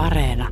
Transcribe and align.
Areena. 0.00 0.48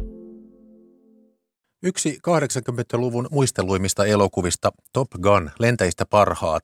Yksi 1.82 2.18
80-luvun 2.28 3.28
muisteluimista 3.30 4.06
elokuvista 4.06 4.72
Top 4.92 5.10
Gun, 5.10 5.50
lentäjistä 5.58 6.06
parhaat, 6.06 6.62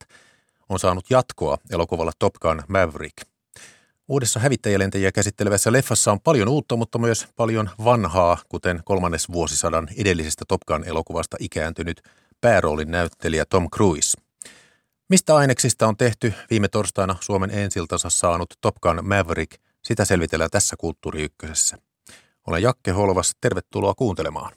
on 0.69 0.79
saanut 0.79 1.05
jatkoa 1.09 1.57
elokuvalla 1.71 2.11
Top 2.19 2.33
Gun 2.33 2.63
Maverick. 2.67 3.17
Uudessa 4.07 4.39
hävittäjälentäjiä 4.39 5.11
käsittelevässä 5.11 5.71
leffassa 5.71 6.11
on 6.11 6.19
paljon 6.21 6.47
uutta, 6.47 6.75
mutta 6.75 6.97
myös 6.97 7.27
paljon 7.35 7.69
vanhaa, 7.83 8.37
kuten 8.49 8.81
kolmannes 8.85 9.31
vuosisadan 9.31 9.87
edellisestä 9.97 10.45
Top 10.47 10.61
Gun-elokuvasta 10.67 11.37
ikääntynyt 11.39 12.01
pääroolin 12.41 12.91
näyttelijä 12.91 13.45
Tom 13.45 13.69
Cruise. 13.69 14.17
Mistä 15.09 15.35
aineksista 15.35 15.87
on 15.87 15.97
tehty 15.97 16.33
viime 16.49 16.67
torstaina 16.67 17.15
Suomen 17.19 17.51
ensiltansa 17.51 18.09
saanut 18.09 18.53
Top 18.61 18.75
Gun 18.75 18.99
Maverick, 19.07 19.61
sitä 19.83 20.05
selvitellään 20.05 20.51
tässä 20.51 20.75
Kulttuuri 20.79 21.23
Ykkösessä. 21.23 21.84
Olen 22.47 22.63
Jakke 22.63 22.91
Holvas, 22.91 23.31
tervetuloa 23.41 23.93
kuuntelemaan. 23.93 24.51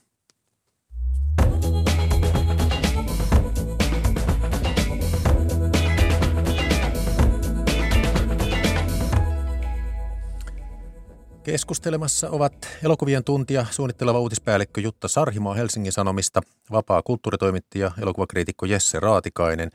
Keskustelemassa 11.42 12.30
ovat 12.30 12.68
elokuvien 12.84 13.24
tuntija, 13.24 13.66
suunnitteleva 13.70 14.20
uutispäällikkö 14.20 14.80
Jutta 14.80 15.08
Sarhimaa 15.08 15.54
Helsingin 15.54 15.92
Sanomista, 15.92 16.40
vapaa 16.72 17.02
kulttuuritoimittaja, 17.02 17.90
elokuvakriitikko 18.02 18.66
Jesse 18.66 19.00
Raatikainen 19.00 19.70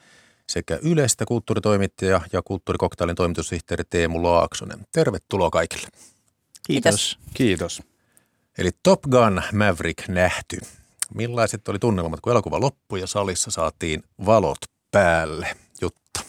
sekä 0.50 0.80
Ylestä 0.82 1.26
kulttuuritoimittaja 1.26 2.22
ja 2.34 2.42
kulttuurikoktailin 2.42 3.16
toimitussihteeri 3.16 3.84
Teemu 3.90 4.24
Laaksonen. 4.24 4.80
Tervetuloa 4.92 5.50
kaikille. 5.50 5.88
Kiitos. 6.68 7.20
Kiitos. 7.34 7.93
Eli 8.58 8.70
Top 8.84 9.02
Gun 9.02 9.42
Maverick 9.54 10.08
nähty. 10.08 10.58
Millaiset 11.14 11.68
oli 11.68 11.80
tunnelmat, 11.80 12.20
kun 12.20 12.32
elokuva 12.32 12.60
loppui 12.60 13.00
ja 13.00 13.08
salissa 13.08 13.52
saatiin 13.52 14.04
valot 14.26 14.58
päälle? 14.92 15.56
Jutta. 15.82 16.20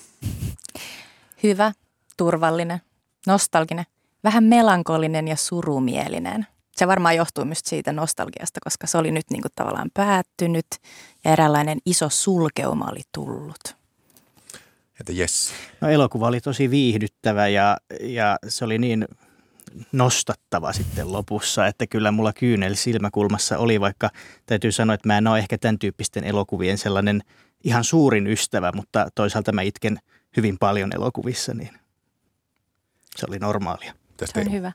Hyvä, 1.42 1.72
turvallinen, 2.16 2.80
nostalginen, 3.26 3.84
vähän 4.24 4.44
melankolinen 4.44 5.28
ja 5.28 5.36
surumielinen. 5.36 6.46
Se 6.76 6.86
varmaan 6.86 7.16
johtuu 7.16 7.44
myös 7.44 7.60
siitä 7.64 7.92
nostalgiasta, 7.92 8.60
koska 8.64 8.86
se 8.86 8.98
oli 8.98 9.10
nyt 9.10 9.30
niin 9.30 9.42
kuin 9.42 9.52
tavallaan 9.54 9.90
päättynyt 9.94 10.66
ja 11.24 11.32
eräänlainen 11.32 11.78
iso 11.86 12.08
sulkeuma 12.08 12.88
oli 12.90 13.02
tullut. 13.14 13.76
Että 15.00 15.12
yes. 15.12 15.52
No 15.80 15.88
elokuva 15.88 16.26
oli 16.28 16.40
tosi 16.40 16.70
viihdyttävä 16.70 17.48
ja, 17.48 17.76
ja 18.00 18.38
se 18.48 18.64
oli 18.64 18.78
niin 18.78 19.08
nostattava 19.92 20.72
sitten 20.72 21.12
lopussa, 21.12 21.66
että 21.66 21.86
kyllä 21.86 22.10
mulla 22.10 22.32
kyynel 22.32 22.74
silmäkulmassa 22.74 23.58
oli, 23.58 23.80
vaikka 23.80 24.10
täytyy 24.46 24.72
sanoa, 24.72 24.94
että 24.94 25.08
mä 25.08 25.18
en 25.18 25.26
ole 25.26 25.38
ehkä 25.38 25.58
tämän 25.58 25.78
tyyppisten 25.78 26.24
elokuvien 26.24 26.78
sellainen 26.78 27.22
ihan 27.64 27.84
suurin 27.84 28.26
ystävä, 28.26 28.72
mutta 28.74 29.08
toisaalta 29.14 29.52
mä 29.52 29.62
itken 29.62 29.98
hyvin 30.36 30.58
paljon 30.58 30.90
elokuvissa, 30.94 31.54
niin 31.54 31.70
se 33.16 33.26
oli 33.28 33.38
normaalia. 33.38 33.94
Se 34.24 34.40
on 34.40 34.52
hyvä. 34.52 34.72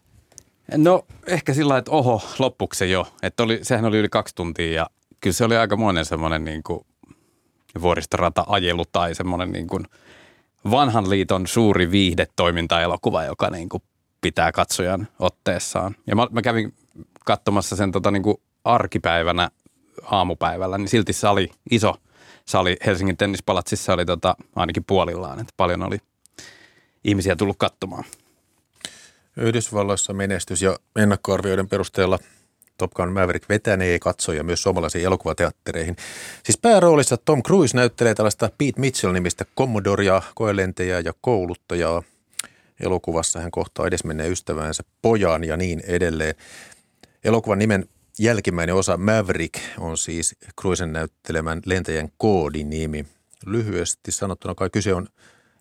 No 0.78 1.06
ehkä 1.28 1.54
sillä 1.54 1.78
että 1.78 1.92
oho, 1.92 2.22
loppuksi 2.40 2.92
jo. 2.92 3.08
Että 3.24 3.44
oli, 3.44 3.60
sehän 3.62 3.86
oli 3.86 3.98
yli 3.98 4.10
kaksi 4.10 4.36
tuntia 4.36 4.74
ja 4.74 4.90
kyllä 5.22 5.34
se 5.34 5.46
oli 5.46 5.58
aika 5.58 5.78
monen 5.78 6.06
semmoinen 6.06 6.46
niin 6.46 6.64
kuin 6.64 6.80
vuoristorata-ajelu 7.82 8.84
tai 8.92 9.16
semmoinen 9.16 9.52
niin 9.52 9.68
kuin 9.68 9.86
vanhan 10.72 11.10
liiton 11.10 11.48
suuri 11.48 11.92
viihdetoiminta-elokuva, 11.92 13.24
joka 13.24 13.50
niin 13.50 13.70
kuin 13.70 13.84
pitää 14.22 14.52
katsojan 14.52 15.08
otteessaan. 15.20 15.96
Ja 16.08 16.16
mä, 16.16 16.28
mä 16.32 16.42
kävin 16.42 16.74
katsomassa 17.26 17.76
sen 17.76 17.92
tota 17.92 18.12
niin 18.12 18.24
kuin 18.24 18.38
arkipäivänä 18.64 19.50
aamupäivällä, 20.04 20.78
niin 20.78 20.90
silti 20.90 21.14
sali, 21.14 21.52
iso 21.72 21.96
sali 22.46 22.78
Helsingin 22.86 23.18
tennispalatsissa 23.18 23.94
oli 23.94 24.06
tota, 24.06 24.36
ainakin 24.56 24.84
puolillaan, 24.88 25.40
että 25.40 25.54
paljon 25.58 25.84
oli 25.84 25.98
ihmisiä 27.04 27.36
tullut 27.36 27.58
katsomaan. 27.60 28.04
Yhdysvalloissa 29.38 30.14
menestys 30.14 30.62
ja 30.62 30.78
ennakkoarvioiden 30.96 31.70
perusteella 31.70 32.20
Top 32.78 32.94
Gun 32.94 33.14
Maverick 33.14 33.50
vetänee 33.50 34.00
katsoja 34.00 34.44
myös 34.44 34.64
suomalaisiin 34.64 35.06
elokuvateattereihin. 35.06 35.96
Siis 36.44 36.58
pääroolissa 36.58 37.18
Tom 37.18 37.44
Cruise 37.44 37.78
näyttelee 37.78 38.16
tällaista 38.16 38.50
Pete 38.58 38.80
Mitchell-nimistä 38.80 39.46
kommodoria, 39.56 40.22
koelentäjää 40.36 41.00
ja 41.00 41.14
kouluttajaa. 41.22 42.04
Elokuvassa 42.80 43.40
hän 43.40 43.52
kohtaa 43.52 43.88
edesmenneen 43.88 44.32
ystävänsä 44.32 44.84
pojan 45.02 45.44
ja 45.44 45.58
niin 45.58 45.82
edelleen. 45.88 46.36
Elokuvan 47.24 47.60
nimen 47.60 47.86
jälkimmäinen 48.20 48.76
osa 48.76 48.98
Maverick 48.98 49.56
on 49.78 49.98
siis 49.98 50.36
Cruisen 50.62 50.94
näyttelemän 50.94 51.62
lentäjän 51.66 52.10
koodinimi. 52.18 53.06
Lyhyesti 53.46 54.12
sanottuna 54.12 54.56
kai 54.56 54.70
kyse 54.70 54.94
on 54.94 55.08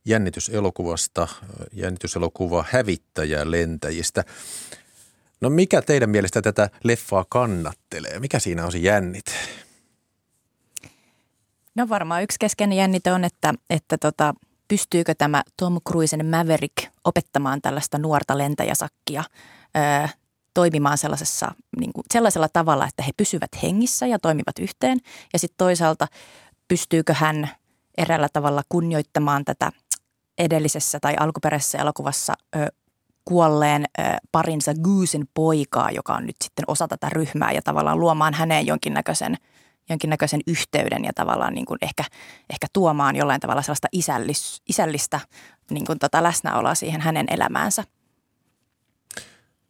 jännityselokuvasta, 0.05 1.29
jännityselokuva 1.73 2.65
hävittäjää 2.71 3.51
lentäjistä. 3.51 4.25
No 5.41 5.51
mikä 5.51 5.83
teidän 5.83 6.11
mielestä 6.11 6.43
tätä 6.43 6.71
leffaa 6.85 7.25
kannattelee? 7.29 8.19
Mikä 8.19 8.39
siinä 8.39 8.65
on 8.65 8.73
se 8.73 8.79
jännit? 8.79 9.35
No 11.75 11.89
varmaan 11.89 12.23
yksi 12.23 12.37
keskeinen 12.41 12.79
jännite 12.79 13.13
on, 13.13 13.25
että, 13.25 13.55
että 13.71 13.99
tota, 13.99 14.35
pystyykö 14.69 15.15
tämä 15.15 15.43
Tom 15.57 15.79
Cruisen 15.89 16.27
Maverick 16.27 16.77
opettamaan 17.05 17.63
tällaista 17.63 17.99
nuorta 17.99 18.39
lentäjäsakkia 18.39 19.25
ö, 19.77 20.09
toimimaan 20.55 20.99
sellaisessa, 20.99 21.53
niin 21.81 21.93
kuin, 21.93 22.05
sellaisella 22.13 22.49
tavalla, 22.53 22.87
että 22.87 23.03
he 23.03 23.13
pysyvät 23.17 23.51
hengissä 23.63 24.07
ja 24.07 24.19
toimivat 24.19 24.59
yhteen. 24.61 24.99
Ja 25.33 25.39
sitten 25.39 25.57
toisaalta 25.59 26.07
pystyykö 26.69 27.15
hän 27.15 27.51
eräällä 27.99 28.29
tavalla 28.33 28.63
kunnioittamaan 28.69 29.45
tätä 29.45 29.73
edellisessä 30.39 31.01
tai 31.01 31.15
alkuperäisessä 31.21 31.79
elokuvassa 31.79 32.35
ö, 32.57 32.67
kuolleen 33.25 33.85
ö, 33.99 34.03
parinsa 34.33 34.75
Goosen 34.75 35.29
poikaa, 35.35 35.91
joka 35.91 36.15
on 36.15 36.27
nyt 36.27 36.37
sitten 36.45 36.65
osa 36.69 36.89
tätä 36.89 37.09
ryhmää 37.09 37.53
ja 37.53 37.63
tavallaan 37.63 38.01
luomaan 38.01 38.35
häneen 38.35 38.67
jonkinnäköisen, 38.67 39.37
jonkinnäköisen 39.89 40.41
yhteyden 40.47 41.05
ja 41.05 41.13
tavallaan 41.15 41.55
niin 41.55 41.67
kuin 41.67 41.79
ehkä, 41.83 42.05
ehkä 42.51 42.67
tuomaan 42.73 43.17
jollain 43.17 43.41
tavalla 43.41 43.63
sellaista 43.63 43.89
isällis, 43.93 44.63
isällistä 44.69 45.21
niin 45.71 45.87
kuin 45.87 45.99
tota 45.99 46.23
läsnäoloa 46.23 46.75
siihen 46.75 47.01
hänen 47.01 47.27
elämäänsä. 47.31 47.85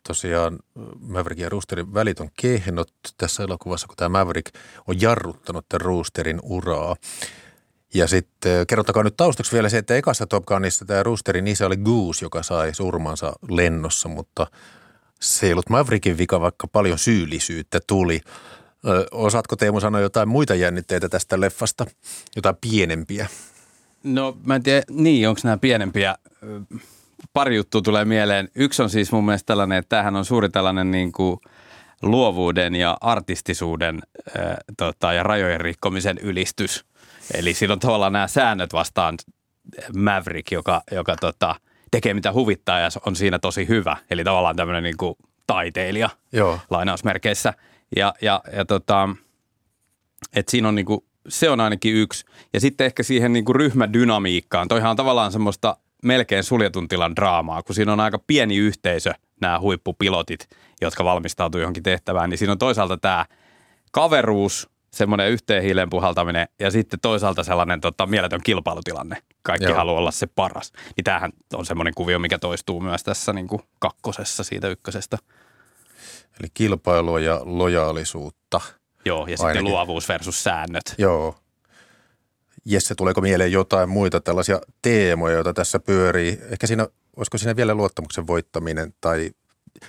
Tosiaan 0.08 0.58
Maverick 1.00 1.40
ja 1.40 1.48
Roosterin 1.48 1.94
välit 1.94 2.20
on 2.20 2.28
kehnot 2.40 2.92
tässä 3.16 3.42
elokuvassa, 3.42 3.86
kun 3.86 3.96
tämä 3.96 4.18
Maverick 4.18 4.54
on 4.86 5.00
jarruttanut 5.00 5.66
tämän 5.68 5.80
Roosterin 5.80 6.40
uraa. 6.42 6.96
Ja 7.94 8.06
sitten 8.06 8.66
kerrottakaa 8.66 9.02
nyt 9.02 9.16
taustaksi 9.16 9.52
vielä 9.52 9.68
se, 9.68 9.78
että 9.78 9.96
ekassa 9.96 10.26
Top 10.26 10.46
Gunissa 10.46 10.84
tämä 10.84 11.02
Roosterin 11.02 11.46
isä 11.46 11.66
oli 11.66 11.76
Goose, 11.76 12.24
joka 12.24 12.42
sai 12.42 12.74
surmansa 12.74 13.32
lennossa, 13.48 14.08
mutta 14.08 14.46
se 15.20 15.46
ei 15.46 15.52
ollut 15.52 15.70
Maverickin 15.70 16.18
vika, 16.18 16.40
vaikka 16.40 16.68
paljon 16.68 16.98
syyllisyyttä 16.98 17.80
tuli. 17.86 18.20
Ö, 18.86 19.06
osaatko 19.10 19.56
Teemu 19.56 19.80
sanoa 19.80 20.00
jotain 20.00 20.28
muita 20.28 20.54
jännitteitä 20.54 21.08
tästä 21.08 21.40
leffasta, 21.40 21.86
jotain 22.36 22.56
pienempiä? 22.60 23.26
No 24.04 24.36
mä 24.44 24.54
en 24.54 24.62
tiedä, 24.62 24.82
niin 24.90 25.28
onko 25.28 25.40
nämä 25.44 25.58
pienempiä? 25.58 26.14
Pari 27.32 27.56
juttua 27.56 27.82
tulee 27.82 28.04
mieleen. 28.04 28.48
Yksi 28.54 28.82
on 28.82 28.90
siis 28.90 29.12
mun 29.12 29.24
mielestä 29.24 29.46
tällainen, 29.46 29.78
että 29.78 29.88
tämähän 29.88 30.16
on 30.16 30.24
suuri 30.24 30.48
tällainen 30.48 30.90
niin 30.90 31.12
kuin 31.12 31.40
luovuuden 32.02 32.74
ja 32.74 32.96
artistisuuden 33.00 33.98
äh, 34.38 34.56
tota, 34.76 35.12
ja 35.12 35.22
rajojen 35.22 35.60
rikkomisen 35.60 36.18
ylistys– 36.18 36.84
Eli 37.34 37.54
siinä 37.54 37.72
on 37.72 37.78
tavallaan 37.78 38.12
nämä 38.12 38.26
säännöt 38.26 38.72
vastaan 38.72 39.16
Maverick, 39.96 40.52
joka, 40.52 40.82
joka 40.90 41.16
tota, 41.16 41.54
tekee 41.90 42.14
mitä 42.14 42.32
huvittaa 42.32 42.78
ja 42.78 42.88
on 43.06 43.16
siinä 43.16 43.38
tosi 43.38 43.68
hyvä. 43.68 43.96
Eli 44.10 44.24
tavallaan 44.24 44.56
tämmöinen 44.56 44.82
niin 44.82 44.96
kuin 44.96 45.14
taiteilija 45.46 46.10
Joo. 46.32 46.60
lainausmerkeissä. 46.70 47.54
Ja, 47.96 48.14
ja, 48.22 48.40
ja 48.56 48.64
tota, 48.64 49.08
et 50.36 50.48
siinä 50.48 50.68
on 50.68 50.74
niin 50.74 50.86
kuin, 50.86 51.00
se 51.28 51.50
on 51.50 51.60
ainakin 51.60 51.94
yksi. 51.94 52.24
Ja 52.52 52.60
sitten 52.60 52.84
ehkä 52.84 53.02
siihen 53.02 53.32
niin 53.32 53.44
kuin 53.44 53.56
ryhmädynamiikkaan. 53.56 54.68
Toihan 54.68 54.90
on 54.90 54.96
tavallaan 54.96 55.32
semmoista 55.32 55.76
melkein 56.02 56.44
suljetun 56.44 56.88
tilan 56.88 57.16
draamaa, 57.16 57.62
kun 57.62 57.74
siinä 57.74 57.92
on 57.92 58.00
aika 58.00 58.18
pieni 58.26 58.56
yhteisö, 58.56 59.12
nämä 59.40 59.60
huippupilotit, 59.60 60.48
jotka 60.80 61.04
valmistautuu 61.04 61.60
johonkin 61.60 61.82
tehtävään. 61.82 62.30
Niin 62.30 62.38
siinä 62.38 62.52
on 62.52 62.58
toisaalta 62.58 62.96
tämä 62.96 63.26
kaveruus, 63.92 64.68
semmoinen 64.90 65.30
yhteen 65.30 65.62
hiileen 65.62 65.90
puhaltaminen 65.90 66.48
ja 66.58 66.70
sitten 66.70 67.00
toisaalta 67.00 67.44
sellainen 67.44 67.80
tota, 67.80 68.06
mieletön 68.06 68.40
kilpailutilanne. 68.44 69.16
Kaikki 69.42 69.64
Joo. 69.64 69.76
haluaa 69.76 69.98
olla 69.98 70.10
se 70.10 70.26
paras. 70.26 70.72
Niin 70.96 71.04
tämähän 71.04 71.32
on 71.54 71.66
semmoinen 71.66 71.94
kuvio, 71.94 72.18
mikä 72.18 72.38
toistuu 72.38 72.80
myös 72.80 73.04
tässä 73.04 73.32
niin 73.32 73.48
kuin 73.48 73.62
kakkosessa 73.78 74.44
siitä 74.44 74.68
ykkösestä. 74.68 75.18
Eli 76.40 76.48
kilpailua 76.54 77.20
ja 77.20 77.40
lojaalisuutta. 77.44 78.60
Joo, 79.04 79.26
ja 79.26 79.36
sitten 79.36 79.64
luovuus 79.64 80.08
versus 80.08 80.44
säännöt. 80.44 80.94
Joo. 80.98 81.34
Jesse, 82.64 82.94
tuleeko 82.94 83.20
mieleen 83.20 83.52
jotain 83.52 83.88
muita 83.88 84.20
tällaisia 84.20 84.60
teemoja, 84.82 85.34
joita 85.34 85.54
tässä 85.54 85.78
pyörii? 85.78 86.38
Ehkä 86.50 86.66
siinä, 86.66 86.86
olisiko 87.16 87.38
siinä 87.38 87.56
vielä 87.56 87.74
luottamuksen 87.74 88.26
voittaminen 88.26 88.94
tai 89.00 89.30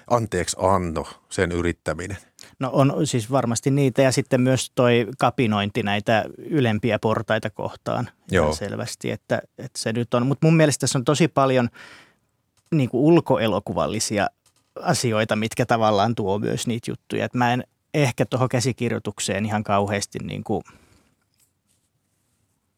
anteeksi 0.09 0.57
anno, 0.59 1.07
sen 1.29 1.51
yrittäminen? 1.51 2.17
No 2.59 2.69
on 2.73 3.07
siis 3.07 3.31
varmasti 3.31 3.71
niitä 3.71 4.01
ja 4.01 4.11
sitten 4.11 4.41
myös 4.41 4.71
toi 4.75 5.07
kapinointi 5.17 5.83
näitä 5.83 6.25
ylempiä 6.37 6.99
portaita 6.99 7.49
kohtaan 7.49 8.09
Joo. 8.31 8.53
selvästi, 8.53 9.11
että, 9.11 9.41
että 9.57 9.79
se 9.79 9.93
nyt 9.93 10.13
on. 10.13 10.27
Mutta 10.27 10.47
mun 10.47 10.55
mielestä 10.55 10.81
tässä 10.81 10.99
on 10.99 11.05
tosi 11.05 11.27
paljon 11.27 11.69
niin 12.71 12.89
kuin 12.89 13.01
ulkoelokuvallisia 13.01 14.27
asioita, 14.81 15.35
mitkä 15.35 15.65
tavallaan 15.65 16.15
tuo 16.15 16.39
myös 16.39 16.67
niitä 16.67 16.91
juttuja. 16.91 17.25
Et 17.25 17.33
mä 17.33 17.53
en 17.53 17.63
ehkä 17.93 18.25
tuohon 18.25 18.49
käsikirjoitukseen 18.49 19.45
ihan 19.45 19.63
kauheasti 19.63 20.19
niin 20.19 20.43
kuin, 20.43 20.63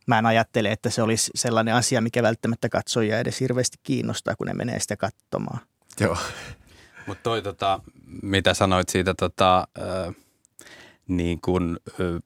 mä 0.08 0.20
en 0.20 0.26
ajattele, 0.26 0.72
että 0.72 0.90
se 0.90 1.02
olisi 1.02 1.32
sellainen 1.36 1.76
asia, 1.76 2.02
mikä 2.02 2.24
välttämättä 2.24 2.70
katsojia 2.70 3.20
edes 3.20 3.40
hirveästi 3.40 3.78
kiinnostaa, 3.84 4.36
kun 4.36 4.48
ne 4.48 4.54
menee 4.54 4.80
sitä 4.80 4.98
katsomaan. 4.98 5.60
Joo. 6.00 6.18
Mutta 7.08 7.24
toi 7.24 7.42
tota, 7.42 7.80
mitä 8.22 8.54
sanoit 8.54 8.90
siitä 8.90 9.14
tota, 9.14 9.68
ö, 9.78 10.14
niin 11.08 11.42
kun, 11.42 11.80
ö, 12.00 12.20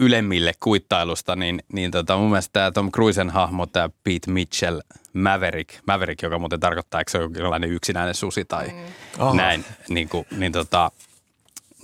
ylemmille 0.00 0.52
kuittailusta, 0.60 1.36
niin, 1.36 1.62
niin 1.72 1.90
tota, 1.90 2.16
mun 2.16 2.30
mielestä 2.30 2.52
tämä 2.52 2.70
Tom 2.70 2.92
Cruisen 2.92 3.30
hahmo, 3.30 3.66
tämä 3.66 3.88
Pete 4.04 4.30
Mitchell, 4.30 4.80
Maverick, 5.12 5.70
Maverick, 5.86 6.22
joka 6.22 6.38
muuten 6.38 6.60
tarkoittaa, 6.60 7.00
että 7.00 7.10
se 7.10 7.18
on 7.18 7.22
jonkinlainen 7.22 7.70
yksinäinen 7.70 8.14
susi 8.14 8.44
tai 8.44 8.66
mm. 8.68 8.78
oh. 9.18 9.34
näin, 9.34 9.64
niin, 9.88 10.08
kuin, 10.08 10.26
niin, 10.36 10.52
tota, 10.52 10.90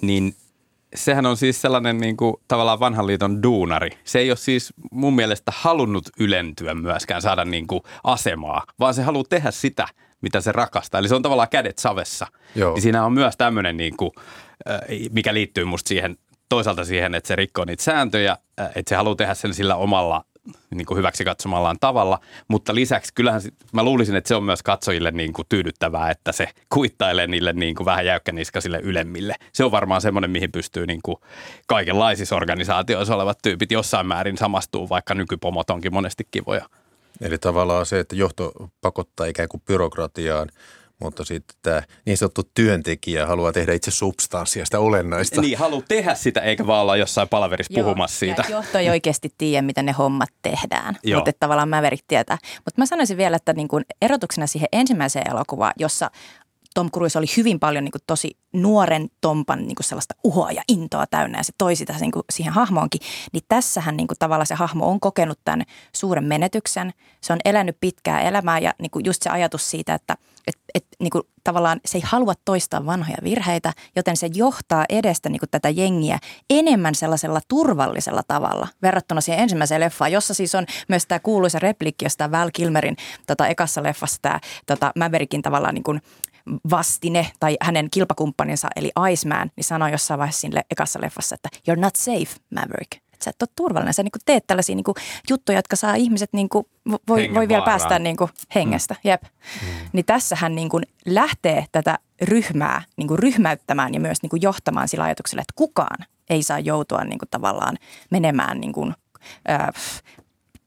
niin 0.03 0.35
sehän 0.95 1.27
on 1.27 1.37
siis 1.37 1.61
sellainen 1.61 1.99
niin 1.99 2.17
kuin, 2.17 2.37
tavallaan 2.49 2.81
vanhan 2.81 3.07
liiton 3.07 3.43
duunari. 3.43 3.91
Se 4.05 4.19
ei 4.19 4.31
ole 4.31 4.37
siis 4.37 4.73
mun 4.91 5.15
mielestä 5.15 5.53
halunnut 5.55 6.09
ylentyä 6.19 6.75
myöskään, 6.75 7.23
saada 7.23 7.45
niin 7.45 7.67
kuin, 7.67 7.83
asemaa, 8.05 8.65
vaan 8.81 8.95
se 8.95 9.03
haluaa 9.03 9.25
tehdä 9.29 9.51
sitä, 9.51 9.89
mitä 10.21 10.41
se 10.41 10.53
rakastaa. 10.53 10.99
Eli 10.99 11.09
se 11.09 11.15
on 11.15 11.23
tavallaan 11.23 11.49
kädet 11.49 11.79
savessa. 11.79 12.27
Joo. 12.55 12.75
Niin 12.75 12.83
siinä 12.83 13.05
on 13.05 13.13
myös 13.13 13.37
tämmöinen, 13.37 13.77
niin 13.77 13.97
kuin, 13.97 14.11
mikä 15.11 15.35
liittyy 15.35 15.65
musta 15.65 15.89
siihen 15.89 16.17
toisaalta 16.49 16.85
siihen, 16.85 17.15
että 17.15 17.29
se 17.29 17.37
rikkoo 17.37 17.65
niitä 17.65 17.83
sääntöjä, 17.83 18.37
että 18.75 18.89
se 18.89 18.97
haluaa 18.97 19.17
tehdä 19.17 19.35
sen 19.35 19.55
sillä 19.55 19.77
omalla 19.77 20.25
niin 20.75 20.87
kuin 20.87 20.99
hyväksi 20.99 21.25
katsomallaan 21.25 21.77
tavalla, 21.81 22.21
mutta 22.49 22.75
lisäksi 22.75 23.15
kyllähän 23.15 23.41
mä 23.73 23.83
luulisin, 23.83 24.17
että 24.17 24.29
se 24.29 24.35
on 24.35 24.45
myös 24.45 24.63
katsojille 24.63 25.11
niin 25.11 25.33
kuin 25.33 25.47
tyydyttävää, 25.49 26.11
että 26.11 26.33
se 26.33 26.49
kuittailee 26.69 27.27
niille 27.27 27.53
niin 27.53 27.75
kuin 27.75 27.85
vähän 27.85 28.07
jäykkäniskaisille 28.07 28.81
ylemmille. 28.83 29.35
Se 29.53 29.65
on 29.65 29.71
varmaan 29.71 30.01
semmoinen, 30.01 30.31
mihin 30.31 30.53
pystyy 30.53 30.87
niin 30.87 31.01
kuin 31.03 31.17
kaikenlaisissa 31.67 32.37
organisaatioissa 32.37 33.15
olevat 33.15 33.39
tyypit 33.43 33.73
jossain 33.73 34.07
määrin 34.07 34.39
samastuu, 34.39 34.89
vaikka 34.89 35.15
nykypomot 35.15 35.71
onkin 35.71 35.95
monesti 35.95 36.29
kivoja. 36.31 36.69
Eli 37.21 37.39
tavallaan 37.39 37.87
se, 37.87 37.99
että 37.99 38.17
johto 38.17 38.53
pakottaa 38.81 39.27
ikään 39.27 39.49
kuin 39.49 39.63
byrokratiaan, 39.67 40.49
mutta 41.01 41.25
sitten 41.25 41.57
tämä 41.63 41.83
niin 42.07 42.17
sanottu 42.17 42.43
työntekijä 42.55 43.27
haluaa 43.27 43.53
tehdä 43.53 43.73
itse 43.73 43.91
substanssia, 43.91 44.65
sitä 44.65 44.81
olennaista. 44.81 45.41
Niin, 45.41 45.59
haluaa 45.59 45.83
tehdä 45.89 46.15
sitä 46.15 46.41
eikä 46.41 46.67
vaan 46.67 46.83
olla 46.83 46.97
jossain 46.97 47.29
palaverissa 47.29 47.73
Joo, 47.73 47.85
puhumassa 47.85 48.19
siitä. 48.19 48.45
Ja 48.49 48.57
johto 48.57 48.79
ei 48.79 48.91
oikeasti 48.91 49.35
tiedä, 49.39 49.63
miten 49.63 49.87
ne 49.87 49.93
hommat 49.93 50.31
tehdään, 50.43 50.97
Joo. 51.03 51.19
mutta 51.19 51.33
tavallaan 51.41 51.69
Maverick 51.69 52.05
tietää. 52.09 52.39
Mutta 52.65 52.81
mä 52.81 52.87
sanoisin 52.87 53.17
vielä, 53.17 53.37
että 53.37 53.53
niin 53.53 53.69
kun 53.69 53.85
erotuksena 54.03 54.47
siihen 54.47 54.69
ensimmäiseen 54.73 55.31
elokuvaan, 55.31 55.73
jossa 55.79 56.11
Tom 56.77 56.91
Cruise 56.91 57.19
oli 57.19 57.27
hyvin 57.37 57.61
paljon 57.61 57.85
niin 57.85 57.93
kuin 57.93 58.03
tosi 58.07 58.39
nuoren 58.53 59.09
Tompan 59.21 59.59
niin 59.59 59.75
kuin 59.75 59.85
sellaista 59.85 60.15
uhoa 60.25 60.53
ja 60.53 60.63
intoa 60.69 61.07
täynnä 61.07 61.39
ja 61.39 61.45
se 61.45 61.53
toi 61.59 61.77
sitä 61.77 61.95
niin 62.01 62.13
kuin 62.13 62.23
siihen 62.31 62.53
hahmoonkin. 62.53 63.01
Niin 63.33 63.43
tässähän 63.49 63.97
niin 63.97 64.07
kuin 64.07 64.19
tavallaan 64.19 64.47
se 64.47 64.55
hahmo 64.55 64.91
on 64.91 65.01
kokenut 65.01 65.39
tämän 65.45 65.63
suuren 65.93 66.25
menetyksen. 66.25 66.93
Se 67.21 67.33
on 67.33 67.39
elänyt 67.45 67.77
pitkää 67.81 68.21
elämää 68.21 68.59
ja 68.59 68.75
niin 68.79 68.91
kuin 68.91 69.05
just 69.05 69.23
se 69.23 69.31
ajatus 69.31 69.71
siitä, 69.71 69.95
että 69.95 70.17
et, 70.47 70.57
et, 70.75 70.87
niin 71.01 71.11
kuin 71.11 71.23
tavallaan 71.45 71.81
se 71.85 71.99
ei 71.99 72.03
halua 72.07 72.33
toistaa 72.45 72.87
vanhoja 72.87 73.19
virheitä, 73.23 73.73
joten 73.97 74.17
se 74.17 74.29
johtaa 74.35 74.85
edestä 74.89 75.29
niin 75.29 75.41
kuin 75.41 75.51
tätä 75.51 75.69
jengiä 75.69 76.19
enemmän 76.51 76.95
sellaisella 76.95 77.41
turvallisella 77.49 78.23
tavalla 78.29 78.69
verrattuna 78.83 79.21
siihen 79.21 79.43
ensimmäiseen 79.43 79.81
leffaan, 79.81 80.13
jossa 80.13 80.35
siis 80.35 80.55
on 80.55 80.67
myös 80.89 81.07
tämä 81.07 81.19
kuuluisa 81.19 81.59
replikki, 81.59 82.05
josta 82.05 82.31
Val 82.31 82.51
Kilmerin 82.53 82.97
tota, 83.27 83.47
ekassa 83.47 83.83
leffassa 83.83 84.23
tämä 84.23 84.41
tota, 84.67 84.93
Maverickin 84.97 85.43
tavallaan 85.43 85.75
niin 85.75 85.85
kuin 85.85 86.01
vastine 86.71 87.31
tai 87.41 87.57
hänen 87.61 87.89
kilpakumppaninsa 87.91 88.69
eli 88.77 88.93
Iceman, 89.13 89.51
niin 89.57 89.65
sanoi 89.65 89.93
jossain 89.93 90.19
vaiheessa 90.19 90.41
siinä 90.41 90.63
ekassa 90.71 91.01
leffassa, 91.03 91.35
että 91.35 91.49
you're 91.71 91.81
not 91.81 91.97
safe, 91.97 92.37
Maverick. 92.55 92.95
Että 92.95 93.25
sä 93.25 93.31
et 93.31 93.43
ole 93.43 93.49
turvallinen. 93.57 93.95
Sä 93.95 94.03
niin 94.03 94.13
teet 94.25 94.47
tällaisia 94.47 94.77
niin 94.77 94.85
kuin, 94.85 94.95
juttuja, 95.31 95.59
jotka 95.59 95.77
saa 95.77 95.95
ihmiset, 95.95 96.33
niin 96.33 96.49
kuin, 96.49 96.67
voi, 97.09 97.35
voi 97.35 97.49
vielä 97.49 97.65
päästä 97.65 97.99
niin 97.99 98.17
kuin, 98.17 98.31
hengestä. 98.55 98.95
Mm. 98.95 99.11
Jep. 99.11 99.23
Mm. 99.23 99.69
Niin 99.93 100.05
tässä 100.05 100.37
hän 100.37 100.55
niin 100.55 100.69
kuin, 100.69 100.85
lähtee 101.07 101.67
tätä 101.73 101.99
ryhmää 102.23 102.83
niin 102.97 103.09
kuin, 103.09 103.19
ryhmäyttämään 103.19 103.95
ja 103.95 104.01
myös 104.01 104.23
niin 104.23 104.31
kuin, 104.31 104.43
johtamaan 104.43 104.89
sillä 104.89 105.05
ajatuksella, 105.05 105.43
että 105.43 105.53
kukaan 105.57 106.07
ei 106.31 106.43
saa 106.43 106.59
joutua 106.59 107.05
niin 107.05 107.19
kuin, 107.19 107.29
tavallaan 107.31 107.79
menemään 108.11 108.61
niin 108.61 108.73
kuin, 108.73 108.95
äh, 109.51 109.69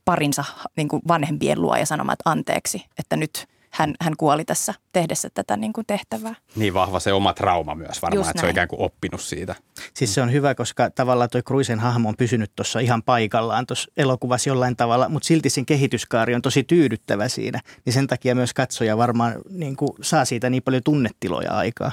parinsa 0.05 0.43
niin 0.77 0.87
kuin, 0.87 1.01
vanhempien 1.07 1.61
luo 1.61 1.75
ja 1.75 1.85
sanomaan, 1.85 2.13
että 2.13 2.29
anteeksi, 2.29 2.85
että 2.97 3.15
nyt– 3.17 3.45
hän, 3.69 3.95
hän 4.01 4.13
kuoli 4.18 4.45
tässä 4.45 4.74
tehdessä 4.92 5.30
tätä 5.33 5.57
niin 5.57 5.74
kuin 5.74 5.88
tehtävää. 5.88 6.36
Niin 6.56 6.74
vahva 6.74 7.00
se 7.00 7.13
oma 7.13 7.33
trauma 7.33 7.75
myös 7.75 8.01
varmaan, 8.01 8.19
Just 8.19 8.30
että 8.30 8.38
näin. 8.38 8.42
se 8.42 8.48
on 8.48 8.51
ikään 8.51 8.68
kuin 8.68 8.81
oppinut 8.81 9.21
siitä. 9.21 9.56
Siis 9.94 10.13
se 10.13 10.21
on 10.21 10.31
hyvä, 10.31 10.56
koska 10.56 10.89
tavallaan 10.89 11.30
tuo 11.30 11.42
Cruisen 11.42 11.80
hahmo 11.80 12.10
on 12.10 12.18
pysynyt 12.18 12.51
tuossa 12.56 12.80
ihan 12.80 13.04
paikallaan 13.04 13.66
tuossa 13.68 13.92
elokuvassa 13.98 14.50
jollain 14.50 14.75
tavalla, 14.75 15.10
mutta 15.10 15.27
silti 15.27 15.50
sen 15.50 15.66
kehityskaari 15.66 16.36
on 16.36 16.42
tosi 16.42 16.63
tyydyttävä 16.63 17.27
siinä. 17.27 17.62
Niin 17.86 17.94
sen 17.94 18.07
takia 18.07 18.36
myös 18.36 18.54
katsoja 18.54 18.98
varmaan 18.98 19.36
niin 19.50 19.75
kuin 19.75 19.92
saa 20.01 20.25
siitä 20.25 20.50
niin 20.50 20.63
paljon 20.63 20.83
tunnetiloja 20.83 21.51
aikaa. 21.51 21.92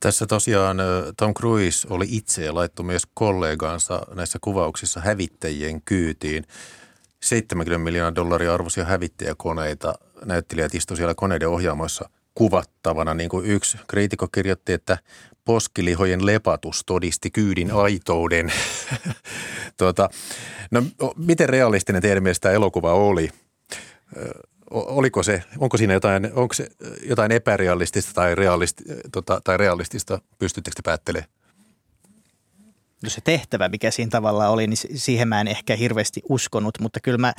Tässä 0.00 0.26
tosiaan 0.26 0.76
Tom 1.16 1.34
Cruise 1.34 1.88
oli 1.90 2.06
itse 2.08 2.44
ja 2.44 2.54
laittoi 2.54 2.86
myös 2.86 3.02
kollegaansa 3.14 4.02
näissä 4.14 4.38
kuvauksissa 4.40 5.00
hävittäjien 5.00 5.82
kyytiin. 5.82 6.44
70 7.22 7.78
miljoonaa 7.78 8.14
dollaria 8.14 8.54
arvoisia 8.54 8.84
hävittäjäkoneita. 8.84 9.94
Näyttelijät 10.24 10.74
istuivat 10.74 10.98
siellä 10.98 11.14
koneiden 11.14 11.48
ohjaamoissa 11.48 12.10
kuvattavana. 12.34 13.14
Niin 13.14 13.30
kuin 13.30 13.46
yksi 13.46 13.78
kriitikko 13.86 14.28
kirjoitti, 14.28 14.72
että 14.72 14.98
poskilihojen 15.44 16.26
lepatus 16.26 16.82
todisti 16.86 17.30
kyydin 17.30 17.72
aitouden. 17.72 18.52
tuota, 19.78 20.08
no, 20.70 20.82
miten 21.16 21.48
realistinen 21.48 22.02
teidän 22.02 22.22
mielestä 22.22 22.42
tämä 22.42 22.54
elokuva 22.54 22.92
oli? 22.92 23.30
Oliko 24.70 25.22
se, 25.22 25.42
onko 25.58 25.76
siinä 25.76 25.92
jotain, 25.92 26.30
onko 26.34 26.54
se 26.54 26.68
jotain 27.02 27.32
epärealistista 27.32 28.12
tai, 28.14 28.34
realisti, 28.34 28.84
tota, 29.12 29.40
tai 29.44 29.56
realistista? 29.56 30.20
Pystyttekö 30.38 30.74
te 30.74 30.82
päättelemään? 30.84 31.37
No 33.02 33.10
se 33.10 33.20
tehtävä, 33.20 33.68
mikä 33.68 33.90
siinä 33.90 34.10
tavallaan 34.10 34.50
oli, 34.50 34.66
niin 34.66 34.78
siihen 34.94 35.28
mä 35.28 35.40
en 35.40 35.48
ehkä 35.48 35.76
hirveästi 35.76 36.22
uskonut, 36.28 36.80
mutta 36.80 37.00
kyllä 37.00 37.18
mä, 37.18 37.32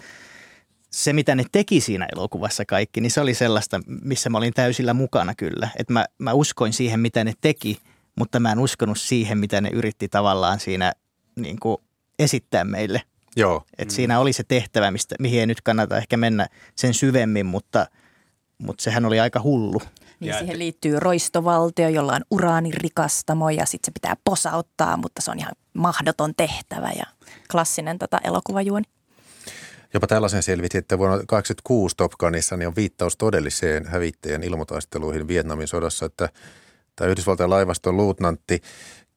se 0.89 1.13
mitä 1.13 1.35
ne 1.35 1.43
teki 1.51 1.81
siinä 1.81 2.07
elokuvassa 2.15 2.65
kaikki, 2.65 3.01
niin 3.01 3.11
se 3.11 3.21
oli 3.21 3.33
sellaista, 3.33 3.79
missä 4.01 4.29
mä 4.29 4.37
olin 4.37 4.53
täysillä 4.53 4.93
mukana 4.93 5.35
kyllä. 5.35 5.69
Että 5.77 5.93
mä, 5.93 6.05
mä 6.17 6.33
uskoin 6.33 6.73
siihen, 6.73 6.99
mitä 6.99 7.23
ne 7.23 7.33
teki, 7.41 7.79
mutta 8.15 8.39
mä 8.39 8.51
en 8.51 8.59
uskonut 8.59 8.99
siihen, 8.99 9.37
mitä 9.37 9.61
ne 9.61 9.69
yritti 9.73 10.07
tavallaan 10.07 10.59
siinä 10.59 10.93
niin 11.35 11.59
kuin 11.59 11.77
esittää 12.19 12.63
meille. 12.63 13.01
Joo. 13.35 13.63
Et 13.77 13.87
mm. 13.87 13.93
Siinä 13.93 14.19
oli 14.19 14.33
se 14.33 14.43
tehtävä, 14.47 14.91
mistä, 14.91 15.15
mihin 15.19 15.39
ei 15.39 15.45
nyt 15.45 15.61
kannata 15.61 15.97
ehkä 15.97 16.17
mennä 16.17 16.47
sen 16.75 16.93
syvemmin, 16.93 17.45
mutta, 17.45 17.87
mutta 18.57 18.83
sehän 18.83 19.05
oli 19.05 19.19
aika 19.19 19.41
hullu. 19.41 19.81
Niin 20.19 20.27
ja 20.29 20.37
siihen 20.37 20.53
et... 20.53 20.57
liittyy 20.57 20.99
roistovaltio, 20.99 21.89
jolla 21.89 22.13
on 22.13 22.21
uraanirikastamo 22.31 23.49
ja 23.49 23.65
sitten 23.65 23.87
se 23.87 23.91
pitää 23.91 24.15
posauttaa, 24.23 24.97
mutta 24.97 25.21
se 25.21 25.31
on 25.31 25.39
ihan 25.39 25.53
mahdoton 25.73 26.35
tehtävä 26.37 26.91
ja 26.95 27.05
klassinen 27.51 27.99
tota 27.99 28.17
elokuvajuoni. 28.23 28.85
Jopa 29.93 30.07
tällaisen 30.07 30.43
selvitti, 30.43 30.77
että 30.77 30.97
vuonna 30.97 31.15
1986 31.15 31.97
Top 31.97 32.11
Gunissa 32.11 32.57
niin 32.57 32.67
on 32.67 32.75
viittaus 32.75 33.17
todelliseen 33.17 33.85
hävittäjän 33.85 34.43
ilmotaisteluihin 34.43 35.27
Vietnamin 35.27 35.67
sodassa, 35.67 36.05
että 36.05 36.29
tämä 36.95 37.09
Yhdysvaltain 37.11 37.49
laivaston 37.49 37.97
luutnantti 37.97 38.61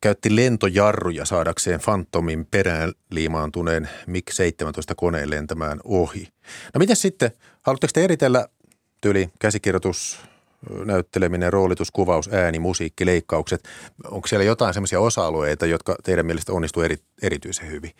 käytti 0.00 0.36
lentojarruja 0.36 1.24
saadakseen 1.24 1.80
Phantomin 1.80 2.46
perään 2.46 2.92
liimaantuneen 3.10 3.88
MiG-17 4.06 4.94
koneen 4.96 5.30
lentämään 5.30 5.80
ohi. 5.84 6.28
No 6.74 6.78
miten 6.78 6.96
sitten, 6.96 7.30
haluatteko 7.62 7.90
te 7.94 8.04
eritellä 8.04 8.48
tyyli 9.00 9.30
käsikirjoitus, 9.38 10.20
näytteleminen, 10.84 11.52
roolitus, 11.52 11.90
kuvaus, 11.90 12.28
ääni, 12.32 12.58
musiikki, 12.58 13.06
leikkaukset. 13.06 13.68
Onko 14.10 14.28
siellä 14.28 14.44
jotain 14.44 14.74
sellaisia 14.74 15.00
osa-alueita, 15.00 15.66
jotka 15.66 15.96
teidän 16.04 16.26
mielestä 16.26 16.52
onnistuu 16.52 16.82
eri, 16.82 16.96
erityisen 17.22 17.70
hyvin? 17.70 17.90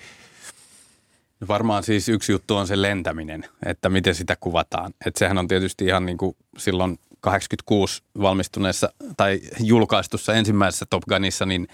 No 1.40 1.48
varmaan 1.48 1.82
siis 1.82 2.08
yksi 2.08 2.32
juttu 2.32 2.56
on 2.56 2.66
se 2.66 2.82
lentäminen, 2.82 3.44
että 3.66 3.88
miten 3.88 4.14
sitä 4.14 4.36
kuvataan. 4.40 4.94
Että 5.06 5.18
sehän 5.18 5.38
on 5.38 5.48
tietysti 5.48 5.84
ihan 5.84 6.06
niin 6.06 6.18
kuin 6.18 6.36
silloin 6.58 6.98
86 7.22 8.02
valmistuneessa 8.20 8.92
tai 9.16 9.40
julkaistussa 9.60 10.34
ensimmäisessä 10.34 10.86
Top 10.90 11.02
Gunissa, 11.08 11.46
niin 11.46 11.68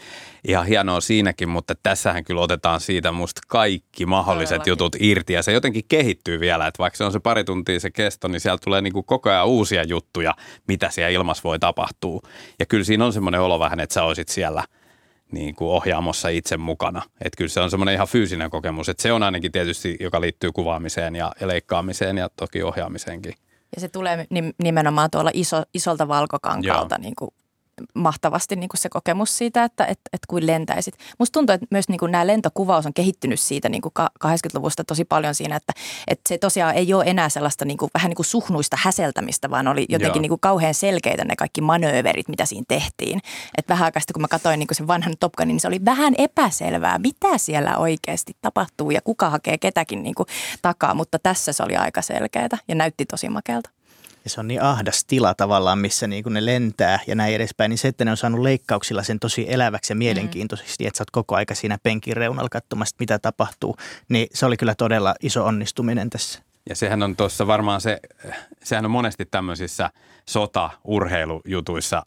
ihan 0.49 0.67
hienoa 0.67 1.01
siinäkin, 1.01 1.49
mutta 1.49 1.75
tässähän 1.83 2.25
kyllä 2.25 2.41
otetaan 2.41 2.81
siitä 2.81 3.13
musta 3.13 3.41
kaikki 3.49 4.07
mahdolliset 4.07 4.49
Todellakin. 4.49 4.71
jutut 4.71 4.97
irti 5.01 5.33
ja 5.33 5.43
se 5.43 5.53
jotenkin 5.53 5.85
kehittyy 5.89 6.41
vielä, 6.41 6.67
että 6.67 6.79
vaikka 6.79 6.97
se 6.97 7.05
on 7.05 7.13
se 7.13 7.21
pari 7.21 7.45
tuntia 7.45 7.81
se 7.81 7.91
kesto, 7.91 8.29
niin 8.29 8.41
sieltä 8.41 8.65
tulee 8.65 8.81
niinku 8.81 9.03
koko 9.03 9.31
ajan 9.31 9.47
uusia 9.47 9.85
juttuja, 9.85 10.35
mitä 10.69 10.91
siellä 10.91 11.11
ilmassa 11.11 11.43
voi 11.45 11.59
tapahtua. 11.59 12.21
Ja 12.59 12.67
kyllä 12.67 12.85
siinä 12.85 13.05
on 13.05 13.13
semmoinen 13.13 13.41
olo 13.41 13.59
vähän, 13.59 13.81
että 13.81 13.95
sä 13.95 14.05
olisit 14.05 14.29
siellä– 14.29 14.65
niin 15.33 15.55
kuin 15.55 15.71
ohjaamossa 15.71 16.29
itse 16.29 16.57
mukana. 16.57 17.03
Että 17.25 17.37
kyllä 17.37 17.49
se 17.49 17.61
on 17.61 17.71
semmoinen 17.71 17.95
ihan 17.95 18.09
fyysinen 18.09 18.51
kokemus. 18.51 18.89
Että 18.89 19.03
se 19.03 19.13
on 19.13 19.23
ainakin 19.23 19.53
tietysti, 19.53 19.97
joka 20.01 20.21
liittyy 20.21 20.53
kuvaamiseen 20.53 21.17
ja 21.17 21.33
leikkaamiseen 21.41 22.19
ja 22.19 22.31
toki 22.37 22.63
ohjaamiseenkin. 22.63 23.35
Ja 23.75 23.81
se 23.81 23.89
tulee 23.89 24.27
nimenomaan 24.63 25.11
tuolla 25.11 25.31
iso, 25.35 25.63
isolta 25.75 26.09
valkokankaalta 26.09 26.99
niin 26.99 27.17
kuin 27.17 27.31
mahtavasti 27.95 28.57
niin 28.57 28.69
kuin 28.69 28.81
se 28.81 28.89
kokemus 28.89 29.39
siitä, 29.39 29.65
että 29.65 29.85
et, 29.85 30.01
et 30.13 30.21
kuin 30.29 30.47
lentäisit. 30.47 30.95
Musta 31.19 31.33
tuntuu, 31.33 31.55
että 31.55 31.67
myös 31.71 31.89
niin 31.89 31.99
kuin 31.99 32.13
nämä 32.13 32.27
lentokuvaus 32.27 32.87
on 32.87 32.95
kehittynyt 32.95 33.41
siitä 33.41 33.69
niin 33.69 33.83
kuin 33.83 33.93
80-luvusta 34.25 34.85
tosi 34.85 35.05
paljon 35.05 35.35
siinä, 35.35 35.57
että, 35.57 35.73
että 36.07 36.29
se 36.29 36.39
tosiaan 36.39 36.75
ei 36.75 36.95
ole 36.95 37.05
enää 37.07 37.29
sellaista 37.29 37.65
niin 37.65 37.79
kuin, 37.79 37.91
vähän 37.95 38.09
niin 38.09 38.17
kuin 38.17 38.27
suhnuista 38.27 38.77
häseltämistä, 38.81 39.51
vaan 39.51 39.69
oli 39.69 39.87
jotenkin 39.89 40.23
niin 40.23 40.31
kuin 40.31 40.41
kauhean 40.41 40.75
selkeitä 40.75 41.25
ne 41.25 41.37
kaikki 41.37 41.61
manööverit, 41.61 42.29
mitä 42.29 42.45
siinä 42.45 42.65
tehtiin. 42.69 43.21
Et 43.59 43.69
vähän 43.69 43.85
aikaa 43.85 44.03
kun 44.13 44.23
mä 44.23 44.29
katsoin 44.29 44.59
niin 44.59 44.67
kuin 44.67 44.77
sen 44.77 44.87
vanhan 44.87 45.15
Top 45.21 45.33
Gunin, 45.33 45.49
niin 45.49 45.61
se 45.61 45.69
oli 45.69 45.85
vähän 45.85 46.15
epäselvää, 46.19 46.99
mitä 46.99 47.39
siellä 47.39 47.77
oikeasti 47.77 48.37
tapahtuu 48.43 48.91
ja 48.91 49.01
kuka 49.01 49.31
hakee 49.31 49.59
ketäkin 49.59 50.03
niin 50.03 50.15
kuin 50.15 50.27
takaa, 50.63 50.95
mutta 50.95 51.19
tässä 51.19 51.53
se 51.53 51.63
oli 51.63 51.77
aika 51.77 52.03
selkeää 52.03 52.49
ja 52.69 52.75
näytti 52.75 53.07
tosi 53.07 53.29
makealta 53.29 53.71
ja 54.29 54.31
se 54.31 54.41
on 54.41 54.49
niin 54.49 54.63
ahdas 54.63 55.05
tila 55.05 55.35
tavallaan, 55.35 55.79
missä 55.79 56.07
niin 56.07 56.23
kuin 56.23 56.33
ne 56.33 56.47
lentää 56.47 57.01
ja 57.07 57.15
näin 57.15 57.35
edespäin, 57.35 57.71
niin 57.71 57.79
se, 57.79 57.89
että 57.89 58.05
ne 58.05 58.11
on 58.11 58.17
saanut 58.17 58.41
leikkauksilla 58.41 59.03
sen 59.03 59.19
tosi 59.19 59.47
eläväksi 59.49 59.93
ja 59.93 59.95
mm. 59.95 59.99
mielenkiintoisesti, 59.99 60.85
mm. 60.85 60.89
että 60.89 60.99
sä 60.99 61.03
oot 61.03 61.11
koko 61.11 61.35
aika 61.35 61.55
siinä 61.55 61.79
penkin 61.83 62.17
reunalla 62.17 62.49
katsomassa, 62.49 62.97
mitä 62.99 63.19
tapahtuu, 63.19 63.77
niin 64.09 64.27
se 64.35 64.47
oli 64.47 64.57
kyllä 64.57 64.75
todella 64.75 65.15
iso 65.23 65.45
onnistuminen 65.45 66.11
tässä. 66.11 66.43
Ja 66.69 66.77
sehän 66.77 67.03
on 67.03 67.17
tuossa 67.17 67.47
varmaan 67.47 67.81
se, 67.81 68.01
sehän 68.65 68.85
on 68.85 68.91
monesti 68.91 69.27
tämmöisissä 69.31 69.91
sota-urheilujutuissa 70.29 72.03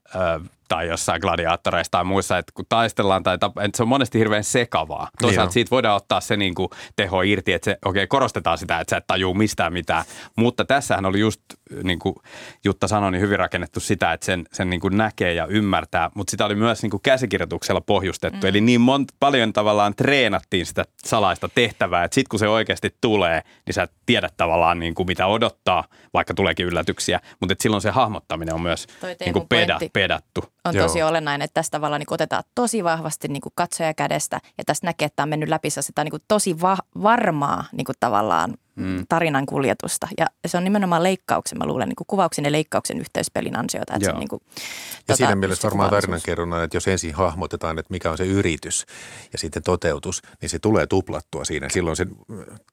tai 0.67 0.87
jossain 0.87 1.21
gladiaattoreissa 1.21 1.91
tai 1.91 2.03
muissa, 2.03 2.37
että 2.37 2.51
kun 2.55 2.65
taistellaan 2.69 3.23
tai 3.23 3.35
tap- 3.35 3.63
että 3.63 3.77
se 3.77 3.83
on 3.83 3.89
monesti 3.89 4.19
hirveän 4.19 4.43
sekavaa. 4.43 5.09
Toisaalta 5.21 5.47
niin 5.47 5.53
siitä 5.53 5.71
voidaan 5.71 5.95
ottaa 5.95 6.21
se 6.21 6.37
niin 6.37 6.55
kuin 6.55 6.69
teho 6.95 7.21
irti, 7.21 7.53
että 7.53 7.65
se, 7.65 7.77
okei, 7.85 7.99
okay, 7.99 8.07
korostetaan 8.07 8.57
sitä, 8.57 8.79
että 8.79 8.89
sä 8.89 8.97
et 8.97 9.07
tajuu 9.07 9.33
mistään 9.33 9.73
mitään. 9.73 10.05
Mutta 10.35 10.65
tässähän 10.65 11.05
oli 11.05 11.19
just, 11.19 11.41
niin 11.83 11.99
kuin 11.99 12.15
Jutta 12.63 12.87
sanoi, 12.87 13.11
niin 13.11 13.21
hyvin 13.21 13.39
rakennettu 13.39 13.79
sitä, 13.79 14.13
että 14.13 14.25
sen, 14.25 14.43
sen 14.53 14.69
niin 14.69 14.79
kuin 14.79 14.97
näkee 14.97 15.33
ja 15.33 15.45
ymmärtää, 15.45 16.09
mutta 16.15 16.31
sitä 16.31 16.45
oli 16.45 16.55
myös 16.55 16.81
niin 16.81 16.89
kuin 16.89 17.01
käsikirjoituksella 17.01 17.81
pohjustettu. 17.81 18.39
Mm. 18.41 18.49
Eli 18.49 18.61
niin 18.61 18.81
mont, 18.81 19.11
paljon 19.19 19.53
tavallaan 19.53 19.95
treenattiin 19.95 20.65
sitä 20.65 20.85
salaista 21.05 21.49
tehtävää, 21.55 22.03
että 22.03 22.15
sitten 22.15 22.29
kun 22.29 22.39
se 22.39 22.47
oikeasti 22.47 22.95
tulee, 23.01 23.41
niin 23.65 23.73
sä 23.73 23.87
tiedät 24.05 24.33
tavallaan 24.37 24.79
niin 24.79 24.95
kuin 24.95 25.07
mitä 25.07 25.27
odottaa, 25.27 25.83
vaikka 26.13 26.33
tuleekin 26.33 26.65
yllätyksiä, 26.65 27.19
mutta 27.39 27.55
silloin 27.59 27.81
se 27.81 27.89
hahmottaminen 28.11 28.55
on 28.55 28.61
myös 28.61 28.87
niin 29.19 29.33
kuin 29.33 29.47
peda, 29.49 29.79
pedattu 29.93 30.43
on 30.65 30.75
Joo. 30.75 30.87
tosi 30.87 31.03
olennainen, 31.03 31.45
että 31.45 31.53
tässä 31.53 31.71
tavallaan 31.71 31.99
niin 31.99 32.13
otetaan 32.13 32.43
tosi 32.55 32.83
vahvasti 32.83 33.27
niin 33.27 33.41
kuin 33.41 33.53
katsoja 33.55 33.93
kädestä 33.93 34.39
ja 34.57 34.63
tässä 34.63 34.87
näkee, 34.87 35.05
että 35.05 35.23
on 35.23 35.29
mennyt 35.29 35.49
läpi 35.49 35.69
sitä 35.69 36.03
niin 36.03 36.11
kuin 36.11 36.23
tosi 36.27 36.61
va- 36.61 36.77
varmaa 37.03 37.63
niin 37.71 37.85
kuin 37.85 37.95
tavallaan 37.99 38.53
mm. 38.75 39.05
tarinan 39.09 39.45
kuljetusta. 39.45 40.07
Ja 40.17 40.25
se 40.45 40.57
on 40.57 40.63
nimenomaan 40.63 41.03
leikkauksen, 41.03 41.57
mä 41.57 41.65
luulen, 41.65 41.89
niin 41.89 41.95
kuin 41.95 42.07
kuvauksen 42.07 42.45
ja 42.45 42.51
leikkauksen 42.51 42.99
yhteispelin 42.99 43.59
ansiota. 43.59 43.95
Että 43.95 44.11
se, 44.11 44.17
niin 44.17 44.29
kuin, 44.29 44.41
ja 44.45 44.61
tota, 45.07 45.17
siinä 45.17 45.35
mielessä 45.35 45.67
varmaan 45.67 45.89
tarinankerronnan, 45.89 46.63
että 46.63 46.77
jos 46.77 46.87
ensin 46.87 47.13
hahmotetaan, 47.13 47.79
että 47.79 47.93
mikä 47.93 48.11
on 48.11 48.17
se 48.17 48.25
yritys 48.25 48.85
ja 49.33 49.39
sitten 49.39 49.63
toteutus, 49.63 50.21
niin 50.41 50.49
se 50.49 50.59
tulee 50.59 50.87
tuplattua 50.87 51.45
siinä. 51.45 51.69
Silloin 51.69 51.95
se 51.95 52.05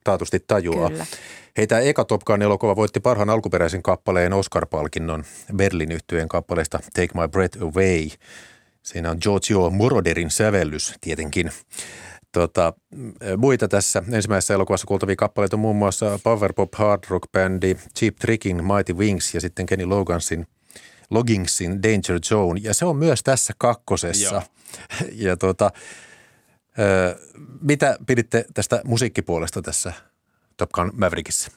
taatusti 0.05 0.41
tajuaa. 0.47 0.91
Kyllä. 0.91 1.07
Hei, 1.57 1.67
tämä 1.67 1.81
eka 1.81 2.05
Top 2.05 2.25
Gun 2.25 2.43
elokuva 2.43 2.77
voitti 2.77 3.01
parhaan 3.01 3.31
alkuperäisen 3.31 3.83
kappaleen 3.83 4.33
Oscar-palkinnon 4.33 5.25
Berlin 5.57 5.93
yhtyeen 5.93 6.29
kappaleesta 6.29 6.79
Take 6.79 7.21
My 7.21 7.29
Breath 7.29 7.63
Away. 7.63 8.09
Siinä 8.83 9.11
on 9.11 9.19
Giorgio 9.23 9.71
Moroderin 9.71 10.31
sävellys 10.31 10.95
tietenkin. 11.01 11.51
Tota, 12.33 12.73
muita 13.37 13.69
tässä 13.69 14.03
ensimmäisessä 14.13 14.55
elokuvassa 14.55 14.87
kuultavia 14.87 15.17
kappaleita 15.17 15.57
on 15.57 15.61
muun 15.61 15.77
muassa 15.77 16.19
Power 16.23 16.53
Pop 16.53 16.75
Hard 16.75 17.05
Rock 17.09 17.33
Bandi, 17.33 17.77
Cheap 17.99 18.17
Tricking, 18.17 18.61
Mighty 18.75 18.93
Wings 18.93 19.35
ja 19.35 19.41
sitten 19.41 19.67
Kenny 19.67 19.85
Logansin 19.85 20.47
Loggingsin 21.11 21.83
Danger 21.83 22.21
Zone. 22.25 22.61
Ja 22.63 22.75
se 22.75 22.85
on 22.85 22.97
myös 22.97 23.23
tässä 23.23 23.53
kakkosessa. 23.59 24.35
Joo. 24.35 24.43
Ja 25.13 25.37
tota, 25.37 25.71
mitä 27.61 27.99
piditte 28.07 28.45
tästä 28.55 28.81
musiikkipuolesta 28.85 29.63
tässä 29.63 29.93
Top 30.57 30.71
Gun 30.71 30.93
Maverickissä? 30.97 31.51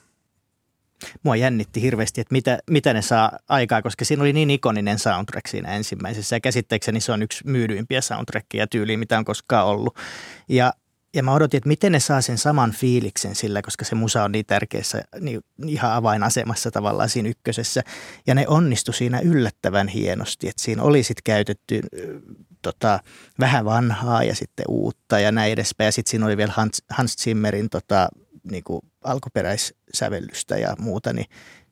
Mua 1.22 1.36
jännitti 1.36 1.82
hirveästi, 1.82 2.20
että 2.20 2.32
mitä, 2.32 2.58
mitä 2.70 2.92
ne 2.94 3.02
saa 3.02 3.38
aikaa, 3.48 3.82
koska 3.82 4.04
siinä 4.04 4.22
oli 4.22 4.32
niin 4.32 4.50
ikoninen 4.50 4.98
soundtrack 4.98 5.46
siinä 5.46 5.74
ensimmäisessä. 5.74 6.36
Ja 6.36 6.40
käsitteekseni 6.40 7.00
se 7.00 7.12
on 7.12 7.22
yksi 7.22 7.46
myydyimpiä 7.46 8.00
soundtrackia 8.00 8.66
tyyliä, 8.66 8.96
mitä 8.96 9.18
on 9.18 9.24
koskaan 9.24 9.66
ollut. 9.66 9.96
Ja, 10.48 10.72
ja 11.14 11.22
mä 11.22 11.34
odotin, 11.34 11.58
että 11.58 11.68
miten 11.68 11.92
ne 11.92 12.00
saa 12.00 12.20
sen 12.20 12.38
saman 12.38 12.72
fiiliksen 12.72 13.34
sillä, 13.34 13.62
koska 13.62 13.84
se 13.84 13.94
musa 13.94 14.24
on 14.24 14.32
niin 14.32 14.46
tärkeässä, 14.46 15.02
niin 15.20 15.40
ihan 15.66 15.92
avainasemassa 15.92 16.70
tavallaan 16.70 17.08
siinä 17.08 17.28
ykkösessä. 17.28 17.82
Ja 18.26 18.34
ne 18.34 18.44
onnistu 18.48 18.92
siinä 18.92 19.20
yllättävän 19.20 19.88
hienosti, 19.88 20.48
että 20.48 20.62
siinä 20.62 20.82
oli 20.82 21.02
sitten 21.02 21.22
käytetty 21.24 21.80
tota, 22.62 23.00
vähän 23.40 23.64
vanhaa 23.64 24.24
ja 24.24 24.34
sitten 24.34 24.64
uutta 24.68 25.20
ja 25.20 25.32
näin 25.32 25.52
edespäin. 25.52 25.86
Ja 25.86 25.92
sitten 25.92 26.10
siinä 26.10 26.26
oli 26.26 26.36
vielä 26.36 26.52
Hans, 26.56 26.82
Hans 26.90 27.16
Zimmerin 27.16 27.70
tota, 27.70 28.08
niin 28.50 28.64
kuin 28.64 28.82
alkuperäissävellystä 29.04 30.56
ja 30.56 30.76
muuta, 30.78 31.12
niin, 31.12 31.26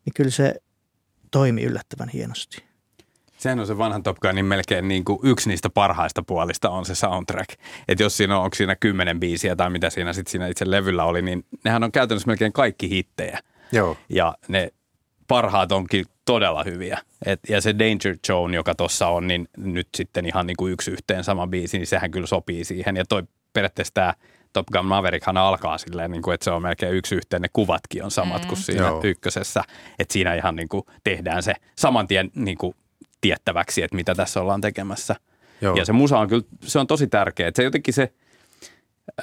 niin 0.04 0.14
kyllä 0.14 0.30
se 0.30 0.54
toimi 1.30 1.62
yllättävän 1.62 2.08
hienosti. 2.08 2.64
Sehän 3.38 3.60
on 3.60 3.66
se 3.66 3.78
vanhan 3.78 4.02
Top 4.02 4.18
Gunin 4.18 4.44
melkein 4.44 4.88
niin 4.88 5.04
kuin 5.04 5.18
yksi 5.22 5.48
niistä 5.48 5.70
parhaista 5.70 6.22
puolista 6.22 6.70
on 6.70 6.84
se 6.84 6.94
soundtrack. 6.94 7.50
Että 7.88 8.02
jos 8.02 8.16
siinä 8.16 8.38
on, 8.38 8.44
onko 8.44 8.54
siinä 8.54 8.76
kymmenen 8.76 9.20
biisiä 9.20 9.56
tai 9.56 9.70
mitä 9.70 9.90
siinä 9.90 10.12
sitten 10.12 10.30
siinä 10.30 10.46
itse 10.46 10.70
levyllä 10.70 11.04
oli, 11.04 11.22
niin 11.22 11.44
nehän 11.64 11.84
on 11.84 11.92
käytännössä 11.92 12.26
melkein 12.26 12.52
kaikki 12.52 12.90
hittejä. 12.90 13.38
Joo. 13.72 13.96
Ja 14.08 14.34
ne 14.48 14.72
parhaat 15.28 15.72
onkin 15.72 16.04
todella 16.24 16.64
hyviä. 16.64 16.98
Et, 17.26 17.40
ja 17.48 17.60
se 17.60 17.74
Danger 17.78 18.16
Zone, 18.26 18.56
joka 18.56 18.74
tuossa 18.74 19.08
on, 19.08 19.26
niin 19.26 19.48
nyt 19.56 19.88
sitten 19.96 20.26
ihan 20.26 20.46
niin 20.46 20.56
kuin 20.56 20.72
yksi 20.72 20.90
yhteen 20.90 21.24
sama 21.24 21.46
biisi, 21.46 21.78
niin 21.78 21.86
sehän 21.86 22.10
kyllä 22.10 22.26
sopii 22.26 22.64
siihen. 22.64 22.96
Ja 22.96 23.04
toi 23.04 23.22
periaatteessa 23.52 23.94
tämä 23.94 24.14
Top 24.52 24.66
Gun 24.73 24.87
Maverickhan 24.87 25.37
alkaa 25.37 25.78
silleen, 25.78 26.11
niin 26.11 26.23
kuin, 26.23 26.35
että 26.35 26.45
se 26.45 26.50
on 26.50 26.62
melkein 26.62 26.95
yksi 26.95 27.14
yhteen, 27.14 27.42
ne 27.42 27.49
kuvatkin 27.52 28.04
on 28.04 28.11
samat 28.11 28.42
mm. 28.42 28.49
kuin 28.49 28.59
siinä 28.59 28.87
Joo. 28.87 29.00
ykkösessä. 29.04 29.62
Että 29.99 30.12
siinä 30.12 30.35
ihan 30.35 30.57
niin 30.57 30.69
kuin 30.69 30.83
tehdään 31.04 31.42
se 31.42 31.54
saman 31.76 32.09
tien 32.09 32.30
niin 32.35 32.59
kuin 32.59 32.75
tiettäväksi, 33.21 33.83
että 33.83 33.97
mitä 33.97 34.14
tässä 34.14 34.40
ollaan 34.40 34.61
tekemässä. 34.61 35.16
Joo. 35.61 35.76
Ja 35.76 35.85
se 35.85 35.92
musa 35.92 36.19
on 36.19 36.28
kyllä, 36.28 36.45
se 36.62 36.78
on 36.78 36.87
tosi 36.87 37.07
tärkeä. 37.07 37.49
Että 37.49 37.57
se 37.57 37.64
jotenkin 37.64 37.95
se, 37.95 38.12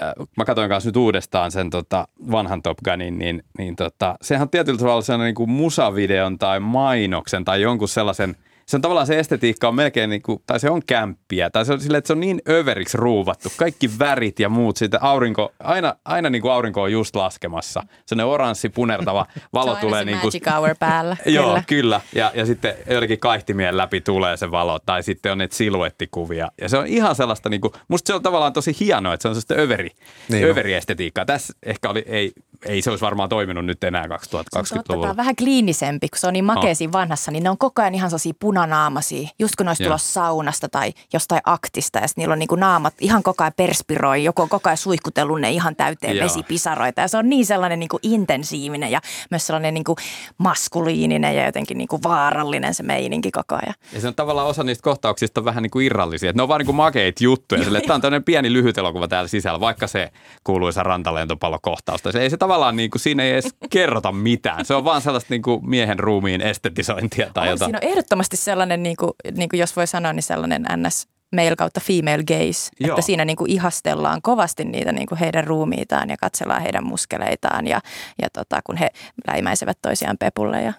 äh, 0.01 0.13
mä 0.37 0.45
katsoin 0.45 0.69
kanssa 0.69 0.89
nyt 0.89 0.97
uudestaan 0.97 1.51
sen 1.51 1.69
tota, 1.69 2.07
vanhan 2.31 2.61
Top 2.61 2.77
Gunin, 2.85 3.19
niin, 3.19 3.43
niin 3.57 3.75
tota, 3.75 4.15
sehän 4.21 4.41
on 4.41 4.49
tietyllä 4.49 4.79
tavalla 4.79 5.01
sellainen 5.01 5.25
niin 5.25 5.35
kuin 5.35 5.49
musavideon 5.49 6.37
tai 6.37 6.59
mainoksen 6.59 7.45
tai 7.45 7.61
jonkun 7.61 7.89
sellaisen– 7.89 8.35
se 8.67 8.77
on 8.77 8.81
tavallaan 8.81 9.07
se 9.07 9.19
estetiikka 9.19 9.67
on 9.67 9.75
melkein 9.75 10.09
niin 10.09 10.21
kuin, 10.21 10.43
tai 10.45 10.59
se 10.59 10.69
on 10.69 10.81
kämppiä, 10.87 11.49
tai 11.49 11.65
se 11.65 11.73
on 11.73 11.81
silleen, 11.81 11.97
että 11.97 12.07
se 12.07 12.13
on 12.13 12.19
niin 12.19 12.41
överiksi 12.49 12.97
ruuvattu. 12.97 13.49
Kaikki 13.57 13.89
värit 13.99 14.39
ja 14.39 14.49
muut, 14.49 14.77
siitä 14.77 14.97
aurinko, 15.01 15.53
aina, 15.59 15.95
aina 16.05 16.29
niin 16.29 16.41
kuin 16.41 16.51
aurinko 16.51 16.81
on 16.81 16.91
just 16.91 17.15
laskemassa. 17.15 17.83
Se 18.05 18.15
on 18.15 18.21
oranssi 18.21 18.69
punertava 18.69 19.25
valo 19.53 19.75
se 19.75 19.81
tulee 19.81 20.05
niin 20.05 20.19
kuin... 20.19 20.27
magic 20.27 20.53
hour 20.53 20.75
päällä. 20.79 21.17
Joo, 21.25 21.45
kyllä. 21.45 21.63
kyllä. 21.67 22.01
Ja, 22.15 22.31
ja 22.35 22.45
sitten 22.45 22.75
jotenkin 22.89 23.19
kaihtimien 23.19 23.77
läpi 23.77 24.01
tulee 24.01 24.37
se 24.37 24.51
valo, 24.51 24.79
tai 24.79 25.03
sitten 25.03 25.31
on 25.31 25.37
ne 25.37 25.47
siluettikuvia. 25.51 26.51
Ja 26.61 26.69
se 26.69 26.77
on 26.77 26.87
ihan 26.87 27.15
sellaista, 27.15 27.49
niin 27.49 27.61
kuin, 27.61 27.73
musta 27.87 28.07
se 28.07 28.13
on 28.13 28.23
tavallaan 28.23 28.53
tosi 28.53 28.75
hienoa, 28.79 29.13
että 29.13 29.21
se 29.21 29.27
on 29.27 29.35
sellaista 29.35 29.53
överi, 29.53 29.91
niin 30.29 30.45
överi 30.45 30.73
estetiikkaa. 30.73 31.25
Tässä 31.25 31.53
ehkä 31.63 31.89
oli, 31.89 32.03
ei, 32.07 32.31
ei 32.65 32.81
se 32.81 32.89
olisi 32.89 33.01
varmaan 33.01 33.29
toiminut 33.29 33.65
nyt 33.65 33.83
enää 33.83 34.05
2020-luvulla. 34.05 35.07
Se 35.07 35.09
on 35.09 35.17
vähän 35.17 35.35
kliinisempi, 35.35 36.09
kun 36.09 36.19
se 36.19 36.27
on 36.27 36.33
niin 36.33 36.45
makeesi 36.45 36.85
oh. 36.85 36.91
vanhassa, 36.91 37.31
niin 37.31 37.43
ne 37.43 37.49
on 37.49 37.57
koko 37.57 37.81
ajan 37.81 37.95
ihan 37.95 38.09
sellaisia 38.09 38.33
punanaamaisia, 38.39 39.29
just 39.39 39.55
kun 39.55 39.65
ne 39.65 39.69
olisi 39.69 39.83
tulossa 39.83 40.13
saunasta 40.13 40.69
tai 40.69 40.93
jostain 41.13 41.41
aktista 41.45 41.99
ja 41.99 42.07
niillä 42.15 42.33
on 42.33 42.39
niin 42.39 42.47
kuin 42.47 42.59
naamat 42.59 42.93
ihan 42.99 43.23
koko 43.23 43.43
ajan 43.43 43.53
perspiroi, 43.57 44.23
joku 44.23 44.41
on 44.41 44.49
koko 44.49 44.69
ajan 44.69 44.77
suihkutellut 44.77 45.41
ne 45.41 45.51
ihan 45.51 45.75
täyteen 45.75 46.17
Joo. 46.17 46.25
vesipisaroita 46.25 47.01
ja 47.01 47.07
se 47.07 47.17
on 47.17 47.29
niin 47.29 47.45
sellainen 47.45 47.79
niin 47.79 47.89
kuin 47.89 47.99
intensiivinen 48.03 48.91
ja 48.91 49.01
myös 49.31 49.47
sellainen 49.47 49.73
niin 49.73 49.83
kuin 49.83 49.97
maskuliininen 50.37 51.35
ja 51.35 51.45
jotenkin 51.45 51.77
niin 51.77 51.87
kuin 51.87 52.03
vaarallinen 52.03 52.73
se 52.73 52.83
meininki 52.83 53.31
koko 53.31 53.55
ajan. 53.55 53.73
Ja 53.93 54.01
se 54.01 54.07
on 54.07 54.15
tavallaan 54.15 54.47
osa 54.47 54.63
niistä 54.63 54.83
kohtauksista 54.83 55.45
vähän 55.45 55.63
niin 55.63 55.71
kuin 55.71 55.85
irrallisia, 55.85 56.29
että 56.29 56.37
ne 56.37 56.43
on 56.43 56.49
vaan 56.49 56.59
niin 56.59 56.65
kuin 56.65 56.75
makeita 56.75 57.23
juttuja, 57.23 57.63
sille, 57.63 57.77
että 57.77 57.87
tämä 57.87 57.95
on 57.95 58.01
tämmöinen 58.01 58.23
pieni 58.23 58.53
lyhyt 58.53 58.77
elokuva 58.77 59.07
täällä 59.07 59.27
sisällä, 59.27 59.59
vaikka 59.59 59.87
se 59.87 60.11
kuuluisa 60.43 60.83
rantalentopallokohtaus. 60.83 62.01
Se 62.11 62.21
ei 62.21 62.29
se 62.29 62.37
tavallaan 62.47 62.75
niin 62.75 62.89
kuin, 62.89 62.99
siinä 62.99 63.23
ei 63.23 63.31
edes 63.31 63.55
kerrota 63.69 64.11
mitään. 64.11 64.65
Se 64.65 64.73
on 64.73 64.83
vaan 64.83 65.01
sellaista 65.01 65.33
niin 65.33 65.41
kuin 65.41 65.69
miehen 65.69 65.99
ruumiin 65.99 66.41
estetisointia 66.41 67.29
tai 67.33 67.47
on, 67.47 67.53
jotain. 67.53 67.67
Siinä 67.69 67.79
on 67.83 67.91
ehdottomasti 67.91 68.37
sellainen, 68.37 68.83
niin 68.83 68.95
kuin, 68.95 69.11
niin 69.37 69.49
kuin 69.49 69.59
jos 69.59 69.75
voi 69.75 69.87
sanoa, 69.87 70.13
niin 70.13 70.23
sellainen 70.23 70.65
ns 70.77 71.07
male 71.35 71.55
kautta 71.55 71.79
female 71.79 72.23
gaze, 72.23 72.71
Joo. 72.79 72.89
että 72.89 73.01
siinä 73.01 73.25
niin 73.25 73.37
kuin 73.37 73.51
ihastellaan 73.51 74.21
kovasti 74.21 74.65
niitä 74.65 74.91
niin 74.91 75.07
kuin 75.07 75.19
heidän 75.19 75.43
ruumiitaan 75.43 76.09
ja 76.09 76.17
katsellaan 76.17 76.61
heidän 76.61 76.85
muskeleitaan 76.85 77.67
ja, 77.67 77.81
ja 78.21 78.29
tota, 78.33 78.59
kun 78.63 78.77
he 78.77 78.89
läimäisevät 79.27 79.77
toisiaan 79.81 80.17
pepulle 80.17 80.61
ja 80.61 80.73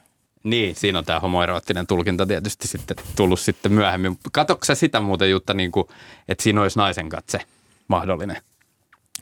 niin, 0.44 0.74
siinä 0.74 0.98
on 0.98 1.04
tämä 1.04 1.20
homoeroottinen 1.20 1.86
tulkinta 1.86 2.26
tietysti 2.26 2.68
sitten 2.68 2.96
tullut 3.16 3.40
sitten 3.40 3.72
myöhemmin. 3.72 4.18
Katoksa 4.32 4.74
sitä 4.74 5.00
muuten 5.00 5.30
Jutta, 5.30 5.54
niin 5.54 5.72
kuin, 5.72 5.86
että 6.28 6.42
siinä 6.42 6.62
olisi 6.62 6.78
naisen 6.78 7.08
katse 7.08 7.40
mahdollinen? 7.88 8.36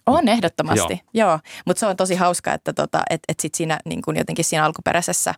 On 0.06 0.28
ehdottomasti, 0.28 1.00
joo. 1.14 1.28
joo. 1.28 1.38
Mutta 1.64 1.80
se 1.80 1.86
on 1.86 1.96
tosi 1.96 2.14
hauska, 2.14 2.52
että 2.52 2.72
tota, 2.72 3.02
et, 3.10 3.20
et 3.28 3.40
sit 3.40 3.54
siinä 3.54 3.78
niin 3.84 4.02
kun 4.02 4.16
jotenkin 4.16 4.44
siinä 4.44 4.64
alkuperäisessä, 4.64 5.34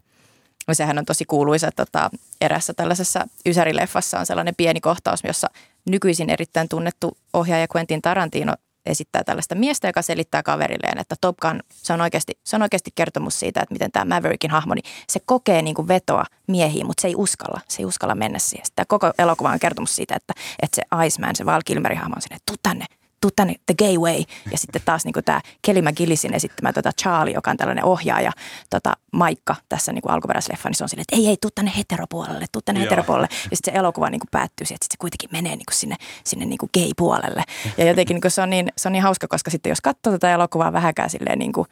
no 0.69 0.75
sehän 0.75 0.99
on 0.99 1.05
tosi 1.05 1.25
kuuluisa 1.25 1.71
tota, 1.77 2.11
erässä 2.41 2.75
tällaisessa 2.75 3.27
Ysärileffassa 3.47 4.19
on 4.19 4.27
sellainen 4.27 4.55
pieni 4.55 4.81
kohtaus, 4.81 5.21
jossa 5.25 5.49
nykyisin 5.87 6.31
erittäin 6.31 6.69
tunnettu 6.69 7.17
ohjaaja 7.33 7.67
Quentin 7.77 8.03
Tarantino 8.03 8.55
esittää 8.87 9.25
tällaista 9.25 9.55
miestä, 9.55 9.87
joka 9.87 10.03
selittää 10.03 10.43
kaverilleen, 10.43 10.99
että 10.99 11.15
Top 11.21 11.37
Gun, 11.37 11.61
se 11.71 11.93
on 11.93 12.01
oikeasti, 12.01 12.39
se 12.45 12.57
on 12.57 12.63
oikeasti 12.63 12.91
kertomus 12.95 13.41
siitä, 13.41 13.61
että 13.61 13.73
miten 13.73 13.93
tämä 13.93 14.15
Maverickin 14.15 14.51
hahmo, 14.51 14.75
niin 14.75 14.85
se 15.09 15.21
kokee 15.25 15.63
niin 15.63 15.75
kuin 15.75 15.89
vetoa 15.89 16.25
miehiin, 16.47 16.87
mutta 16.87 17.01
se 17.01 17.09
ei 17.09 17.15
uskalla, 17.17 17.61
se 17.69 17.83
ei 17.83 17.87
uskalla 17.87 18.15
mennä 18.15 18.39
siihen. 18.39 18.67
Tämä 18.75 18.87
koko 18.89 19.13
elokuva 19.19 19.51
on 19.51 19.59
kertomus 19.59 19.97
siitä, 19.97 20.15
että, 20.17 20.33
että 20.63 20.77
se 20.77 21.07
Iceman, 21.07 21.37
se 21.37 21.47
Val 21.47 21.63
Kilmerin 21.65 21.99
hahmo 21.99 22.15
on 22.17 22.23
sinne, 22.23 22.37
tuu 22.47 22.57
tänne, 22.63 22.85
tuu 23.21 23.31
tänne, 23.37 23.55
the 23.67 23.75
gay 23.75 23.99
way. 23.99 24.23
Ja 24.51 24.59
sitten 24.59 24.83
taas 24.85 25.05
niin 25.05 25.15
tämä 25.25 25.41
Kelly 25.63 25.83
McGillisin 25.83 26.35
esittämä 26.35 26.73
tota 26.73 26.91
Charlie, 27.01 27.35
joka 27.35 27.51
on 27.51 27.57
tällainen 27.57 27.85
ohjaaja, 27.85 28.33
tota 28.71 28.93
Maikka 29.13 29.57
tässä 29.69 29.93
niin 29.93 30.03
alkuperäisleffa, 30.09 30.69
niin 30.69 30.77
se 30.77 30.85
on 30.85 30.89
silleen, 30.89 31.05
että 31.13 31.17
ei, 31.17 31.27
ei, 31.27 31.37
tuu 31.41 31.51
tänne 31.55 31.73
heteropuolelle, 31.77 32.47
tuu 32.53 32.63
tänne 32.63 32.81
Joo. 32.81 32.85
heteropuolelle. 32.85 33.29
Ja 33.31 33.57
sitten 33.57 33.75
se 33.75 33.79
elokuva 33.79 34.11
niin 34.11 34.21
päättyy 34.31 34.67
siihen, 34.67 34.77
että 34.77 34.87
se 34.91 34.99
kuitenkin 34.99 35.31
menee 35.33 35.57
niin 35.57 35.65
sinne, 35.73 35.97
sinne 36.25 36.45
niin 36.45 36.59
gay-puolelle. 36.75 37.45
Ja 37.79 37.85
jotenkin 37.85 38.21
niin 38.23 38.31
se, 38.31 38.43
on 38.43 38.51
niin, 38.51 38.69
se 38.77 38.89
on 38.89 38.93
niin 38.93 39.03
hauska, 39.03 39.29
koska 39.29 39.51
sitten 39.51 39.71
jos 39.71 39.81
katsoo 39.81 40.13
tätä 40.13 40.33
elokuvaa 40.33 40.73
vähäkään 40.73 41.11
silleen 41.11 41.39
niin 41.39 41.53
kuin, 41.53 41.67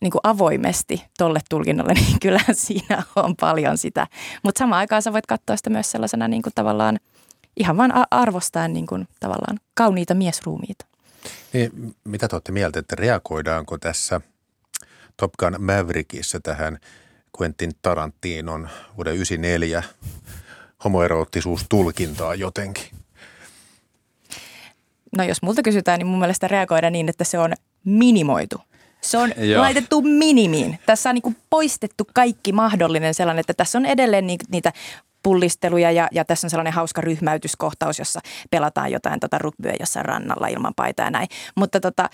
niin 0.00 0.10
kuin 0.10 0.20
avoimesti 0.22 1.04
tolle 1.18 1.40
tulkinnalle, 1.50 1.94
niin 1.94 2.20
kyllä 2.20 2.40
siinä 2.52 3.02
on 3.16 3.36
paljon 3.40 3.78
sitä. 3.78 4.06
Mutta 4.42 4.58
samaan 4.58 4.78
aikaan 4.78 5.02
sä 5.02 5.12
voit 5.12 5.26
katsoa 5.26 5.56
sitä 5.56 5.70
myös 5.70 5.90
sellaisena 5.90 6.28
niin 6.28 6.42
kuin 6.42 6.52
tavallaan– 6.54 6.98
ihan 7.56 7.76
vaan 7.76 7.92
arvostaa 8.10 8.68
niin 8.68 8.86
kuin, 8.86 9.08
tavallaan 9.20 9.60
kauniita 9.74 10.14
miesruumiita. 10.14 10.86
Niin, 11.52 11.96
mitä 12.04 12.28
te 12.28 12.36
olette 12.36 12.52
mieltä, 12.52 12.78
että 12.78 12.96
reagoidaanko 12.96 13.78
tässä 13.78 14.20
Top 15.16 15.32
Gun 15.38 15.56
Maverickissä 15.58 16.40
tähän 16.40 16.78
Quentin 17.40 17.72
Tarantinon 17.82 18.68
vuoden 18.96 19.14
94 19.14 19.82
homoeroottisuustulkintaa 20.84 22.34
jotenkin? 22.34 22.84
No 25.16 25.24
jos 25.24 25.42
multa 25.42 25.62
kysytään, 25.62 25.98
niin 25.98 26.06
mun 26.06 26.18
mielestä 26.18 26.48
reagoida 26.48 26.90
niin, 26.90 27.08
että 27.08 27.24
se 27.24 27.38
on 27.38 27.52
minimoitu. 27.84 28.60
Se 29.00 29.18
on 29.18 29.32
Joo. 29.36 29.62
laitettu 29.62 30.02
minimiin. 30.02 30.78
Tässä 30.86 31.10
on 31.10 31.14
niin 31.14 31.36
poistettu 31.50 32.06
kaikki 32.14 32.52
mahdollinen 32.52 33.14
sellainen, 33.14 33.40
että 33.40 33.54
tässä 33.54 33.78
on 33.78 33.86
edelleen 33.86 34.26
niitä 34.26 34.72
pullisteluja 35.24 35.90
ja, 35.90 36.08
ja 36.12 36.24
tässä 36.24 36.46
on 36.46 36.50
sellainen 36.50 36.72
hauska 36.72 37.00
ryhmäytyskohtaus, 37.00 37.98
jossa 37.98 38.20
pelataan 38.50 38.92
jotain 38.92 39.20
tota 39.20 39.38
rugbyä 39.38 39.72
jossain 39.80 40.04
rannalla 40.04 40.46
ilman 40.46 40.74
paitaa 40.76 41.06
ja 41.06 41.10
näin. 41.10 41.28
Mutta 41.56 41.80
tota, 41.80 42.08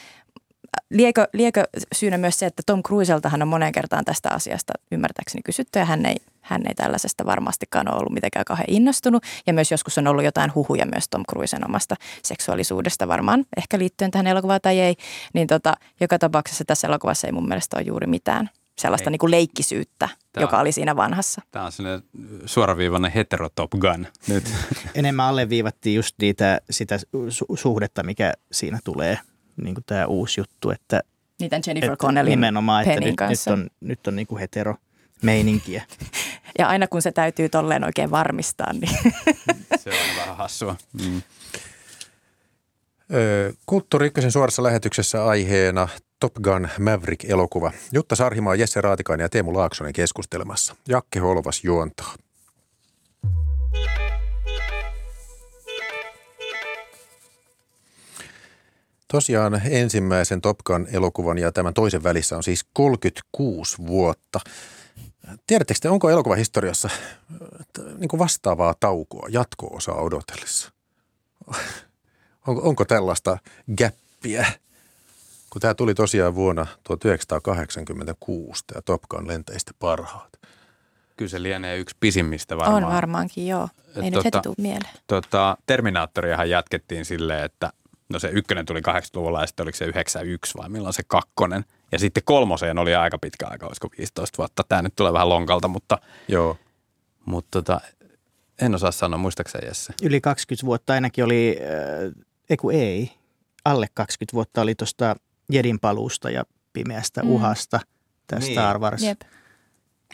liekö, 0.91 1.29
liekö 1.33 1.65
syynä 1.95 2.19
myös 2.19 2.39
se, 2.39 2.47
että 2.47 2.63
Tom 2.67 2.83
Cruiseltahan 2.83 3.43
on 3.43 3.49
moneen 3.49 3.73
kertaan 3.73 4.05
tästä 4.05 4.31
asiasta 4.31 4.73
ymmärtääkseni 4.93 5.43
kysytty 5.43 5.79
ja 5.79 5.85
hän 5.85 6.07
ei, 6.07 6.17
hän 6.41 6.63
ei 6.69 6.75
tällaisesta 6.75 7.27
varmastikaan 7.27 7.89
ole 7.89 7.99
ollut 7.99 8.13
mitenkään 8.13 8.45
kauhean 8.45 8.67
innostunut. 8.69 9.23
Ja 9.47 9.53
myös 9.53 9.71
joskus 9.71 9.99
on 9.99 10.07
ollut 10.07 10.25
jotain 10.25 10.55
huhuja 10.55 10.87
myös 10.87 11.09
Tom 11.09 11.23
Cruisen 11.31 11.65
omasta 11.65 11.97
seksuaalisuudesta 12.23 13.09
varmaan, 13.09 13.45
ehkä 13.57 13.79
liittyen 13.79 14.11
tähän 14.11 14.27
elokuvaan 14.27 14.61
tai 14.63 14.81
ei. 14.81 14.95
Niin 15.33 15.47
tota, 15.47 15.75
joka 16.01 16.19
tapauksessa 16.19 16.65
tässä 16.65 16.89
elokuvassa 16.89 17.27
ei 17.27 17.33
mun 17.33 17.49
mielestä 17.49 17.77
ole 17.77 17.85
juuri 17.87 18.07
mitään 18.07 18.51
sellaista 18.81 19.11
niin 19.11 19.19
kuin 19.19 19.31
leikkisyyttä, 19.31 20.09
tämä, 20.33 20.45
joka 20.45 20.59
oli 20.59 20.73
siinä 20.73 20.97
vanhassa. 20.97 21.43
Tämä 21.51 21.65
on 21.65 21.73
sellainen 21.73 22.03
suoraviivainen 22.47 23.13
hetero 23.13 23.49
Top 23.55 23.71
Gun 23.71 24.07
nyt. 24.29 24.45
Enemmän 24.95 25.27
alleviivattiin 25.27 25.97
just 25.97 26.15
niitä, 26.21 26.61
sitä 26.71 26.97
su- 27.13 27.57
suhdetta, 27.57 28.03
mikä 28.03 28.33
siinä 28.53 28.79
tulee, 28.85 29.19
niin 29.57 29.75
kuin 29.75 29.85
tämä 29.87 30.07
uusi 30.07 30.41
juttu, 30.41 30.71
että 30.71 31.01
Niitä 31.41 31.61
Jennifer 31.67 31.97
Connellin 31.97 32.31
Nimenomaan, 32.31 32.89
että 32.89 33.01
nyt, 33.01 33.17
kanssa. 33.17 33.51
nyt 33.57 33.61
on, 33.61 33.71
nyt 33.81 34.07
on 34.07 34.17
niin 34.17 34.27
kuin 34.27 34.41
hetero 34.41 34.75
meininkiä. 35.23 35.83
ja 36.59 36.69
aina 36.69 36.89
kun 36.89 37.03
se 37.03 37.13
täytyy 37.13 37.49
tolleen 37.49 37.85
oikein 37.85 38.11
varmistaa, 38.11 38.73
niin... 38.73 38.99
se 39.83 39.91
on 39.91 40.17
vähän 40.17 40.37
hassua. 40.37 40.77
Mm. 40.93 41.23
Kulttuuri 43.67 44.07
Ykkösen 44.07 44.33
suorassa 44.33 44.63
lähetyksessä 44.63 45.25
aiheena 45.25 45.89
Top 46.21 46.35
Gun 46.35 46.69
Maverick-elokuva. 46.79 47.73
Jutta 47.93 48.17
Sarhimaa, 48.17 48.55
Jesse 48.55 48.81
Raatikainen 48.81 49.25
ja 49.25 49.29
Teemu 49.29 49.55
Laaksonen 49.55 49.93
keskustelemassa. 49.93 50.77
Jakke 50.89 51.19
Holvas 51.19 51.65
juontaa. 51.65 52.15
Tosiaan 59.09 59.61
ensimmäisen 59.65 60.41
Top 60.41 60.59
Gun-elokuvan 60.59 61.39
ja 61.39 61.53
tämän 61.53 61.75
toisen 61.75 62.03
välissä 62.03 62.37
on 62.37 62.43
siis 62.43 62.65
36 62.73 63.79
vuotta. 63.87 64.41
Tiedättekö 65.47 65.81
te, 65.83 65.89
onko 65.89 66.11
elokuvahistoriassa 66.11 66.89
niin 67.99 68.09
kuin 68.09 68.19
vastaavaa 68.19 68.75
taukoa, 68.81 69.27
jatko-osaa 69.29 69.95
odotellessa? 69.95 70.73
Onko, 72.47 72.69
onko 72.69 72.85
tällaista 72.85 73.39
gäppiä? 73.77 74.47
Kun 75.51 75.61
tämä 75.61 75.75
tuli 75.75 75.95
tosiaan 75.95 76.35
vuonna 76.35 76.67
1986, 76.85 78.65
tämä 78.67 78.83
Top 78.83 79.03
Gun 79.03 79.29
lentäjistä 79.29 79.73
parhaat. 79.79 80.33
Kyllä 81.17 81.31
se 81.31 81.43
lienee 81.43 81.79
yksi 81.79 81.97
pisimmistä 82.01 82.57
varmaan. 82.57 82.85
On 82.85 82.93
varmaankin, 82.93 83.47
joo. 83.47 83.69
Ei 83.87 83.95
tota, 83.95 84.11
nyt 84.11 84.25
heti 84.25 84.39
tule 84.43 84.55
mieleen. 84.59 84.95
Tota, 85.07 85.57
Terminaattoriahan 85.67 86.51
jatkettiin 86.51 87.05
silleen, 87.05 87.45
että 87.45 87.73
no 88.09 88.19
se 88.19 88.29
ykkönen 88.29 88.67
tuli 88.67 88.81
80-luvulla 88.81 89.41
ja 89.41 89.47
sitten 89.47 89.65
oliko 89.65 89.77
se 89.77 89.85
91 89.85 90.59
vai 90.59 90.69
milloin 90.69 90.95
se 90.95 91.03
kakkonen. 91.07 91.65
Ja 91.93 91.99
sitten 91.99 92.23
kolmoseen 92.27 92.79
oli 92.79 92.95
aika 92.95 93.19
pitkä 93.19 93.47
aika, 93.47 93.67
olisiko 93.67 93.89
15 93.99 94.39
vuotta. 94.39 94.63
Tämä 94.69 94.83
nyt 94.83 94.97
tulee 94.97 95.13
vähän 95.13 95.29
lonkalta, 95.29 95.69
mutta, 95.69 95.99
joo. 96.29 96.57
mutta 97.25 97.49
tota, 97.51 97.81
en 98.61 98.75
osaa 98.75 98.91
sanoa, 98.91 99.19
muistaakseni 99.19 99.67
Jesse? 99.67 99.93
Yli 100.03 100.21
20 100.21 100.67
vuotta 100.67 100.93
ainakin 100.93 101.25
oli, 101.25 101.59
äh, 101.61 102.25
eiku 102.51 102.71
ei, 102.71 103.11
alle 103.65 103.87
20 103.95 104.35
vuotta 104.35 104.61
oli 104.61 104.75
tuosta 104.75 105.17
Jedin 105.51 105.81
paluusta 105.81 106.31
ja 106.31 106.45
pimeästä 106.73 107.23
mm. 107.23 107.31
uhasta 107.31 107.81
tästä 108.27 108.47
niin. 108.47 108.55
Star 108.55 108.79
Wars. 108.79 109.03
Jep. 109.03 109.21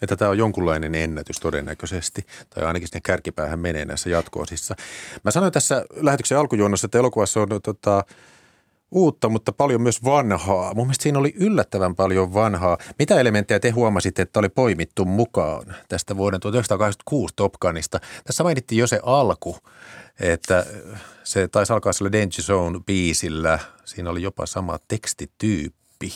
Että 0.02 0.16
tämä 0.16 0.30
on 0.30 0.38
jonkunlainen 0.38 0.94
ennätys 0.94 1.40
todennäköisesti, 1.40 2.26
tai 2.50 2.64
ainakin 2.64 2.88
sinne 2.88 3.00
kärkipäähän 3.00 3.58
menee 3.58 3.84
näissä 3.84 4.10
jatkoosissa. 4.10 4.74
Mä 5.24 5.30
sanoin 5.30 5.52
tässä 5.52 5.84
lähetyksen 5.96 6.38
alkujuonnossa, 6.38 6.86
että 6.86 6.98
elokuvassa 6.98 7.40
on 7.40 7.48
tota, 7.62 8.04
uutta, 8.90 9.28
mutta 9.28 9.52
paljon 9.52 9.82
myös 9.82 10.04
vanhaa. 10.04 10.74
Mun 10.74 10.86
mielestä 10.86 11.02
siinä 11.02 11.18
oli 11.18 11.34
yllättävän 11.36 11.96
paljon 11.96 12.34
vanhaa. 12.34 12.78
Mitä 12.98 13.20
elementtejä 13.20 13.60
te 13.60 13.70
huomasitte, 13.70 14.22
että 14.22 14.38
oli 14.38 14.48
poimittu 14.48 15.04
mukaan 15.04 15.74
tästä 15.88 16.16
vuoden 16.16 16.40
1986 16.40 17.34
Top 17.36 17.52
Gunista? 17.60 18.00
Tässä 18.24 18.44
mainittiin 18.44 18.78
jo 18.78 18.86
se 18.86 19.00
alku, 19.02 19.58
että 20.20 20.66
se 21.24 21.48
taisi 21.48 21.72
alkaa 21.72 21.92
sillä 21.92 22.12
Danger 22.12 22.40
Zone-biisillä. 22.42 23.58
Siinä 23.84 24.10
oli 24.10 24.22
jopa 24.22 24.46
sama 24.46 24.78
tekstityyppi, 24.88 26.12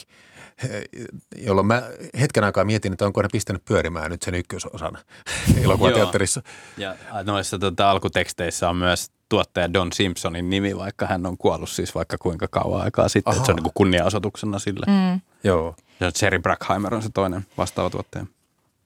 jolloin 1.36 1.66
mä 1.66 1.82
hetken 2.20 2.44
aikaa 2.44 2.64
mietin, 2.64 2.92
että 2.92 3.06
onko 3.06 3.22
ne 3.22 3.28
pistänyt 3.32 3.64
pyörimään 3.64 4.10
nyt 4.10 4.22
sen 4.22 4.34
ykkösosan 4.34 4.98
elokuvateatterissa. 5.64 6.42
Ja 6.76 6.96
noissa 7.24 7.58
tota, 7.58 7.90
alkuteksteissä 7.90 8.68
on 8.68 8.76
myös 8.76 9.10
tuottaja 9.28 9.72
Don 9.72 9.92
Simpsonin 9.92 10.50
nimi, 10.50 10.76
vaikka 10.76 11.06
hän 11.06 11.26
on 11.26 11.38
kuollut 11.38 11.70
siis 11.70 11.94
vaikka 11.94 12.16
kuinka 12.18 12.48
kauan 12.50 12.82
aikaa 12.82 13.08
sitten. 13.08 13.34
Että 13.34 13.46
se 13.46 13.52
on 13.52 13.56
niin 13.56 13.72
kunniaosoituksena 13.74 14.58
sille. 14.58 14.86
Mm. 14.86 15.20
Joo. 15.44 15.74
Ja 16.00 16.10
Jerry 16.22 16.38
Brackheimer 16.38 16.94
on 16.94 17.02
se 17.02 17.08
toinen 17.14 17.46
vastaava 17.58 17.90
tuottaja 17.90 18.26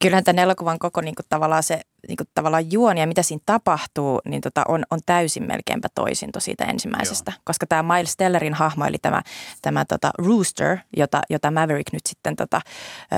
kyllähän 0.05 0.25
tämän 0.25 0.43
elokuvan 0.43 0.79
koko 0.79 1.01
niin 1.01 1.15
kuin, 1.15 1.27
tavallaan 1.29 1.63
se 1.63 1.81
niin 2.09 2.17
kuin, 2.17 2.29
tavallaan 2.35 2.73
juoni 2.73 3.01
ja 3.01 3.07
mitä 3.07 3.23
siinä 3.23 3.43
tapahtuu, 3.47 4.21
niin 4.25 4.41
tota, 4.41 4.63
on, 4.69 4.85
on 4.91 5.01
täysin 5.07 5.47
melkeinpä 5.47 5.89
toisinto 5.95 6.41
siitä 6.41 6.65
ensimmäisestä. 6.65 7.31
Joo. 7.31 7.41
Koska 7.45 7.67
tämä 7.67 7.95
Miles 7.95 8.17
Tellerin 8.17 8.55
hahmo, 8.55 8.85
eli 8.85 8.97
tämä, 9.03 9.23
tämä 9.63 9.85
tota, 9.85 10.11
Rooster, 10.19 10.79
jota, 10.97 11.23
jota 11.31 11.51
Maverick 11.51 11.93
nyt 11.93 12.07
sitten 12.07 12.37
tota, 12.37 12.61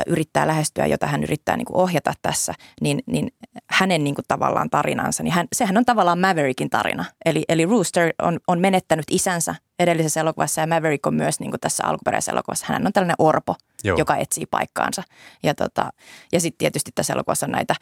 yrittää 0.06 0.46
lähestyä, 0.46 0.86
jota 0.86 1.06
hän 1.06 1.22
yrittää 1.22 1.56
niin 1.56 1.66
kuin, 1.66 1.76
ohjata 1.76 2.12
tässä, 2.22 2.54
niin, 2.80 3.02
niin 3.06 3.28
hänen 3.70 4.04
niin 4.04 4.14
kuin, 4.14 4.24
tavallaan 4.28 4.70
tarinansa, 4.70 5.22
niin 5.22 5.32
hän, 5.32 5.46
sehän 5.52 5.76
on 5.76 5.84
tavallaan 5.84 6.20
Maverickin 6.20 6.70
tarina. 6.70 7.04
Eli, 7.24 7.44
eli 7.48 7.66
Rooster 7.66 8.12
on, 8.22 8.40
on 8.46 8.60
menettänyt 8.60 9.04
isänsä 9.10 9.54
edellisessä 9.78 10.20
elokuvassa 10.20 10.60
ja 10.60 10.66
Maverick 10.66 11.06
on 11.06 11.14
myös 11.14 11.40
niin 11.40 11.50
kuin 11.50 11.60
tässä 11.60 11.84
alkuperäisessä 11.86 12.32
elokuvassa. 12.32 12.66
Hän 12.68 12.86
on 12.86 12.92
tällainen 12.92 13.16
orpo, 13.18 13.54
Joo. 13.84 13.98
joka 13.98 14.16
etsii 14.16 14.46
paikkaansa. 14.46 15.02
Ja, 15.42 15.54
tota, 15.54 15.90
ja 16.32 16.40
sitten 16.40 16.58
tietysti 16.58 16.90
tässä 16.94 17.12
elokuvassa 17.12 17.46
näitä 17.46 17.74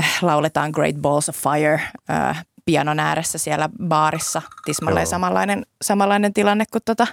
äh, 0.00 0.18
lauletaan 0.22 0.70
Great 0.70 0.96
Balls 0.96 1.28
of 1.28 1.36
Fire 1.36 1.80
äh, 2.10 2.44
pianon 2.64 3.00
ääressä 3.00 3.38
siellä 3.38 3.68
baarissa. 3.88 4.42
Tismalleen 4.64 5.06
samanlainen, 5.06 5.66
samanlainen 5.82 6.32
tilanne 6.32 6.64
kuin 6.72 6.82
tota 6.84 7.06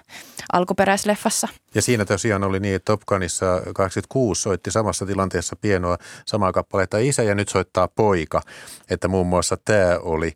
alkuperäisleffassa. 0.54 1.48
Ja 1.76 1.82
siinä 1.82 2.06
tosiaan 2.06 2.44
oli 2.44 2.60
niin, 2.60 2.76
että 2.76 2.92
Top 2.92 3.02
Gunissa 3.08 3.62
86 3.76 4.42
soitti 4.42 4.72
samassa 4.72 5.06
tilanteessa 5.06 5.56
pienoa 5.56 5.98
samaa 6.26 6.52
kappaletta 6.52 6.98
isä 6.98 7.24
ja 7.24 7.36
nyt 7.36 7.50
soittaa 7.50 7.88
poika. 7.88 8.42
Että 8.90 9.08
muun 9.08 9.28
muassa 9.28 9.58
tämä 9.66 10.00
oli. 10.02 10.36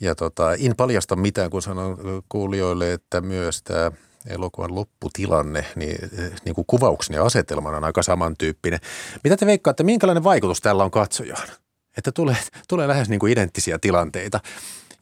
Ja 0.00 0.14
tota, 0.14 0.54
en 0.54 0.76
paljasta 0.76 1.16
mitään, 1.16 1.50
kun 1.50 1.62
sanon 1.62 2.22
kuulijoille, 2.28 2.92
että 2.92 3.20
myös 3.20 3.62
tämä 3.62 3.90
elokuvan 4.26 4.74
lopputilanne, 4.74 5.64
niin, 5.76 6.10
niin 6.44 6.54
kuin 6.54 6.64
kuvauksen 6.66 7.14
ja 7.14 7.24
asetelman 7.24 7.74
on 7.74 7.84
aika 7.84 8.02
samantyyppinen. 8.02 8.80
Mitä 9.24 9.36
te 9.36 9.46
veikkaatte, 9.46 9.82
minkälainen 9.82 10.24
vaikutus 10.24 10.60
tällä 10.60 10.84
on 10.84 10.90
katsojaan? 10.90 11.48
Että 11.96 12.12
tulee, 12.12 12.36
tulee 12.68 12.88
lähes 12.88 13.08
niin 13.08 13.20
kuin 13.20 13.32
identtisiä 13.32 13.78
tilanteita 13.78 14.40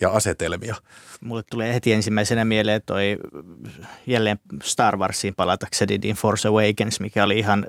ja 0.00 0.10
asetelmia. 0.10 0.74
Mulle 1.20 1.42
tulee 1.50 1.74
heti 1.74 1.92
ensimmäisenä 1.92 2.44
mieleen 2.44 2.82
toi 2.86 3.16
jälleen 4.06 4.38
Star 4.62 4.96
Warsiin 4.96 5.34
palatakseni 5.34 5.98
niin 5.98 6.16
Force 6.16 6.48
Awakens, 6.48 7.00
mikä 7.00 7.24
oli 7.24 7.38
ihan 7.38 7.66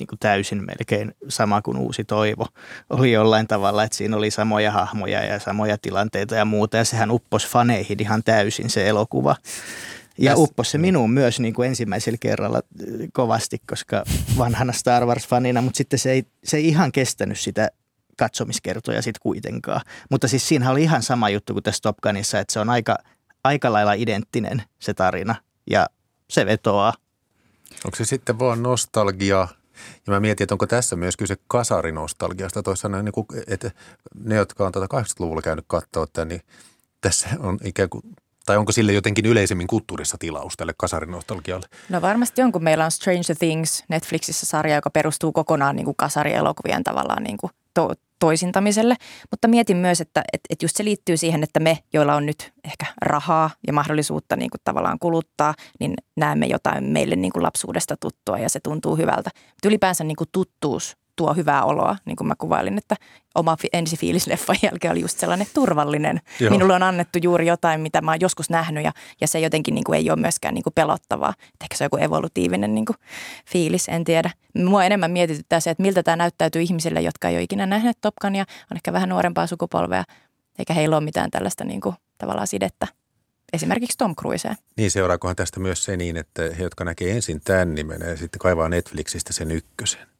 niin 0.00 0.06
kuin 0.06 0.18
täysin 0.18 0.64
melkein 0.66 1.14
sama 1.28 1.62
kuin 1.62 1.76
Uusi 1.76 2.04
Toivo. 2.04 2.46
Oli 2.90 3.12
jollain 3.12 3.46
tavalla, 3.46 3.84
että 3.84 3.96
siinä 3.96 4.16
oli 4.16 4.30
samoja 4.30 4.70
hahmoja 4.70 5.24
ja 5.24 5.38
samoja 5.38 5.78
tilanteita 5.78 6.34
ja 6.34 6.44
muuta. 6.44 6.76
Ja 6.76 6.84
sehän 6.84 7.10
upposi 7.10 7.48
faneihin 7.48 8.00
ihan 8.00 8.22
täysin 8.24 8.70
se 8.70 8.88
elokuva. 8.88 9.36
Ja 10.18 10.30
yes. 10.30 10.40
upposi 10.40 10.70
se 10.70 10.78
minuun 10.78 11.10
myös 11.10 11.40
niin 11.40 11.54
kuin 11.54 11.68
ensimmäisellä 11.68 12.18
kerralla 12.20 12.60
kovasti, 13.12 13.62
koska 13.68 14.04
vanhana 14.38 14.72
Star 14.72 15.02
Wars-fanina, 15.02 15.60
mutta 15.60 15.76
sitten 15.76 15.98
se 15.98 16.10
ei, 16.10 16.26
se 16.44 16.56
ei 16.56 16.68
ihan 16.68 16.92
kestänyt 16.92 17.40
sitä 17.40 17.70
katsomiskertoja 18.18 19.02
sitten 19.02 19.20
kuitenkaan. 19.22 19.80
Mutta 20.10 20.28
siis 20.28 20.48
siinä 20.48 20.70
oli 20.70 20.82
ihan 20.82 21.02
sama 21.02 21.30
juttu 21.30 21.52
kuin 21.52 21.62
tässä 21.62 21.82
Top 21.82 21.96
Gunissa, 21.96 22.40
että 22.40 22.52
se 22.52 22.60
on 22.60 22.70
aika, 22.70 22.98
aika 23.44 23.72
lailla 23.72 23.92
identtinen 23.92 24.62
se 24.78 24.94
tarina 24.94 25.34
ja 25.70 25.86
se 26.30 26.46
vetoaa. 26.46 26.94
Onko 27.84 27.96
se 27.96 28.04
sitten 28.04 28.38
vaan 28.38 28.62
nostalgia? 28.62 29.48
Ja 30.06 30.12
mä 30.12 30.20
mietin, 30.20 30.44
että 30.44 30.54
onko 30.54 30.66
tässä 30.66 30.96
myös 30.96 31.16
kyse 31.16 31.36
kasarinostalgiasta. 31.48 32.62
Toisaalta 32.62 33.02
niin 33.02 33.12
kuin, 33.12 33.26
että 33.46 33.70
ne, 34.14 34.34
jotka 34.34 34.66
on 34.66 34.72
tuota 34.72 35.00
80-luvulla 35.00 35.42
käynyt 35.42 35.64
katsoa 35.68 36.06
tämän, 36.12 36.28
niin 36.28 36.40
tässä 37.00 37.28
on 37.38 37.58
ikään 37.64 37.88
kuin 37.88 38.02
tai 38.46 38.56
onko 38.56 38.72
sille 38.72 38.92
jotenkin 38.92 39.26
yleisemmin 39.26 39.66
kulttuurissa 39.66 40.18
tilaus 40.18 40.56
tälle 40.56 40.74
kasarinostalgialle? 40.76 41.66
No 41.88 42.02
varmasti 42.02 42.42
on, 42.42 42.52
kun 42.52 42.64
meillä 42.64 42.84
on 42.84 42.90
Stranger 42.90 43.36
Things 43.38 43.84
Netflixissä 43.88 44.46
sarja, 44.46 44.74
joka 44.74 44.90
perustuu 44.90 45.32
kokonaan 45.32 45.76
niin 45.76 45.84
kuin 45.84 45.96
kasarielokuvien 45.96 46.84
tavallaan 46.84 47.22
niin 47.22 47.36
kuin 47.36 47.52
to- 47.74 47.94
toisintamiselle. 48.18 48.96
Mutta 49.30 49.48
mietin 49.48 49.76
myös, 49.76 50.00
että, 50.00 50.24
että, 50.32 50.46
että 50.50 50.64
just 50.64 50.76
se 50.76 50.84
liittyy 50.84 51.16
siihen, 51.16 51.42
että 51.42 51.60
me, 51.60 51.78
joilla 51.92 52.14
on 52.14 52.26
nyt 52.26 52.52
ehkä 52.64 52.86
rahaa 53.02 53.50
ja 53.66 53.72
mahdollisuutta 53.72 54.36
niin 54.36 54.50
kuin 54.50 54.60
tavallaan 54.64 54.98
kuluttaa, 54.98 55.54
niin 55.80 55.94
näemme 56.16 56.46
jotain 56.46 56.84
meille 56.84 57.16
niin 57.16 57.32
kuin 57.32 57.42
lapsuudesta 57.42 57.96
tuttua 58.00 58.38
ja 58.38 58.48
se 58.48 58.60
tuntuu 58.60 58.96
hyvältä. 58.96 59.30
Mutta 59.34 59.68
ylipäänsä 59.68 60.04
niin 60.04 60.16
kuin 60.16 60.28
tuttuus 60.32 60.96
tuo 61.16 61.34
hyvää 61.34 61.64
oloa, 61.64 61.96
niin 62.04 62.16
kuin 62.16 62.28
mä 62.28 62.34
kuvailin, 62.38 62.78
että 62.78 62.96
oma 63.34 63.56
ensifiilis 63.72 64.26
leffan 64.26 64.56
jälkeen 64.62 64.92
oli 64.92 65.00
just 65.00 65.18
sellainen 65.18 65.46
turvallinen. 65.54 66.20
Joo. 66.40 66.50
Minulle 66.50 66.74
on 66.74 66.82
annettu 66.82 67.18
juuri 67.22 67.46
jotain, 67.46 67.80
mitä 67.80 68.00
mä 68.00 68.10
oon 68.10 68.20
joskus 68.20 68.50
nähnyt 68.50 68.84
ja, 68.84 68.92
ja 69.20 69.28
se 69.28 69.40
jotenkin 69.40 69.74
niin 69.74 69.84
kuin 69.84 69.96
ei 69.96 70.10
ole 70.10 70.20
myöskään 70.20 70.54
niin 70.54 70.62
kuin 70.62 70.74
pelottavaa. 70.74 71.34
ehkä 71.62 71.76
se 71.76 71.84
on 71.84 71.86
joku 71.86 71.96
evolutiivinen 71.96 72.74
niin 72.74 72.86
kuin 72.86 72.96
fiilis, 73.46 73.88
en 73.88 74.04
tiedä. 74.04 74.30
Mua 74.54 74.84
enemmän 74.84 75.10
mietityttää 75.10 75.60
se, 75.60 75.70
että 75.70 75.82
miltä 75.82 76.02
tämä 76.02 76.16
näyttäytyy 76.16 76.62
ihmisille, 76.62 77.00
jotka 77.00 77.28
ei 77.28 77.34
ole 77.34 77.42
ikinä 77.42 77.66
nähneet 77.66 77.98
Top 78.00 78.14
Gunia, 78.20 78.44
on 78.70 78.76
ehkä 78.76 78.92
vähän 78.92 79.08
nuorempaa 79.08 79.46
sukupolvea, 79.46 80.04
eikä 80.58 80.74
heillä 80.74 80.96
ole 80.96 81.04
mitään 81.04 81.30
tällaista 81.30 81.64
niin 81.64 81.80
kuin, 81.80 81.94
tavallaan 82.18 82.46
sidettä 82.46 82.86
esimerkiksi 83.52 83.98
Tom 83.98 84.16
Cruiseen. 84.16 84.56
Niin 84.76 84.90
seuraakohan 84.90 85.36
tästä 85.36 85.60
myös 85.60 85.84
se 85.84 85.96
niin, 85.96 86.16
että 86.16 86.42
he, 86.58 86.62
jotka 86.62 86.84
näkee 86.84 87.10
ensin 87.10 87.40
tämän 87.44 87.74
nimen 87.74 88.00
ja 88.00 88.16
sitten 88.16 88.38
kaivaa 88.38 88.68
Netflixistä 88.68 89.32
sen 89.32 89.50
ykkösen? 89.50 90.13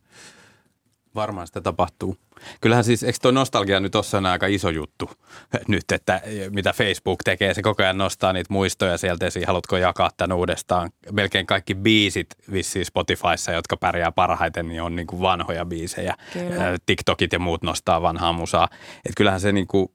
Varmaan 1.14 1.46
sitä 1.46 1.60
tapahtuu. 1.60 2.16
Kyllähän 2.60 2.84
siis, 2.84 3.02
eikö 3.02 3.18
tuo 3.22 3.30
nostalgia 3.30 3.80
nyt 3.80 3.94
ole 3.94 4.28
aika 4.28 4.46
iso 4.46 4.70
juttu 4.70 5.10
nyt, 5.68 5.92
että 5.92 6.22
mitä 6.50 6.72
Facebook 6.72 7.22
tekee, 7.24 7.54
se 7.54 7.62
koko 7.62 7.82
ajan 7.82 7.98
nostaa 7.98 8.32
niitä 8.32 8.52
muistoja 8.52 8.98
sieltä 8.98 9.26
esiin, 9.26 9.46
haluatko 9.46 9.76
jakaa 9.76 10.10
tämän 10.16 10.36
uudestaan. 10.36 10.90
Melkein 11.12 11.46
kaikki 11.46 11.74
biisit 11.74 12.26
vissiin 12.52 12.84
Spotifyssa, 12.84 13.52
jotka 13.52 13.76
pärjää 13.76 14.12
parhaiten, 14.12 14.68
niin 14.68 14.82
on 14.82 14.96
niin 14.96 15.06
kuin 15.06 15.22
vanhoja 15.22 15.64
biisejä. 15.64 16.14
Kyllä. 16.32 16.78
TikTokit 16.86 17.32
ja 17.32 17.38
muut 17.38 17.62
nostaa 17.62 18.02
vanhaa 18.02 18.32
musaa. 18.32 18.68
Et 19.06 19.12
kyllähän 19.16 19.40
se 19.40 19.52
niin 19.52 19.66
kuin 19.66 19.88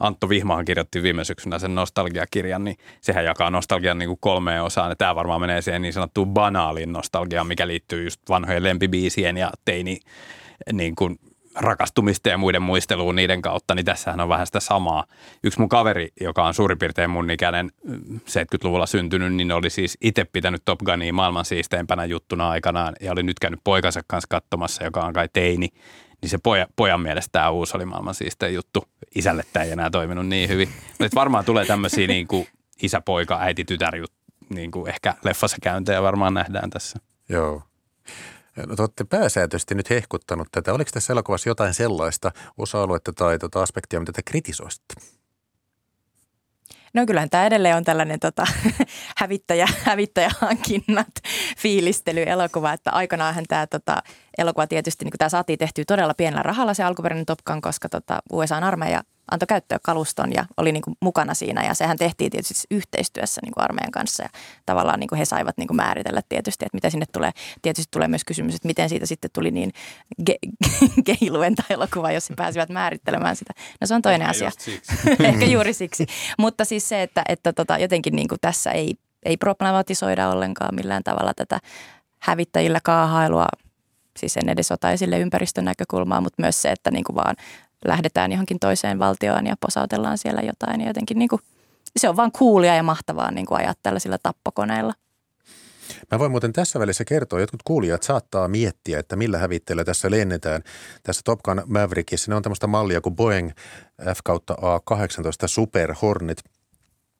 Antto 0.00 0.28
Vihmahan 0.28 0.64
kirjoitti 0.64 1.02
viime 1.02 1.24
syksynä 1.24 1.58
sen 1.58 1.74
nostalgiakirjan, 1.74 2.64
niin 2.64 2.76
sehän 3.00 3.24
jakaa 3.24 3.50
nostalgian 3.50 3.98
niin 3.98 4.08
kuin 4.08 4.18
kolmeen 4.20 4.62
osaan. 4.62 4.90
Ja 4.90 4.96
tämä 4.96 5.14
varmaan 5.14 5.40
menee 5.40 5.62
siihen 5.62 5.82
niin 5.82 5.92
sanottuun 5.92 6.34
banaaliin 6.34 6.92
nostalgiaan, 6.92 7.46
mikä 7.46 7.66
liittyy 7.66 8.04
just 8.04 8.20
vanhojen 8.28 8.62
lempibiisien 8.62 9.36
ja 9.36 9.50
teini 9.64 10.00
niin 10.72 10.94
kuin 10.94 11.18
rakastumista 11.54 12.28
ja 12.28 12.38
muiden 12.38 12.62
muisteluun 12.62 13.16
niiden 13.16 13.42
kautta, 13.42 13.74
niin 13.74 13.84
tässähän 13.84 14.20
on 14.20 14.28
vähän 14.28 14.46
sitä 14.46 14.60
samaa. 14.60 15.04
Yksi 15.44 15.60
mun 15.60 15.68
kaveri, 15.68 16.08
joka 16.20 16.44
on 16.44 16.54
suurin 16.54 16.78
piirtein 16.78 17.10
mun 17.10 17.30
ikäinen 17.30 17.70
70-luvulla 18.14 18.86
syntynyt, 18.86 19.34
niin 19.34 19.52
oli 19.52 19.70
siis 19.70 19.98
itse 20.00 20.24
pitänyt 20.24 20.62
Top 20.64 20.78
Gunia 20.78 21.12
maailman 21.12 21.44
siisteimpänä 21.44 22.04
juttuna 22.04 22.48
aikanaan 22.48 22.94
ja 23.00 23.12
oli 23.12 23.22
nyt 23.22 23.38
käynyt 23.38 23.60
poikansa 23.64 24.00
kanssa 24.06 24.28
katsomassa, 24.30 24.84
joka 24.84 25.00
on 25.00 25.12
kai 25.12 25.28
teini 25.32 25.68
niin 26.22 26.30
se 26.30 26.38
poja, 26.42 26.66
pojan 26.76 27.00
mielestä 27.00 27.32
tämä 27.32 27.50
uusi 27.50 27.76
oli 27.76 27.84
maailman 27.84 28.14
siistein 28.14 28.54
juttu. 28.54 28.88
Isälle 29.14 29.42
tämä 29.52 29.64
ei 29.64 29.70
enää 29.70 29.90
toiminut 29.90 30.26
niin 30.26 30.48
hyvin. 30.48 30.68
Mutta 31.00 31.14
varmaan 31.14 31.44
tulee 31.44 31.64
tämmöisiä 31.64 32.06
niin 32.06 32.28
kuin 32.28 32.46
isä, 32.82 33.00
poika, 33.00 33.40
äiti, 33.40 33.64
tytär 33.64 33.94
niin 34.48 34.70
kuin 34.70 34.88
ehkä 34.88 35.14
leffassa 35.24 35.56
käyntejä 35.62 36.02
varmaan 36.02 36.34
nähdään 36.34 36.70
tässä. 36.70 36.98
Joo. 37.28 37.62
No, 38.56 38.76
te 38.76 38.82
olette 38.82 39.04
pääsääntöisesti 39.04 39.74
nyt 39.74 39.90
hehkuttanut 39.90 40.48
tätä. 40.52 40.72
Oliko 40.72 40.90
tässä 40.94 41.12
elokuvassa 41.12 41.48
jotain 41.48 41.74
sellaista 41.74 42.32
osa-aluetta 42.58 43.12
tai 43.12 43.38
tota 43.38 43.62
aspektia, 43.62 44.00
mitä 44.00 44.12
te 44.12 44.22
kritisoisitte? 44.22 44.94
No 46.94 47.06
kyllähän 47.06 47.30
tämä 47.30 47.46
edelleen 47.46 47.76
on 47.76 47.84
tällainen 47.84 48.20
tota, 48.20 48.46
hävittäjä, 49.20 49.68
hävittäjähankinnat 49.82 51.08
fiilistely 51.58 52.22
elokuva, 52.26 52.72
että 52.72 52.90
aikanaanhan 52.90 53.44
tämä 53.48 53.66
tota, 53.66 54.02
elokuva 54.38 54.66
tietysti, 54.66 55.04
niin 55.04 55.12
tämä 55.18 55.28
saatiin 55.28 55.58
tehtyä 55.58 55.84
todella 55.86 56.14
pienellä 56.14 56.42
rahalla 56.42 56.74
se 56.74 56.84
alkuperäinen 56.84 57.26
Top 57.26 57.38
Gun, 57.46 57.60
koska 57.60 57.88
tota, 57.88 58.22
USA-armeija 58.32 59.02
antoi 59.30 59.46
käyttöön 59.46 59.80
kaluston 59.82 60.32
ja 60.32 60.44
oli 60.56 60.72
niin 60.72 60.82
kuin 60.82 60.96
mukana 61.00 61.34
siinä 61.34 61.64
ja 61.64 61.74
sehän 61.74 61.96
tehtiin 61.96 62.30
tietysti 62.30 62.54
yhteistyössä 62.70 63.40
niin 63.44 63.52
kuin 63.54 63.64
armeijan 63.64 63.90
kanssa 63.90 64.22
ja 64.22 64.28
tavallaan 64.66 65.00
niin 65.00 65.08
kuin 65.08 65.18
he 65.18 65.24
saivat 65.24 65.56
niin 65.58 65.68
kuin 65.68 65.76
määritellä 65.76 66.22
tietysti, 66.28 66.64
että 66.64 66.76
mitä 66.76 66.90
sinne 66.90 67.06
tulee. 67.12 67.30
Tietysti 67.62 67.90
tulee 67.90 68.08
myös 68.08 68.24
kysymys, 68.24 68.54
että 68.54 68.68
miten 68.68 68.88
siitä 68.88 69.06
sitten 69.06 69.30
tuli 69.34 69.50
niin 69.50 69.72
ge- 70.30 70.72
geiluenta 71.06 71.62
elokuva, 71.70 72.12
jos 72.12 72.30
he 72.30 72.34
pääsivät 72.34 72.68
määrittelemään 72.68 73.36
sitä. 73.36 73.52
No 73.80 73.86
se 73.86 73.94
on 73.94 74.02
toinen 74.02 74.28
Ehkä 74.28 74.30
asia. 74.30 74.50
Ehkä 75.28 75.44
juuri 75.44 75.72
siksi. 75.72 76.06
Mutta 76.38 76.64
siis 76.64 76.88
se, 76.88 77.02
että, 77.02 77.22
että 77.28 77.52
tota, 77.52 77.78
jotenkin 77.78 78.16
niin 78.16 78.28
kuin 78.28 78.40
tässä 78.40 78.70
ei, 78.70 78.94
ei 79.24 79.36
problematisoida 79.36 80.30
ollenkaan 80.30 80.74
millään 80.74 81.04
tavalla 81.04 81.34
tätä 81.34 81.60
hävittäjillä 82.20 82.80
kaahailua, 82.82 83.46
siis 84.18 84.36
en 84.36 84.48
edes 84.48 84.72
ota 84.72 84.90
esille 84.90 85.18
ympäristön 85.18 85.64
näkökulmaa, 85.64 86.20
mutta 86.20 86.42
myös 86.42 86.62
se, 86.62 86.70
että 86.70 86.90
niin 86.90 87.04
kuin 87.04 87.16
vaan 87.16 87.36
lähdetään 87.84 88.32
johonkin 88.32 88.60
toiseen 88.60 88.98
valtioon 88.98 89.46
ja 89.46 89.56
posautellaan 89.60 90.18
siellä 90.18 90.40
jotain. 90.40 90.80
Ja 90.80 90.86
jotenkin 90.86 91.18
niin 91.18 91.28
kuin, 91.28 91.42
se 91.96 92.08
on 92.08 92.16
vaan 92.16 92.32
kuulia 92.32 92.76
ja 92.76 92.82
mahtavaa 92.82 93.30
niin 93.30 93.46
kuin 93.46 93.58
ajaa 93.58 93.74
tällaisilla 93.82 94.18
tappokoneilla. 94.22 94.94
Mä 96.10 96.18
voin 96.18 96.30
muuten 96.30 96.52
tässä 96.52 96.80
välissä 96.80 97.04
kertoa, 97.04 97.40
jotkut 97.40 97.62
kuulijat 97.64 98.02
saattaa 98.02 98.48
miettiä, 98.48 98.98
että 98.98 99.16
millä 99.16 99.38
hävitteellä 99.38 99.84
tässä 99.84 100.10
lennetään. 100.10 100.62
Tässä 101.02 101.22
Top 101.24 101.42
Gun 101.42 101.62
Maverickissa 101.66 102.30
ne 102.30 102.34
on 102.34 102.42
tämmöistä 102.42 102.66
mallia 102.66 103.00
kuin 103.00 103.16
Boeing 103.16 103.50
F-A18 104.02 105.46
Super 105.46 105.94
Hornet. 106.02 106.42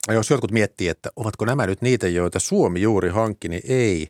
Ja 0.09 0.15
jos 0.15 0.31
jotkut 0.31 0.53
miettii, 0.53 0.89
että 0.89 1.11
ovatko 1.17 1.45
nämä 1.45 1.67
nyt 1.67 1.83
niitä, 1.83 2.09
joita 2.09 2.39
Suomi 2.39 2.81
juuri 2.81 3.09
hankki, 3.09 3.49
niin 3.49 3.63
ei 3.69 4.09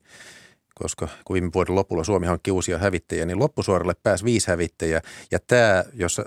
koska 0.74 1.08
kun 1.24 1.34
viime 1.34 1.50
vuoden 1.54 1.74
lopulla 1.74 2.04
Suomi 2.04 2.26
hankki 2.26 2.50
uusia 2.50 2.78
hävittäjiä, 2.78 3.26
niin 3.26 3.38
loppusuoralle 3.38 3.94
pääsi 4.02 4.24
viisi 4.24 4.48
hävittäjää. 4.48 5.00
Ja 5.30 5.38
tämä, 5.46 5.84
jossa, 5.92 6.24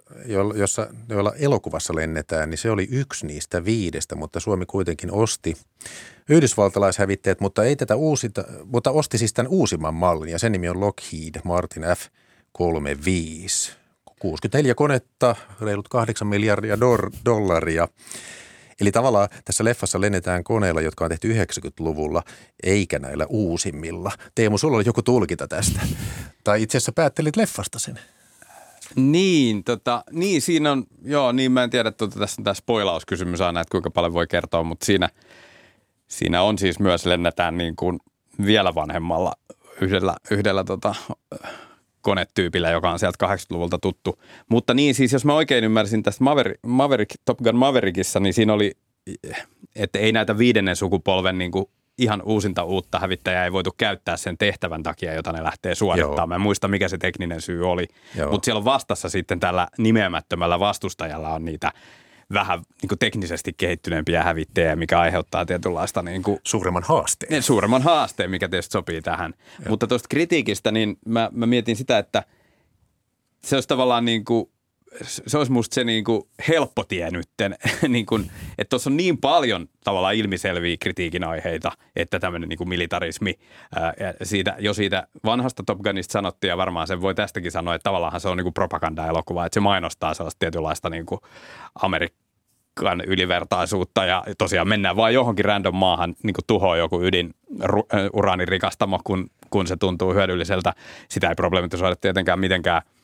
jossa, 0.55 0.87
joilla 1.09 1.33
elokuvassa 1.39 1.95
lennetään, 1.95 2.49
niin 2.49 2.57
se 2.57 2.71
oli 2.71 2.87
yksi 2.91 3.25
niistä 3.27 3.65
viidestä, 3.65 4.15
mutta 4.15 4.39
Suomi 4.39 4.65
kuitenkin 4.65 5.11
osti 5.11 5.57
yhdysvaltalaishävittäjät, 6.29 7.41
mutta 7.41 7.63
ei 7.63 7.75
tätä 7.75 7.95
uusita, 7.95 8.43
mutta 8.65 8.91
osti 8.91 9.17
siis 9.17 9.33
tämän 9.33 9.51
uusimman 9.51 9.93
mallin 9.93 10.31
ja 10.31 10.39
sen 10.39 10.51
nimi 10.51 10.69
on 10.69 10.79
Lockheed 10.79 11.41
Martin 11.43 11.83
F-35. 11.83 13.71
64 14.19 14.75
konetta, 14.75 15.35
reilut 15.61 15.87
8 15.87 16.27
miljardia 16.27 16.79
dollaria. 17.25 17.87
Eli 18.81 18.91
tavallaan 18.91 19.29
tässä 19.45 19.63
leffassa 19.63 20.01
lennetään 20.01 20.43
koneilla, 20.43 20.81
jotka 20.81 21.05
on 21.05 21.09
tehty 21.09 21.33
90-luvulla, 21.33 22.23
eikä 22.63 22.99
näillä 22.99 23.25
uusimmilla. 23.29 24.11
Teemu, 24.35 24.57
sulla 24.57 24.77
oli 24.77 24.83
joku 24.85 25.01
tulkinta 25.01 25.47
tästä. 25.47 25.79
Tai 26.43 26.63
itse 26.63 26.77
asiassa 26.77 26.91
päättelit 26.91 27.35
leffasta 27.35 27.79
sen. 27.79 27.99
Niin, 28.95 29.63
tota, 29.63 30.03
niin 30.11 30.41
siinä 30.41 30.71
on, 30.71 30.83
joo, 31.03 31.31
niin 31.31 31.51
mä 31.51 31.63
en 31.63 31.69
tiedä, 31.69 31.91
tuota, 31.91 32.19
tässä 32.19 32.41
on 32.41 32.43
tämä 32.43 32.53
spoilauskysymys 32.53 33.41
aina, 33.41 33.61
että 33.61 33.71
kuinka 33.71 33.91
paljon 33.91 34.13
voi 34.13 34.27
kertoa, 34.27 34.63
mutta 34.63 34.85
siinä, 34.85 35.09
siinä 36.07 36.41
on 36.41 36.57
siis 36.57 36.79
myös 36.79 37.05
lennetään 37.05 37.57
niin 37.57 37.75
kuin 37.75 37.99
vielä 38.45 38.75
vanhemmalla 38.75 39.33
yhdellä, 39.81 40.15
yhdellä 40.31 40.63
tota, 40.63 40.95
konetyypillä, 42.07 42.69
joka 42.69 42.91
on 42.91 42.99
sieltä 42.99 43.27
80-luvulta 43.27 43.77
tuttu. 43.79 44.21
Mutta 44.49 44.73
niin 44.73 44.95
siis, 44.95 45.13
jos 45.13 45.25
mä 45.25 45.33
oikein 45.33 45.63
ymmärsin 45.63 46.03
tästä 46.03 46.23
Maverick, 46.23 46.59
Maverick, 46.67 47.11
Top 47.25 47.37
Gun 47.37 47.55
Maverickissa, 47.55 48.19
niin 48.19 48.33
siinä 48.33 48.53
oli, 48.53 48.71
että 49.75 49.99
ei 49.99 50.11
näitä 50.11 50.37
viidennen 50.37 50.75
sukupolven 50.75 51.37
niin 51.37 51.51
kuin 51.51 51.65
ihan 51.97 52.21
uusinta 52.21 52.63
uutta 52.63 52.99
hävittäjää 52.99 53.43
ei 53.45 53.51
voitu 53.51 53.71
käyttää 53.77 54.17
sen 54.17 54.37
tehtävän 54.37 54.83
takia, 54.83 55.13
jota 55.13 55.31
ne 55.31 55.43
lähtee 55.43 55.75
suorittamaan. 55.75 56.17
Joo. 56.17 56.27
Mä 56.27 56.35
en 56.35 56.41
muista, 56.41 56.67
mikä 56.67 56.87
se 56.87 56.97
tekninen 56.97 57.41
syy 57.41 57.69
oli. 57.69 57.87
Mutta 58.31 58.45
siellä 58.45 58.59
on 58.59 58.65
vastassa 58.65 59.09
sitten 59.09 59.39
tällä 59.39 59.67
nimeämättömällä 59.77 60.59
vastustajalla 60.59 61.29
on 61.29 61.45
niitä 61.45 61.71
vähän 62.33 62.59
niin 62.81 62.89
kuin 62.89 62.99
teknisesti 62.99 63.53
kehittyneempiä 63.53 64.23
hävittäjiä, 64.23 64.75
mikä 64.75 64.99
aiheuttaa 64.99 65.45
tietynlaista... 65.45 66.01
Niin 66.01 66.23
kuin, 66.23 66.39
suuremman 66.43 66.83
haasteen. 66.83 67.29
Niin, 67.31 67.43
suuremman 67.43 67.81
haasteen, 67.81 68.31
mikä 68.31 68.49
tietysti 68.49 68.71
sopii 68.71 69.01
tähän. 69.01 69.33
Joo. 69.37 69.69
Mutta 69.69 69.87
tuosta 69.87 70.07
kritiikistä, 70.09 70.71
niin 70.71 70.97
mä, 71.05 71.29
mä 71.33 71.45
mietin 71.45 71.75
sitä, 71.75 71.97
että 71.97 72.23
se 73.43 73.55
olisi 73.55 73.67
tavallaan 73.67 74.05
niin 74.05 74.25
kuin, 74.25 74.49
se 75.01 75.37
olisi 75.37 75.51
musta 75.51 75.75
se 75.75 75.83
niin 75.83 76.03
kuin 76.03 76.21
helppo 76.47 76.83
tie 76.83 77.11
nytten, 77.11 77.55
kuin, 78.09 78.31
että 78.57 78.69
tuossa 78.69 78.89
on 78.89 78.97
niin 78.97 79.17
paljon 79.17 79.67
tavallaan 79.83 80.15
ilmiselviä 80.15 80.77
kritiikin 80.79 81.23
aiheita, 81.23 81.71
että 81.95 82.19
tämmöinen 82.19 82.49
niin 82.49 82.57
kuin 82.57 82.69
militarismi, 82.69 83.33
ää, 83.75 83.93
siitä, 84.23 84.55
jo 84.59 84.73
siitä 84.73 85.07
vanhasta 85.25 85.63
Top 85.65 85.79
Gunista 85.79 86.11
sanottiin 86.11 86.49
ja 86.49 86.57
varmaan 86.57 86.87
sen 86.87 87.01
voi 87.01 87.15
tästäkin 87.15 87.51
sanoa, 87.51 87.75
että 87.75 87.83
tavallaan 87.83 88.19
se 88.19 88.29
on 88.29 88.37
niin 88.37 88.45
kuin 88.45 88.53
propaganda-elokuva, 88.53 89.45
että 89.45 89.53
se 89.53 89.59
mainostaa 89.59 90.13
sellaista 90.13 90.39
tietynlaista 90.39 90.89
niin 90.89 91.05
kuin 91.05 91.21
Amerikan 91.81 93.01
ylivertaisuutta 93.07 94.05
ja 94.05 94.23
tosiaan 94.37 94.67
mennään 94.67 94.95
vaan 94.95 95.13
johonkin 95.13 95.45
random 95.45 95.75
maahan 95.75 96.15
niin 96.23 96.33
kuin 96.33 96.45
tuhoa 96.47 96.77
joku 96.77 97.01
ydin 97.01 97.33
uraanirikastamo, 98.13 98.99
kun, 99.03 99.29
kun 99.49 99.67
se 99.67 99.77
tuntuu 99.77 100.13
hyödylliseltä. 100.13 100.73
Sitä 101.09 101.29
ei 101.29 101.35
problematisoida 101.35 101.95
tietenkään 101.95 102.39
mitenkään– 102.39 102.81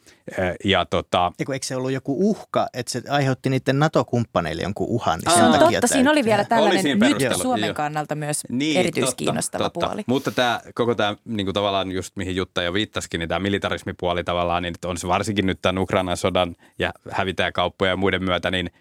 ja 0.65 0.85
tota, 0.85 1.31
Eiku, 1.39 1.51
eikö 1.51 1.65
se 1.65 1.75
ollut 1.75 1.91
joku 1.91 2.29
uhka, 2.29 2.67
että 2.73 2.91
se 2.91 3.01
aiheutti 3.09 3.49
niiden 3.49 3.79
NATO-kumppaneille 3.79 4.61
jonkun 4.61 4.87
uhan? 4.87 5.19
Niin 5.25 5.35
sen 5.39 5.51
takia 5.51 5.81
totta, 5.81 5.93
siinä 5.93 6.11
oli 6.11 6.23
vielä 6.23 6.43
tällainen 6.43 6.99
nyt 6.99 7.37
Suomen 7.41 7.67
joo. 7.67 7.73
kannalta 7.73 8.15
myös 8.15 8.43
niin, 8.49 8.79
erityiskiinnostava 8.79 9.63
totta, 9.63 9.79
puoli. 9.79 9.95
Totta. 9.95 10.11
Mutta 10.11 10.31
tämä 10.31 10.61
koko 10.73 10.95
tämä 10.95 11.15
niin 11.25 11.45
kuin 11.45 11.53
tavallaan 11.53 11.91
just 11.91 12.15
mihin 12.15 12.35
Jutta 12.35 12.63
jo 12.63 12.73
viittasikin, 12.73 13.19
niin 13.19 13.29
tämä 13.29 13.39
militarismipuoli 13.39 14.23
tavallaan, 14.23 14.63
niin 14.63 14.75
on 14.85 14.97
se 14.97 15.07
varsinkin 15.07 15.45
nyt 15.45 15.61
tämän 15.61 15.81
Ukrainan 15.81 16.17
sodan 16.17 16.55
ja 16.79 16.93
hävitäjäkauppojen 17.11 17.91
ja 17.91 17.97
muiden 17.97 18.23
myötä, 18.23 18.51
niin– 18.51 18.71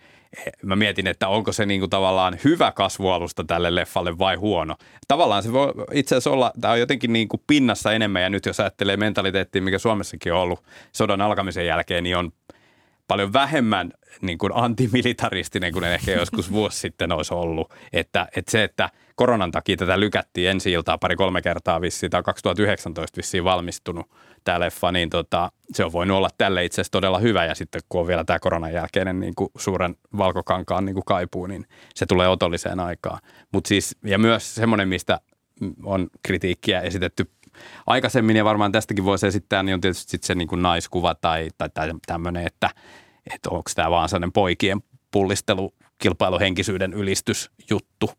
mä 0.63 0.77
mietin, 0.77 1.07
että 1.07 1.29
onko 1.29 1.53
se 1.53 1.67
niinku 1.67 1.89
tavallaan 1.89 2.39
hyvä 2.45 2.73
kasvualusta 2.73 3.45
tälle 3.45 3.75
leffalle 3.75 4.19
vai 4.19 4.37
huono. 4.37 4.77
Tavallaan 5.09 5.43
se 5.43 5.53
voi 5.53 5.73
itse 5.93 6.15
asiassa 6.15 6.31
olla, 6.31 6.53
tämä 6.61 6.73
on 6.73 6.81
jotenkin 6.81 7.13
niinku 7.13 7.43
pinnassa 7.47 7.93
enemmän 7.93 8.23
ja 8.23 8.31
nyt 8.31 8.47
jos 8.47 8.61
ajattelee 8.61 8.97
mentaliteettia, 8.97 9.63
mikä 9.63 9.79
Suomessakin 9.79 10.33
on 10.33 10.41
ollut 10.41 10.65
sodan 10.93 11.21
alkamisen 11.21 11.67
jälkeen, 11.67 12.05
niin 12.05 12.17
on 12.17 12.33
paljon 13.09 13.33
vähemmän 13.33 13.93
niin 14.21 14.39
kuin 14.39 14.53
antimilitaristinen 14.55 15.73
kuin 15.73 15.85
ehkä 15.85 16.13
joskus 16.13 16.53
vuosi 16.59 16.79
sitten 16.79 17.13
olisi 17.13 17.35
ollut. 17.35 17.75
Että, 17.93 18.29
että 18.37 18.51
se, 18.51 18.65
että 18.65 18.91
koronan 19.15 19.51
takia 19.51 19.77
tätä 19.77 20.01
lykättiin 20.01 20.51
ensi 20.51 20.73
iltaa 20.73 20.99
pari-kolme 20.99 21.43
kertaa 21.43 21.81
vissiin, 21.81 22.11
tai 22.11 22.23
2019 22.23 23.17
vissiin 23.17 23.45
valmistunut 23.45 24.07
tämä 24.45 24.61
leffa, 24.61 24.93
niin 24.93 25.11
tota, 25.11 25.53
se 25.73 25.85
on 25.85 25.93
voinut 25.93 26.17
olla 26.17 26.29
tälle 26.39 26.65
itse 26.65 26.75
asiassa 26.75 26.93
todella 26.93 27.19
hyvä. 27.19 27.45
Ja 27.45 27.55
sitten 27.55 27.81
kun 27.89 28.01
on 28.01 28.07
vielä 28.07 28.25
tämä 28.25 28.39
koronan 28.39 28.73
jälkeinen 28.73 29.21
niin 29.21 29.35
kuin 29.35 29.51
suuren 29.59 29.97
valkokankaan 30.17 30.85
niin 30.85 30.95
kuin 30.95 31.05
kaipuu, 31.05 31.47
niin 31.47 31.67
se 31.95 32.07
tulee 32.07 32.29
otolliseen 32.29 32.81
aikaan. 32.81 33.19
Mutta 33.53 33.69
siis, 33.69 33.97
ja 34.05 34.19
myös 34.19 34.55
semmoinen, 34.55 34.89
mistä 34.89 35.21
on 35.85 36.09
kritiikkiä 36.23 36.81
esitetty 36.81 37.31
aikaisemmin, 37.87 38.37
ja 38.37 38.45
varmaan 38.45 38.73
tästäkin 38.73 39.05
voisi 39.05 39.27
esittää, 39.27 39.63
niin 39.63 39.75
on 39.75 39.81
tietysti 39.81 40.11
sit 40.11 40.25
se 40.25 40.35
niin 40.35 40.49
kuin 40.49 40.63
naiskuva 40.63 41.15
tai, 41.15 41.49
tai, 41.59 41.91
tämmöinen, 42.07 42.47
että, 42.47 42.71
että 43.35 43.51
onko 43.51 43.71
tämä 43.75 43.91
vaan 43.91 44.09
sellainen 44.09 44.33
poikien 44.33 44.83
pullistelu, 45.11 45.75
kilpailuhenkisyyden 45.99 46.93
ylistysjuttu. 46.93 48.11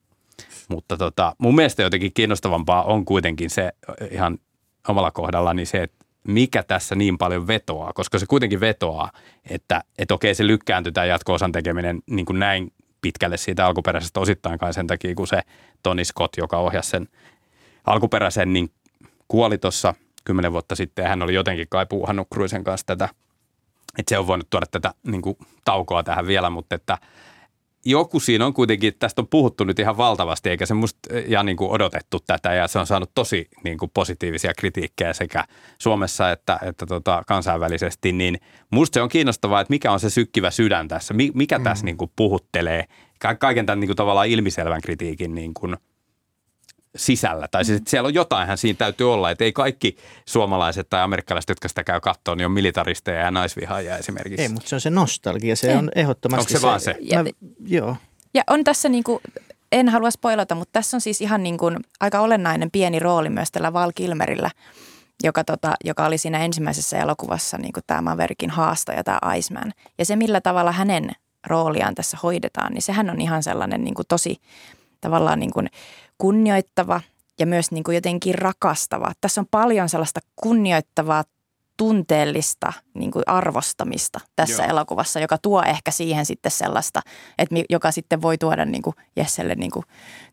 Mutta 0.70 0.98
tota, 0.98 1.36
mun 1.38 1.56
mielestä 1.56 1.84
jotenkin 1.84 2.14
kiinnostavampaa 2.14 2.84
on 2.84 3.06
kuitenkin 3.06 3.50
se 3.50 3.72
ihan 4.12 4.38
omalla 4.88 5.12
kohdalla, 5.12 5.54
niin 5.54 5.68
se, 5.68 5.84
että 5.84 6.03
mikä 6.28 6.64
tässä 6.64 6.96
niin 6.96 7.18
paljon 7.18 7.48
vetoaa, 7.48 7.94
koska 7.94 8.20
se 8.20 8.26
kuitenkin 8.26 8.60
vetoaa, 8.60 9.12
että, 9.50 9.84
että 9.98 10.14
okei 10.14 10.36
se 10.36 10.48
lykkääntyy 10.48 10.92
tämä 10.92 11.06
jatko-osan 11.06 11.52
tekeminen 11.52 12.02
niin 12.10 12.26
kuin 12.26 12.40
näin 12.40 12.74
pitkälle 13.02 13.38
siitä 13.38 13.66
alkuperäisestä 13.66 14.20
osittain 14.20 14.60
kai 14.60 14.74
sen 14.74 14.88
takia, 14.88 15.16
kun 15.16 15.28
se 15.28 15.42
Tony 15.84 16.06
Scott, 16.06 16.38
joka 16.38 16.58
ohjasi 16.58 16.90
sen 16.90 17.08
alkuperäisen, 17.86 18.54
niin 18.54 18.72
kuoli 19.28 19.58
tuossa 19.58 19.94
kymmenen 20.26 20.52
vuotta 20.52 20.76
sitten 20.76 21.04
ja 21.04 21.10
hän 21.10 21.22
oli 21.22 21.34
jotenkin 21.34 21.68
kai 21.70 21.86
puuhannut 21.86 22.28
Cruisen 22.34 22.64
kanssa 22.64 22.86
tätä, 22.86 23.10
että 24.00 24.10
se 24.10 24.18
on 24.18 24.28
voinut 24.28 24.50
tuoda 24.50 24.66
tätä 24.72 24.94
niin 25.04 25.22
kuin, 25.22 25.38
taukoa 25.66 26.04
tähän 26.04 26.28
vielä, 26.28 26.50
mutta 26.50 26.76
että 26.76 26.98
joku 27.86 28.20
siinä 28.20 28.46
on 28.46 28.54
kuitenkin, 28.54 28.94
tästä 29.00 29.22
on 29.22 29.28
puhuttu 29.28 29.64
nyt 29.64 29.80
ihan 29.80 29.98
valtavasti, 29.98 30.50
eikä 30.50 30.66
se 30.66 30.74
musta 30.74 31.00
ja 31.28 31.44
niin 31.44 31.58
kuin 31.58 31.72
odotettu 31.72 32.20
tätä, 32.28 32.54
ja 32.54 32.68
se 32.68 32.80
on 32.80 32.88
saanut 32.88 33.12
tosi 33.16 33.48
niin 33.64 33.78
kuin 33.78 33.92
positiivisia 33.94 34.54
kritiikkejä 34.54 35.14
sekä 35.14 35.44
Suomessa 35.80 36.32
että, 36.32 36.60
että 36.62 36.86
tota, 36.86 37.24
kansainvälisesti, 37.28 38.12
niin 38.12 38.40
musta 38.72 38.94
se 38.94 39.02
on 39.02 39.10
kiinnostavaa, 39.10 39.62
että 39.62 39.74
mikä 39.74 39.92
on 39.92 40.00
se 40.00 40.10
sykkivä 40.10 40.52
sydän 40.52 40.88
tässä, 40.88 41.14
mikä 41.34 41.58
mm. 41.58 41.64
tässä 41.64 41.86
niin 41.86 41.98
kuin 41.98 42.12
puhuttelee 42.16 42.86
kaiken 43.40 43.66
tämän 43.66 43.80
niin 43.80 43.88
kuin 43.88 43.98
tavallaan 43.98 44.28
ilmiselvän 44.28 44.82
kritiikin 44.82 45.36
niin 45.36 45.54
kuin– 45.54 45.78
sisällä. 46.96 47.48
Tai 47.48 47.66
siis, 47.66 47.78
että 47.78 47.90
siellä 47.90 48.08
on 48.08 48.14
jotainhan 48.14 48.58
siinä 48.58 48.78
täytyy 48.78 49.14
olla, 49.14 49.32
että 49.32 49.44
ei 49.44 49.54
kaikki 49.54 49.98
suomalaiset 50.26 50.90
tai 50.90 51.02
amerikkalaiset, 51.02 51.50
jotka 51.50 51.68
sitä 51.68 51.84
käy 51.84 52.00
katsoa, 52.00 52.36
niin 52.36 52.46
on 52.46 52.52
militaristeja 52.52 53.22
ja 53.22 53.32
naisvihaajia 53.32 53.98
esimerkiksi. 53.98 54.42
Ei, 54.42 54.50
mutta 54.50 54.70
se 54.70 54.76
on 54.76 54.82
se 54.82 54.90
nostalgia, 54.90 55.56
se 55.56 55.72
ei. 55.72 55.78
on 55.78 55.92
ehdottomasti 55.96 56.42
Onko 56.42 56.50
se, 56.50 56.62
se 56.62 56.68
vaan 56.68 56.80
se? 56.80 56.96
Mä, 57.16 57.50
joo. 57.66 57.96
Ja 58.34 58.44
on 58.50 58.64
tässä 58.64 58.90
niin 58.90 59.04
kuin, 59.04 59.20
en 59.72 59.90
halua 59.90 60.12
spoilata, 60.12 60.56
mutta 60.56 60.72
tässä 60.72 60.98
on 60.98 61.02
siis 61.02 61.22
ihan 61.22 61.44
niin 61.44 61.58
kuin 61.58 61.78
aika 62.00 62.20
olennainen 62.20 62.72
pieni 62.72 63.00
rooli 63.00 63.30
myös 63.30 63.52
tällä 63.52 63.74
Val 63.74 63.92
Kilmerillä, 63.96 64.52
joka, 65.24 65.44
tota, 65.44 65.74
joka 65.84 66.06
oli 66.06 66.18
siinä 66.18 66.46
ensimmäisessä 66.46 66.98
elokuvassa 66.98 67.58
niin 67.58 67.74
kuin 67.74 67.84
tämä 67.88 68.02
Maverickin 68.02 68.50
haastaja, 68.50 69.04
tämä 69.04 69.20
Iceman. 69.36 69.74
Ja 69.98 70.06
se, 70.06 70.16
millä 70.16 70.42
tavalla 70.42 70.72
hänen 70.72 71.12
rooliaan 71.48 71.96
tässä 71.96 72.18
hoidetaan, 72.24 72.74
niin 72.74 72.82
sehän 72.82 73.10
on 73.10 73.22
ihan 73.22 73.44
sellainen 73.44 73.84
niin 73.84 73.96
kuin 73.96 74.08
tosi 74.08 74.38
tavallaan 75.04 75.40
niin 75.40 75.54
kuin– 75.54 75.70
kunnioittava 76.18 77.02
ja 77.40 77.46
myös 77.46 77.72
niin 77.72 77.84
kuin 77.84 77.96
jotenkin 77.96 78.36
rakastava. 78.36 79.12
Tässä 79.22 79.42
on 79.42 79.48
paljon 79.52 79.90
sellaista 79.90 80.20
kunnioittavaa, 80.36 81.24
tunteellista 81.78 82.74
niin 82.94 83.12
kuin 83.12 83.24
arvostamista 83.28 84.20
tässä 84.36 84.64
Joo. 84.64 84.70
elokuvassa, 84.70 85.20
joka 85.20 85.38
tuo 85.38 85.64
ehkä 85.64 85.92
siihen 85.92 86.26
sitten 86.26 86.52
sellaista, 86.52 87.02
että 87.38 87.56
joka 87.70 87.92
sitten 87.92 88.22
voi 88.22 88.38
tuoda 88.38 88.66
niin 88.66 88.82
kuin 88.82 88.96
Jesselle 89.16 89.56
niin 89.56 89.72
kuin 89.72 89.86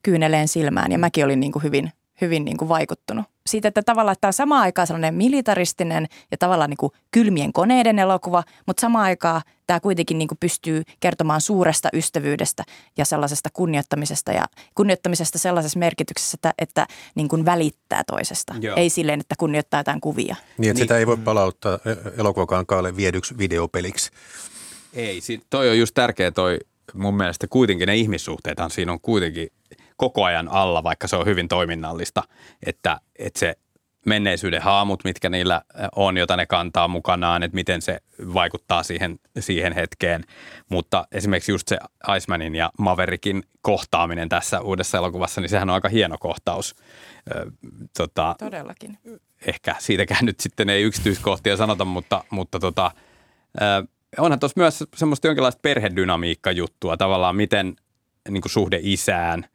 kyyneleen 0.03 0.49
silmään. 0.49 0.93
Ja 0.93 0.99
mäkin 0.99 1.25
olin 1.25 1.41
niin 1.41 1.53
kuin 1.53 1.63
hyvin, 1.63 1.93
hyvin 2.21 2.45
niin 2.45 2.57
kuin 2.57 2.69
vaikuttunut 2.69 3.25
siitä, 3.47 3.69
että 3.69 3.83
tavallaan 3.83 4.13
että 4.13 4.21
tämä 4.21 4.29
on 4.29 4.33
samaan 4.33 4.63
aikaan 4.63 4.87
sellainen 4.87 5.15
militaristinen 5.15 6.07
ja 6.31 6.37
tavallaan 6.37 6.71
niin 6.71 6.77
kuin 6.77 6.93
kylmien 7.11 7.53
koneiden 7.53 7.99
elokuva, 7.99 8.43
mutta 8.67 8.81
samaan 8.81 9.05
aikaan 9.05 9.43
tämä 9.67 9.81
kuitenkin 9.81 10.19
niin 10.19 10.29
kuin 10.29 10.39
pystyy 10.39 10.83
kertomaan 11.01 11.41
suuresta 11.41 11.89
ystävyydestä 11.93 12.65
ja 12.97 13.05
sellaisesta 13.05 13.49
kunnioittamisesta 13.53 14.33
ja 14.33 14.47
kunnioittamisesta 14.75 15.39
sellaisessa 15.39 15.79
merkityksessä, 15.79 16.35
että, 16.35 16.55
että 16.59 16.87
niin 17.15 17.29
kuin 17.29 17.45
välittää 17.45 18.05
toisesta. 18.05 18.55
Joo. 18.61 18.77
Ei 18.77 18.91
silleen, 18.91 19.21
että 19.21 19.35
kunnioittaa 19.39 19.81
jotain 19.81 20.01
kuvia. 20.01 20.37
Niin, 20.59 20.71
että 20.71 20.75
niin. 20.75 20.77
sitä 20.77 20.99
ei 20.99 21.07
voi 21.07 21.17
palauttaa 21.17 21.79
elokuvakankaalle 22.19 22.97
viedyksi 22.97 23.39
videopeliksi. 23.39 24.11
Ei, 24.95 25.21
toi 25.51 25.71
on 25.71 25.79
just 25.79 25.95
tärkeä 25.95 26.31
toi 26.31 26.59
mun 26.95 27.15
mielestä 27.15 27.47
kuitenkin 27.47 27.87
ne 27.87 27.97
ihmissuhteethan 27.97 28.71
siinä 28.71 28.93
on 28.93 29.01
kuitenkin 29.01 29.49
koko 30.01 30.25
ajan 30.25 30.49
alla, 30.49 30.83
vaikka 30.83 31.09
se 31.09 31.17
on 31.17 31.27
hyvin 31.27 31.49
toiminnallista, 31.49 32.23
että, 32.67 33.01
että 33.19 33.41
se 33.41 33.55
menneisyyden 34.07 34.63
haamut, 34.63 35.05
mitkä 35.05 35.29
niillä 35.29 35.63
on, 35.97 36.17
jota 36.17 36.37
ne 36.37 36.47
kantaa 36.47 36.89
mukanaan, 36.89 37.43
että 37.43 37.55
miten 37.55 37.83
se 37.83 38.01
vaikuttaa 38.35 38.83
siihen, 38.83 39.19
siihen 39.39 39.73
hetkeen. 39.73 40.25
Mutta 40.69 41.07
esimerkiksi 41.13 41.53
just 41.53 41.69
se 41.69 41.79
Icemanin 42.17 42.55
ja 42.55 42.71
Maverickin 42.79 43.43
kohtaaminen 43.63 44.29
tässä 44.29 44.61
uudessa 44.61 44.99
elokuvassa, 44.99 45.41
niin 45.41 45.49
sehän 45.49 45.71
on 45.71 45.75
aika 45.75 45.89
hieno 45.89 46.17
kohtaus. 46.21 46.75
tota, 47.97 48.35
Todellakin. 48.39 48.99
Ehkä 49.47 49.77
siitäkään 49.79 50.25
nyt 50.27 50.41
sitten 50.41 50.71
ei 50.71 50.83
yksityiskohtia 50.83 51.57
sanota, 51.57 51.85
mutta, 51.85 52.25
mutta 52.31 52.59
tota, 52.59 52.91
onhan 54.19 54.41
tuossa 54.41 54.61
myös 54.61 54.85
semmoista 54.97 55.27
jonkinlaista 55.27 55.61
perhedynamiikka-juttua 55.63 56.97
tavallaan, 56.97 57.37
miten 57.37 57.77
niin 58.29 58.43
kuin 58.43 58.53
suhde 58.53 58.79
isään. 58.83 59.47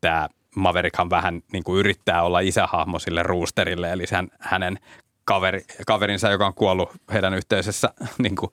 Tämä 0.00 0.28
Maverickhan 0.56 1.10
vähän 1.10 1.42
niin 1.52 1.64
kuin 1.64 1.78
yrittää 1.78 2.22
olla 2.22 2.40
isähahmo 2.40 2.98
sille 2.98 3.22
Roosterille, 3.22 3.92
eli 3.92 4.06
sen, 4.06 4.30
hänen 4.38 4.78
kaveri, 5.24 5.64
kaverinsa, 5.86 6.30
joka 6.30 6.46
on 6.46 6.54
kuollut 6.54 6.90
heidän 7.12 7.34
yhteisessä 7.34 7.94
niin 8.18 8.36
kuin 8.36 8.52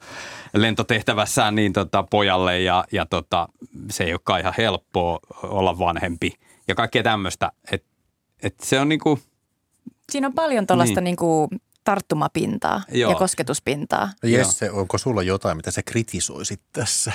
lentotehtävässään 0.54 1.56
niin 1.56 1.74
tota, 1.74 2.04
pojalle 2.04 2.60
ja, 2.60 2.86
ja 2.92 3.06
tota, 3.06 3.50
se 3.90 4.04
ei 4.04 4.12
olekaan 4.12 4.40
ihan 4.40 4.54
helppoa 4.58 5.20
olla 5.44 5.80
vanhempi 5.80 6.34
ja 6.68 6.76
kaikkea 6.76 7.04
tämmöistä. 7.04 7.52
Et, 7.72 7.84
et 8.44 8.56
se 8.60 8.80
on 8.80 8.90
niin 8.90 9.00
kuin, 9.00 9.22
Siinä 10.12 10.28
on 10.28 10.34
paljon 10.34 10.68
tuollaista 10.68 11.02
niin. 11.02 11.16
niin 11.22 11.62
tarttumapintaa 11.86 12.82
Joo. 12.92 13.12
ja 13.12 13.18
kosketuspintaa. 13.18 14.10
Jesse, 14.24 14.72
onko 14.72 14.98
sulla 14.98 15.24
jotain, 15.24 15.58
mitä 15.58 15.72
sä 15.72 15.82
kritisoisit 15.84 16.62
tässä? 16.74 17.12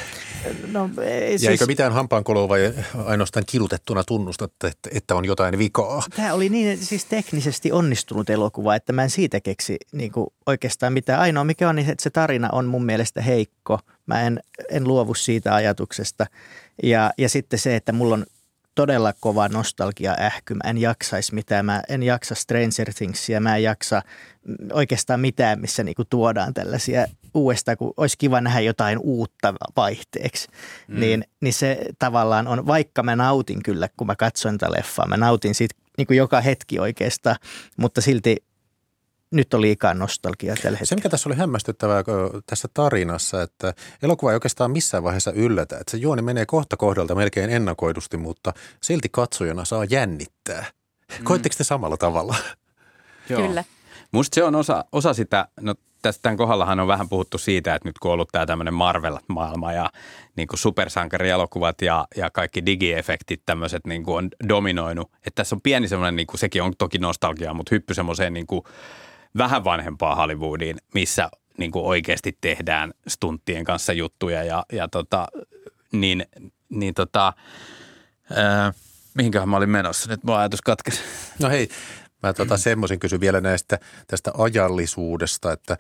No, 0.72 0.90
ei, 1.02 1.30
siis... 1.30 1.42
Jäikö 1.42 1.66
mitään 1.66 1.92
hampaankoloa 1.92 2.48
vai 2.48 2.74
ainoastaan 3.04 3.44
kilutettuna 3.46 4.04
tunnustat, 4.04 4.52
että, 4.64 4.90
että 4.94 5.14
on 5.14 5.24
jotain 5.24 5.58
vikaa? 5.58 6.02
Tämä 6.16 6.34
oli 6.34 6.48
niin 6.48 6.78
siis 6.78 7.04
teknisesti 7.04 7.72
onnistunut 7.72 8.30
elokuva, 8.30 8.74
että 8.74 8.92
mä 8.92 9.02
en 9.02 9.10
siitä 9.10 9.40
keksi 9.40 9.76
niin 9.92 10.12
kuin 10.12 10.26
oikeastaan 10.46 10.92
mitään. 10.92 11.20
Ainoa 11.20 11.44
mikä 11.44 11.68
on, 11.68 11.76
niin 11.76 11.90
että 11.90 12.02
se 12.02 12.10
tarina 12.10 12.48
on 12.52 12.66
mun 12.66 12.84
mielestä 12.84 13.22
heikko. 13.22 13.78
Mä 14.06 14.22
en, 14.22 14.40
en 14.70 14.84
luovu 14.84 15.14
siitä 15.14 15.54
ajatuksesta. 15.54 16.26
Ja, 16.82 17.10
ja 17.18 17.28
sitten 17.28 17.58
se, 17.58 17.76
että 17.76 17.92
mulla 17.92 18.14
on 18.14 18.26
todella 18.74 19.12
kova 19.20 19.48
nostalgia 19.48 20.16
ähky. 20.20 20.54
Mä 20.54 20.70
en 20.70 20.78
jaksaisi 20.78 21.34
mitään. 21.34 21.66
Mä 21.66 21.82
en 21.88 22.02
jaksa 22.02 22.34
Stranger 22.34 22.94
Thingsia. 22.96 23.40
Mä 23.40 23.56
en 23.56 23.62
jaksa 23.62 24.02
oikeastaan 24.72 25.20
mitään, 25.20 25.60
missä 25.60 25.84
niinku 25.84 26.04
tuodaan 26.04 26.54
tällaisia 26.54 27.06
uudestaan, 27.34 27.76
kun 27.76 27.94
olisi 27.96 28.18
kiva 28.18 28.40
nähdä 28.40 28.60
jotain 28.60 28.98
uutta 28.98 29.54
vaihteeksi. 29.76 30.48
Mm. 30.88 31.00
Niin, 31.00 31.24
niin 31.40 31.54
se 31.54 31.78
tavallaan 31.98 32.46
on, 32.46 32.66
vaikka 32.66 33.02
mä 33.02 33.16
nautin 33.16 33.62
kyllä, 33.62 33.88
kun 33.96 34.06
mä 34.06 34.16
katsoin 34.16 34.58
tätä 34.58 34.72
leffaa, 34.72 35.06
mä 35.06 35.16
nautin 35.16 35.54
siitä 35.54 35.74
niin 35.98 36.06
kuin 36.06 36.16
joka 36.16 36.40
hetki 36.40 36.78
oikeastaan, 36.78 37.36
mutta 37.76 38.00
silti 38.00 38.36
nyt 39.30 39.54
on 39.54 39.60
liikaa 39.60 39.94
nostalgiaa 39.94 40.56
tällä 40.56 40.70
hetkellä. 40.70 40.86
Se, 40.86 40.94
mikä 40.94 41.08
tässä 41.08 41.28
oli 41.28 41.36
hämmästyttävää 41.36 42.04
tässä 42.46 42.68
tarinassa, 42.74 43.42
että 43.42 43.74
elokuva 44.02 44.30
ei 44.30 44.34
oikeastaan 44.34 44.70
missään 44.70 45.04
vaiheessa 45.04 45.32
yllätä. 45.32 45.78
Että 45.78 45.90
se 45.90 45.96
juoni 45.96 46.22
menee 46.22 46.46
kohta 46.46 46.76
kohdalta 46.76 47.14
melkein 47.14 47.50
ennakoidusti, 47.50 48.16
mutta 48.16 48.52
silti 48.82 49.08
katsojana 49.12 49.64
saa 49.64 49.84
jännittää. 49.84 50.64
Mm. 51.18 51.24
Koitteko 51.24 51.54
te 51.58 51.64
samalla 51.64 51.96
tavalla? 51.96 52.36
Joo. 53.28 53.46
Kyllä. 53.46 53.64
Musta 54.12 54.34
se 54.34 54.44
on 54.44 54.54
osa, 54.54 54.84
osa 54.92 55.14
sitä, 55.14 55.48
no 55.60 55.74
tästä 56.02 56.22
tämän 56.22 56.36
kohdallahan 56.36 56.80
on 56.80 56.88
vähän 56.88 57.08
puhuttu 57.08 57.38
siitä, 57.38 57.74
että 57.74 57.88
nyt 57.88 57.98
kun 57.98 58.10
on 58.10 58.12
ollut 58.12 58.28
tämä 58.32 58.46
tämmöinen 58.46 58.74
Marvel-maailma 58.74 59.72
ja 59.72 59.90
niin 60.36 60.48
kuin 60.48 60.58
supersankarielokuvat 60.58 61.82
ja, 61.82 62.06
ja 62.16 62.30
kaikki 62.30 62.66
digiefektit 62.66 63.42
tämmöiset 63.46 63.86
niin 63.86 64.04
kuin 64.04 64.16
on 64.16 64.28
dominoinut. 64.48 65.10
Että 65.14 65.30
tässä 65.34 65.56
on 65.56 65.60
pieni 65.60 65.88
semmoinen, 65.88 66.16
niin 66.16 66.26
kuin, 66.26 66.38
sekin 66.38 66.62
on 66.62 66.72
toki 66.78 66.98
nostalgia, 66.98 67.54
mutta 67.54 67.74
hyppy 67.74 67.94
semmoiseen 67.94 68.32
niin 68.32 68.46
kuin 68.46 68.64
vähän 69.36 69.64
vanhempaa 69.64 70.14
Hollywoodiin, 70.14 70.76
missä 70.94 71.30
niin 71.58 71.70
kuin 71.70 71.84
oikeasti 71.84 72.38
tehdään 72.40 72.92
stunttien 73.08 73.64
kanssa 73.64 73.92
juttuja 73.92 74.44
ja, 74.44 74.64
ja 74.72 74.88
tota, 74.88 75.28
niin, 75.92 76.26
niin 76.68 76.94
tota, 76.94 77.32
ää, 78.36 78.72
mihinköhän 79.14 79.48
mä 79.48 79.56
olin 79.56 79.70
menossa? 79.70 80.10
Nyt 80.10 80.24
mun 80.24 80.36
ajatus 80.36 80.62
katkesi. 80.62 81.00
No 81.42 81.48
hei, 81.48 81.68
mä 82.22 82.32
tota 82.32 82.56
semmoisen 82.56 82.98
kysyn 82.98 83.20
vielä 83.20 83.40
näistä 83.40 83.78
tästä 84.06 84.30
ajallisuudesta, 84.38 85.52
että 85.52 85.78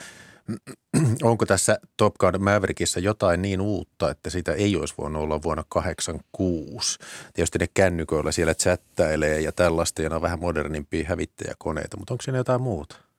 onko 1.22 1.46
tässä 1.46 1.78
Top 1.96 2.14
Gun 2.14 2.42
Maverickissä 2.42 3.00
jotain 3.00 3.42
niin 3.42 3.60
uutta, 3.60 4.10
että 4.10 4.30
sitä 4.30 4.52
ei 4.52 4.76
olisi 4.76 4.94
voinut 4.98 5.22
olla 5.22 5.42
vuonna 5.42 5.64
86? 5.68 6.98
Tietysti 7.34 7.58
ne 7.58 7.66
kännyköillä 7.74 8.32
siellä 8.32 8.54
chattailee 8.54 9.40
ja 9.40 9.52
tällaista, 9.52 10.02
ja 10.02 10.14
on 10.14 10.22
vähän 10.22 10.40
modernimpia 10.40 11.08
hävittäjäkoneita, 11.08 11.96
mutta 11.96 12.14
onko 12.14 12.22
siinä 12.22 12.38
jotain 12.38 12.62
muuta? 12.62 13.09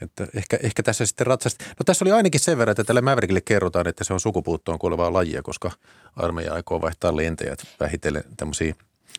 Että 0.00 0.26
ehkä, 0.34 0.58
ehkä 0.62 0.82
tässä 0.82 1.06
sitten 1.06 1.26
ratsasti. 1.26 1.64
No 1.64 1.84
tässä 1.84 2.04
oli 2.04 2.12
ainakin 2.12 2.40
sen 2.40 2.58
verran, 2.58 2.72
että 2.72 2.84
tälle 2.84 3.00
Mäverikille 3.00 3.40
kerrotaan, 3.40 3.88
että 3.88 4.04
se 4.04 4.12
on 4.12 4.20
sukupuuttoon 4.20 4.78
kuolevaa 4.78 5.12
lajia, 5.12 5.42
koska 5.42 5.70
armeija 6.16 6.54
aikoo 6.54 6.80
vaihtaa 6.80 7.16
lentäjät 7.16 7.58
vähitellen 7.80 8.24
tämmöisiin 8.36 8.74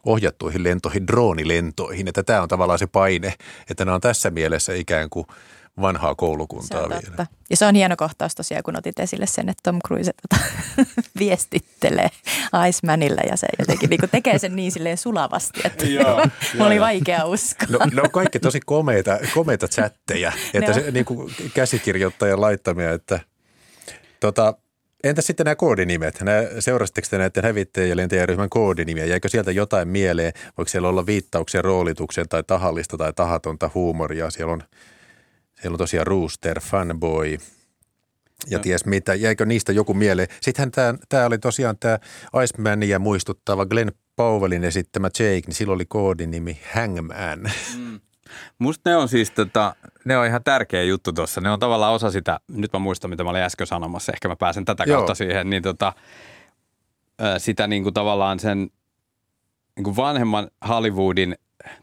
ohjattuihin 0.06 0.64
lentoihin, 0.64 1.08
droonilentoihin. 1.08 2.08
Että 2.08 2.24
tämä 2.24 2.42
on 2.42 2.48
tavallaan 2.48 2.80
se 2.80 2.88
paine, 2.88 3.34
että 3.70 3.86
nämä 3.86 3.96
on 3.96 4.02
tässä 4.02 4.32
mielessä 4.32 4.74
ikään 4.74 5.10
kuin– 5.10 5.28
vanhaa 5.82 6.16
koulukuntaa 6.16 6.84
se 6.84 6.90
vielä. 6.90 7.28
Ja 7.50 7.58
se 7.58 7.66
on 7.66 7.76
hieno 7.76 7.96
kohtaus 7.98 8.36
tosiaan, 8.36 8.64
kun 8.64 8.78
otit 8.78 9.00
esille 9.00 9.26
sen, 9.26 9.50
että 9.50 9.62
Tom 9.64 9.80
Cruise 9.88 10.12
tota, 10.30 10.44
viestittelee 11.20 12.10
Icemanille 12.70 13.22
ja 13.30 13.38
se 13.38 13.48
jotenkin 13.60 13.90
niin 13.90 14.10
tekee 14.12 14.40
sen 14.40 14.56
niin 14.56 14.72
silleen 14.72 14.98
sulavasti, 14.98 15.62
että 15.64 15.86
joo, 15.86 16.26
oli 16.66 16.80
vaikea 16.80 17.26
uskoa. 17.26 17.68
No, 17.70 17.80
ne 17.94 18.02
on 18.02 18.12
kaikki 18.12 18.40
tosi 18.40 18.60
komeita, 18.66 19.20
komeita 19.34 19.68
chatteja, 19.68 20.32
että 20.54 20.74
se 20.74 20.92
niin 20.92 21.06
kuin 21.06 21.34
käsikirjoittajan 21.54 22.42
laittamia, 22.42 22.92
että 22.92 23.20
tota, 24.20 24.54
Entä 25.04 25.22
sitten 25.22 25.44
nämä 25.44 25.56
koodinimet? 25.56 26.22
Nämä, 26.22 26.44
seurasitteko 26.60 27.08
te 27.10 27.18
näiden 27.18 27.44
hävittäjien 27.44 27.90
ja 27.90 27.96
lentäjäryhmän 27.96 28.50
koodinimiä? 28.50 29.06
Jäikö 29.06 29.30
sieltä 29.30 29.52
jotain 29.52 29.88
mieleen? 29.88 30.34
Voiko 30.58 30.70
siellä 30.70 30.90
olla 30.90 31.06
viittauksia 31.06 31.62
roolitukseen 31.62 32.30
tai 32.30 32.44
tahallista 32.48 32.98
tai 32.98 33.14
tahatonta 33.14 33.70
huumoria? 33.74 34.30
Siellä 34.30 34.54
on 34.54 34.64
siellä 35.62 35.76
on 35.76 35.78
tosiaan 35.78 36.08
Rooster, 36.08 36.60
Funboy 36.60 37.38
ja 38.50 38.58
no. 38.58 38.62
ties 38.62 38.86
mitä. 38.86 39.16
Jäikö 39.16 39.46
niistä 39.46 39.72
joku 39.72 39.94
mieleen? 39.94 40.28
Sittenhän 40.42 40.72
tämä, 40.72 40.96
tämä 41.10 41.26
oli 41.26 41.38
tosiaan 41.38 41.78
tämä 41.80 42.00
Icemania 42.44 43.00
muistuttava 43.00 43.66
Glenn 43.66 43.92
Powellin 44.16 44.64
esittämä 44.64 45.08
Jake, 45.08 45.42
niin 45.48 45.56
sillä 45.56 45.74
oli 45.74 45.86
koodinimi 45.86 46.60
Hangman. 46.74 47.52
Mm. 47.78 48.00
Musta 48.60 48.90
ne 48.90 48.96
on 48.96 49.10
siis 49.10 49.32
tota, 49.32 49.76
ne 50.06 50.18
on 50.18 50.26
ihan 50.26 50.44
tärkeä 50.44 50.84
juttu 50.84 51.14
tuossa. 51.14 51.42
Ne 51.42 51.50
on 51.50 51.60
tavallaan 51.60 51.94
osa 51.94 52.12
sitä, 52.12 52.40
nyt 52.48 52.74
mä 52.74 52.80
muistan 52.80 53.10
mitä 53.10 53.24
mä 53.24 53.30
olin 53.30 53.42
äsken 53.42 53.68
sanomassa, 53.68 54.12
ehkä 54.12 54.28
mä 54.28 54.36
pääsen 54.36 54.66
tätä 54.66 54.84
Joo. 54.84 54.98
kautta 54.98 55.16
siihen, 55.16 55.50
niin 55.50 55.64
tota, 55.64 55.94
sitä 57.38 57.68
niin 57.68 57.84
kuin 57.84 57.94
tavallaan 57.94 58.40
sen 58.40 58.58
niin 59.76 59.84
kuin 59.84 59.96
vanhemman 59.96 60.48
Hollywoodin, 60.68 61.36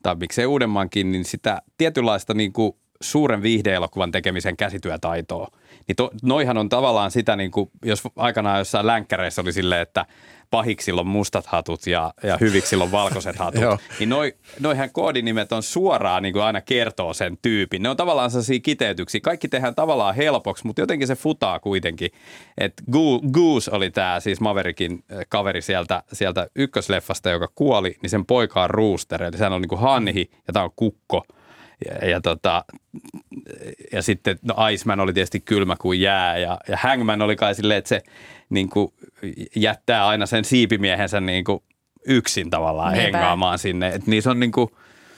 tai 0.03 0.15
miksei 0.15 0.47
uudemmankin, 0.47 1.13
niin 1.13 1.25
sitä 1.25 1.63
tietynlaista 1.79 2.35
niin 2.35 2.53
kuin 2.53 2.73
suuren 3.01 3.43
viihdeelokuvan 3.43 4.13
tekemisen 4.13 4.57
käsityötaitoa. 4.57 5.49
Niin 5.89 5.97
to, 5.97 6.11
noihan 6.23 6.59
on 6.59 6.69
tavallaan 6.69 7.11
sitä, 7.11 7.37
niin 7.37 7.51
kuin, 7.51 7.71
jos 7.85 8.03
aikanaan 8.17 8.59
jossain 8.59 8.87
länkkäreissä 8.87 9.43
oli 9.43 9.53
silleen, 9.53 9.83
että 9.83 10.07
pahiksilla 10.51 11.01
on 11.01 11.07
mustat 11.07 11.47
hatut 11.47 11.87
ja, 11.87 12.15
ja 12.23 12.37
hyviksillä 12.41 12.85
on 12.85 12.93
valkoiset 12.93 13.37
hatut, 13.37 13.63
niin 13.99 14.09
noi, 14.09 14.35
noihän 14.61 14.91
koodinimet 14.93 15.53
on 15.53 15.63
suoraan 15.63 16.23
niin 16.23 16.33
kuin 16.33 16.43
aina 16.43 16.61
kertoo 16.61 17.15
sen 17.15 17.39
tyypin. 17.43 17.83
Ne 17.83 17.89
on 17.89 17.97
tavallaan 17.97 18.31
sellaisia 18.31 18.61
kiteytyksiä. 18.61 19.21
Kaikki 19.21 19.49
tehdään 19.49 19.75
tavallaan 19.75 20.15
helpoksi, 20.15 20.67
mutta 20.67 20.83
jotenkin 20.83 21.09
se 21.09 21.15
futaa 21.15 21.59
kuitenkin. 21.59 22.11
Et 22.59 22.73
Goose 23.33 23.71
oli 23.71 23.91
tämä 23.91 24.21
siis 24.21 24.41
Maverickin 24.41 25.05
äh, 25.13 25.19
kaveri 25.29 25.63
sieltä, 25.63 26.03
sieltä 26.13 26.47
ykkösleffasta, 26.57 27.31
joka 27.31 27.49
kuoli, 27.55 27.97
niin 28.03 28.11
sen 28.11 28.27
poika 28.27 28.63
on 28.63 28.71
Rooster, 28.71 29.23
eli 29.23 29.39
sehän 29.39 29.53
on 29.53 29.63
niin 29.63 29.69
kuin 29.69 29.81
hanhi 29.81 30.31
ja 30.47 30.53
tämä 30.53 30.65
on 30.65 30.73
kukko– 30.77 31.25
ja, 31.89 32.09
ja, 32.09 32.21
tota, 32.21 32.65
ja 33.93 34.03
sitten 34.03 34.39
no 34.43 34.69
Iceman 34.69 35.01
oli 35.01 35.13
tietysti 35.13 35.41
kylmä 35.41 35.77
kuin 35.81 36.01
jää 36.01 36.39
ja, 36.39 36.59
ja 36.69 36.77
Hangman 36.77 37.23
oli 37.23 37.37
kai 37.37 37.55
silleen, 37.55 37.79
että 37.79 37.89
se 37.89 38.03
niin 38.51 38.69
kuin, 38.69 38.93
jättää 39.57 40.07
aina 40.07 40.27
sen 40.27 40.45
siipimiehensä 40.45 41.21
niin 41.21 41.45
kuin, 41.45 41.63
yksin 42.07 42.51
tavallaan 42.51 42.93
Niinpä. 42.93 43.19
hengaamaan 43.19 43.59
sinne. 43.59 43.89
Et 43.89 44.07
niin 44.07 44.23
se 44.23 44.31
on 44.31 44.41
niin 44.41 44.53
kuin, 44.53 44.69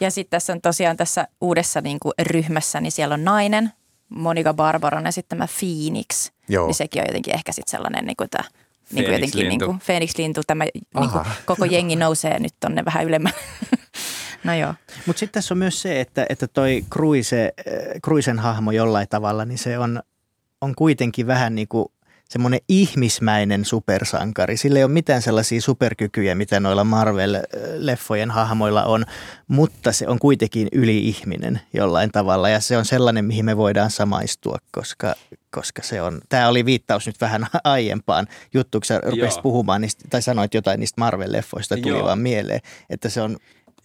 ja 0.01 0.11
sitten 0.11 0.31
tässä 0.31 0.53
on 0.53 0.61
tosiaan 0.61 0.97
tässä 0.97 1.29
uudessa 1.41 1.81
niin 1.81 2.01
kuin 2.01 2.13
ryhmässä, 2.23 2.81
niin 2.81 2.93
siellä 2.93 3.15
on 3.15 3.25
nainen, 3.25 3.73
Monika 4.09 4.55
Barbaron 4.55 5.07
esittämä 5.07 5.47
Phoenix. 5.59 6.31
Joo. 6.49 6.67
Niin 6.67 6.75
sekin 6.75 7.03
on 7.03 7.07
jotenkin 7.09 7.35
ehkä 7.35 7.53
sitten 7.53 7.71
sellainen, 7.71 8.05
niin 8.05 8.17
kuin, 8.17 8.25
että 8.25 8.45
niin 8.93 9.05
kuin 9.05 9.15
jotenkin 9.15 9.49
niin 9.49 9.61
kuin 9.61 9.79
Phoenix-lintu, 9.79 10.41
tämä 10.47 10.65
niin 10.65 11.11
kuin, 11.11 11.25
koko 11.45 11.65
jengi 11.65 11.97
nousee 11.97 12.39
nyt 12.39 12.55
tonne 12.61 12.85
vähän 12.85 13.05
ylemmälle. 13.05 13.39
No 14.47 14.55
joo. 14.55 14.75
Mutta 15.07 15.21
sitten 15.21 15.35
tässä 15.35 15.55
on 15.55 15.59
myös 15.59 15.83
se, 15.83 16.01
että, 16.01 16.27
että 16.29 16.47
toi 16.49 16.85
Cruise, 16.91 17.53
Cruisen 18.05 18.39
hahmo 18.39 18.71
jollain 18.71 19.09
tavalla, 19.09 19.45
niin 19.45 19.59
se 19.59 19.79
on, 19.79 20.03
on 20.61 20.75
kuitenkin 20.75 21.27
vähän 21.27 21.55
niin 21.55 21.69
kuin 21.69 21.89
semmoinen 22.29 22.61
ihmismäinen 22.69 23.65
supersankari. 23.65 24.57
Sillä 24.57 24.79
ei 24.79 24.85
ole 24.85 24.93
mitään 24.93 25.23
sellaisia 25.23 25.61
superkykyjä, 25.61 26.35
mitä 26.35 26.61
noilla 26.61 26.85
Marvel-leffojen 26.85 28.31
hahmoilla 28.31 28.85
on, 28.85 29.05
mutta 29.49 29.93
se 29.93 30.09
on 30.09 30.19
kuitenkin 30.19 30.69
yli-ihminen 30.73 31.61
jollain 31.73 32.11
tavalla 32.13 32.49
ja 32.49 32.61
se 32.61 32.77
on 32.77 32.85
sellainen, 32.85 33.25
mihin 33.25 33.45
me 33.45 33.57
voidaan 33.57 33.91
samaistua, 33.91 34.59
koska, 34.71 35.15
koska 35.51 35.83
se 35.83 36.03
on, 36.03 36.21
tämä 36.29 36.49
oli 36.49 36.65
viittaus 36.65 37.07
nyt 37.07 37.21
vähän 37.21 37.47
aiempaan 37.65 38.27
juttuun, 38.55 38.81
kun 38.81 38.87
sä 38.87 39.01
rupesit 39.05 39.43
puhumaan 39.43 39.81
niistä, 39.81 40.05
tai 40.11 40.23
sanoit 40.23 40.55
jotain 40.55 40.81
niistä 40.81 41.01
Marvel-leffoista, 41.01 41.81
tuli 41.83 41.97
Joo. 41.97 42.05
vaan 42.05 42.19
mieleen, 42.19 42.61
että 42.91 43.09
se 43.09 43.21
on 43.21 43.37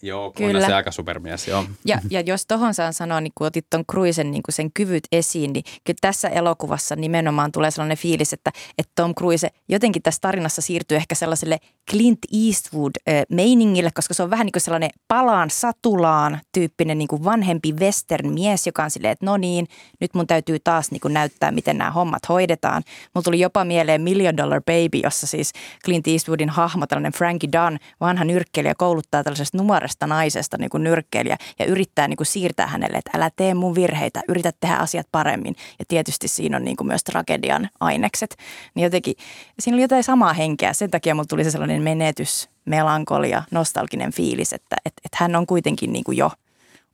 Joo, 0.02 0.32
Kyllä. 0.32 0.68
se 0.68 0.74
aika 0.74 0.92
supermies, 0.92 1.48
joo. 1.48 1.66
Ja, 1.86 2.00
ja 2.10 2.22
jos 2.22 2.46
tohon 2.46 2.74
saan 2.74 2.94
sanoa, 2.94 3.22
niin 3.22 3.32
kun 3.36 3.48
otit 3.48 3.66
tuon 3.70 3.86
Cruisen 3.92 4.32
niin 4.32 4.44
kun 4.44 4.54
sen 4.54 4.72
kyvyt 4.74 5.04
esiin, 5.12 5.54
niin 5.54 5.64
kyllä 5.84 5.98
tässä 6.02 6.30
elokuvassa 6.30 6.96
nimenomaan 6.96 7.52
tulee 7.52 7.72
sellainen 7.72 7.98
fiilis, 7.98 8.34
että, 8.34 8.52
että 8.78 8.92
Tom 8.96 9.16
Cruise 9.16 9.50
jotenkin 9.70 10.02
tässä 10.02 10.22
tarinassa 10.22 10.62
siirtyy 10.62 10.98
ehkä 10.98 11.16
sellaiselle 11.16 11.58
Clint 11.92 12.20
Eastwood-meiningille, 12.34 13.90
koska 13.94 14.14
se 14.14 14.24
on 14.24 14.30
vähän 14.30 14.46
niin 14.46 14.52
kuin 14.52 14.62
sellainen 14.62 14.90
palaan 15.08 15.50
satulaan 15.50 16.40
tyyppinen 16.52 16.98
niin 16.98 17.08
kuin 17.08 17.24
vanhempi 17.24 17.74
western 17.74 18.34
mies, 18.34 18.66
joka 18.66 18.84
on 18.84 18.92
silleen, 18.92 19.12
että 19.12 19.26
no 19.26 19.38
niin, 19.38 19.68
nyt 20.00 20.14
mun 20.14 20.28
täytyy 20.28 20.60
taas 20.64 20.92
niin 20.92 21.02
kuin 21.02 21.14
näyttää, 21.14 21.52
miten 21.52 21.78
nämä 21.78 21.92
hommat 21.92 22.30
hoidetaan. 22.30 22.84
Mulla 23.16 23.24
tuli 23.24 23.40
jopa 23.40 23.66
mieleen 23.66 24.02
Million 24.02 24.38
Dollar 24.38 24.62
Baby, 24.62 25.00
jossa 25.04 25.28
siis 25.28 25.54
Clint 25.86 26.08
Eastwoodin 26.08 26.50
hahmo, 26.50 26.88
tällainen 26.88 27.12
Frankie 27.12 27.50
Dunn, 27.52 27.78
vanha 28.00 28.24
nyrkkeilijä, 28.24 28.76
kouluttaa 28.78 29.24
tällaisesta 29.24 29.58
nuoresta 29.92 30.08
naisesta 30.08 30.58
niin 30.58 30.70
kuin 30.70 30.84
nyrkkeilijä 30.84 31.38
ja 31.60 31.66
yrittää 31.66 32.08
niin 32.08 32.18
kuin 32.18 32.28
siirtää 32.28 32.68
hänelle, 32.68 32.98
että 32.98 33.12
älä 33.16 33.30
tee 33.36 33.54
mun 33.54 33.76
virheitä, 33.76 34.22
yritä 34.28 34.52
tehdä 34.60 34.76
asiat 34.76 35.08
paremmin. 35.12 35.56
Ja 35.80 35.86
tietysti 35.88 36.28
siinä 36.28 36.58
on 36.58 36.64
niin 36.64 36.78
kuin 36.78 36.88
myös 36.88 37.04
tragedian 37.04 37.70
ainekset. 37.80 38.38
Niin 38.76 38.84
jotenkin, 38.84 39.16
siinä 39.60 39.76
oli 39.76 39.82
jotain 39.82 40.04
samaa 40.04 40.34
henkeä. 40.34 40.74
Sen 40.74 40.92
takia 40.92 41.16
mulla 41.16 41.26
tuli 41.26 41.44
se 41.44 41.52
sellainen 41.52 41.82
menetys, 41.82 42.50
melankolia, 42.66 43.44
nostalginen 43.52 44.14
fiilis, 44.14 44.54
että, 44.54 44.76
että, 44.86 45.02
että 45.06 45.18
hän 45.20 45.36
on 45.36 45.48
kuitenkin 45.48 45.94
niin 45.94 46.04
kuin 46.04 46.18
jo 46.18 46.32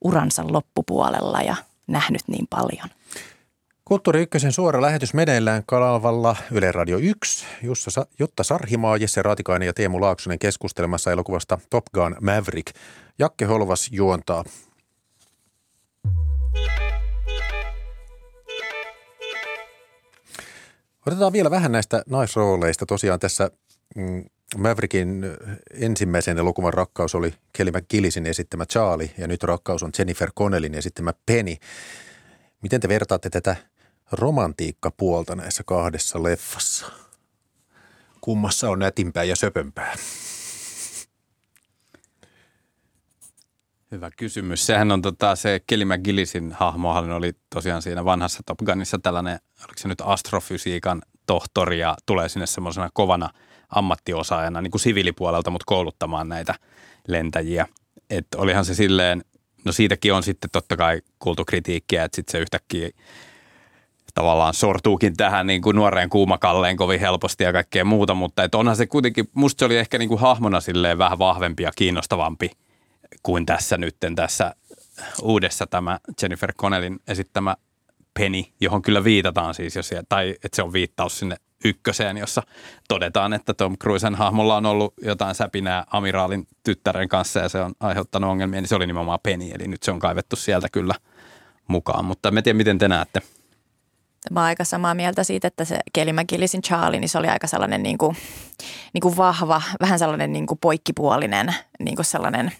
uransa 0.01 0.43
loppupuolella 0.47 1.41
ja 1.41 1.55
nähnyt 1.87 2.21
niin 2.27 2.47
paljon. 2.49 2.89
Kulttuuri 3.87 4.21
Ykkösen 4.21 4.51
suora 4.51 4.81
lähetys 4.81 5.13
meneillään 5.13 5.63
kanavalla 5.65 6.35
Yle 6.51 6.71
Radio 6.71 6.97
1. 6.97 7.45
Jussa, 7.63 8.05
Jutta 8.19 8.43
Sarhimaa, 8.43 8.97
Jesse 8.97 9.21
Raatikainen 9.21 9.65
ja 9.65 9.73
Teemu 9.73 10.01
Laaksonen 10.01 10.39
keskustelemassa 10.39 11.11
elokuvasta 11.11 11.59
Top 11.69 11.85
Gun 11.93 12.15
Maverick. 12.21 12.75
Jakke 13.19 13.45
Holvas 13.45 13.89
juontaa. 13.91 14.43
Otetaan 21.05 21.33
vielä 21.33 21.51
vähän 21.51 21.71
näistä 21.71 22.03
naisrooleista. 22.09 22.85
Tosiaan 22.85 23.19
tässä 23.19 23.51
mm, 23.95 24.25
Maverickin 24.57 25.25
ensimmäisen 25.73 26.37
elokuvan 26.37 26.73
rakkaus 26.73 27.15
oli 27.15 27.33
Kelly 27.53 27.71
McGillisin 27.71 28.25
esittämä 28.25 28.65
Charlie 28.65 29.09
ja 29.17 29.27
nyt 29.27 29.43
rakkaus 29.43 29.83
on 29.83 29.91
Jennifer 29.97 30.31
Connellin 30.31 30.75
esittämä 30.75 31.13
Penny. 31.25 31.55
Miten 32.61 32.81
te 32.81 32.87
vertaatte 32.87 33.29
tätä 33.29 33.55
romantiikkapuolta 34.11 35.35
näissä 35.35 35.63
kahdessa 35.63 36.23
leffassa? 36.23 36.85
Kummassa 38.21 38.69
on 38.69 38.79
nätimpää 38.79 39.23
ja 39.23 39.35
söpömpää? 39.35 39.95
Hyvä 43.91 44.11
kysymys. 44.17 44.65
Sehän 44.65 44.91
on 44.91 45.01
tota, 45.01 45.35
se 45.35 45.61
Kelly 45.67 45.85
McGillisin 45.85 46.51
hahmohan 46.51 47.11
oli 47.11 47.33
tosiaan 47.53 47.81
siinä 47.81 48.05
vanhassa 48.05 48.43
Top 48.45 48.57
Gunissa 48.57 48.99
tällainen, 48.99 49.39
oliko 49.59 49.77
se 49.77 49.87
nyt 49.87 50.01
astrofysiikan 50.01 51.01
tohtori 51.25 51.79
ja 51.79 51.95
tulee 52.05 52.29
sinne 52.29 52.45
semmoisena 52.45 52.89
kovana 52.93 53.29
ammattiosaajana 53.69 54.61
niin 54.61 54.71
kuin 54.71 54.81
siviilipuolelta, 54.81 55.49
mutta 55.49 55.65
kouluttamaan 55.67 56.29
näitä 56.29 56.55
lentäjiä. 57.07 57.67
Että 58.09 58.37
olihan 58.37 58.65
se 58.65 58.75
silleen, 58.75 59.23
no 59.65 59.71
siitäkin 59.71 60.13
on 60.13 60.23
sitten 60.23 60.49
totta 60.49 60.77
kai 60.77 61.01
kuultu 61.19 61.45
kritiikkiä, 61.45 62.03
että 62.03 62.15
sitten 62.15 62.31
se 62.31 62.39
yhtäkkiä 62.39 62.89
tavallaan 64.17 64.53
sortuukin 64.53 65.17
tähän 65.17 65.47
niin 65.47 65.61
kuin 65.61 65.75
nuoreen 65.75 66.09
kuumakalleen 66.09 66.77
kovin 66.77 66.99
helposti 66.99 67.43
ja 67.43 67.53
kaikkea 67.53 67.85
muuta, 67.85 68.13
mutta 68.13 68.43
että 68.43 68.57
onhan 68.57 68.75
se 68.75 68.87
kuitenkin, 68.87 69.29
musta 69.33 69.59
se 69.59 69.65
oli 69.65 69.77
ehkä 69.77 69.97
niin 69.97 70.09
kuin 70.09 70.19
hahmona 70.19 70.61
silleen 70.61 70.97
vähän 70.97 71.19
vahvempi 71.19 71.63
ja 71.63 71.71
kiinnostavampi 71.75 72.51
kuin 73.23 73.45
tässä 73.45 73.77
nytten 73.77 74.15
tässä 74.15 74.55
uudessa 75.21 75.67
tämä 75.67 75.99
Jennifer 76.21 76.53
Connellin 76.53 76.99
esittämä 77.07 77.55
Penny, 78.13 78.43
johon 78.61 78.81
kyllä 78.81 79.03
viitataan 79.03 79.53
siis, 79.53 79.75
jos, 79.75 79.89
tai 80.09 80.35
että 80.43 80.55
se 80.55 80.63
on 80.63 80.73
viittaus 80.73 81.19
sinne 81.19 81.35
ykköseen, 81.65 82.17
jossa 82.17 82.43
todetaan, 82.87 83.33
että 83.33 83.53
Tom 83.53 83.77
Cruisen 83.77 84.15
hahmolla 84.15 84.57
on 84.57 84.65
ollut 84.65 84.93
jotain 85.01 85.35
säpinää 85.35 85.83
amiraalin 85.91 86.47
tyttären 86.63 87.09
kanssa 87.09 87.39
ja 87.39 87.49
se 87.49 87.61
on 87.61 87.73
aiheuttanut 87.79 88.29
ongelmia, 88.29 88.61
niin 88.61 88.69
se 88.69 88.75
oli 88.75 88.87
nimenomaan 88.87 89.19
Penny, 89.23 89.51
eli 89.53 89.67
nyt 89.67 89.83
se 89.83 89.91
on 89.91 89.99
kaivettu 89.99 90.35
sieltä 90.35 90.67
kyllä 90.71 90.95
mukaan, 91.67 92.05
mutta 92.05 92.29
en 92.29 92.43
tiedä, 92.43 92.57
miten 92.57 92.77
te 92.77 92.87
näette. 92.87 93.21
Mä 94.31 94.43
aika 94.43 94.63
samaa 94.63 94.93
mieltä 94.93 95.23
siitä, 95.23 95.47
että 95.47 95.65
se 95.65 95.79
Kelly 95.93 96.13
McGillisin 96.13 96.61
Charlie, 96.61 96.99
niin 96.99 97.09
se 97.09 97.17
oli 97.17 97.27
aika 97.27 97.47
sellainen 97.47 97.83
niin 97.83 97.97
kuin, 97.97 98.17
niin 98.93 99.01
kuin 99.01 99.17
vahva, 99.17 99.61
vähän 99.81 99.99
sellainen 99.99 100.33
niin 100.33 100.47
kuin 100.47 100.59
poikkipuolinen, 100.61 101.55
niin 101.79 101.95
kuin 101.95 102.05
sellainen 102.05 102.51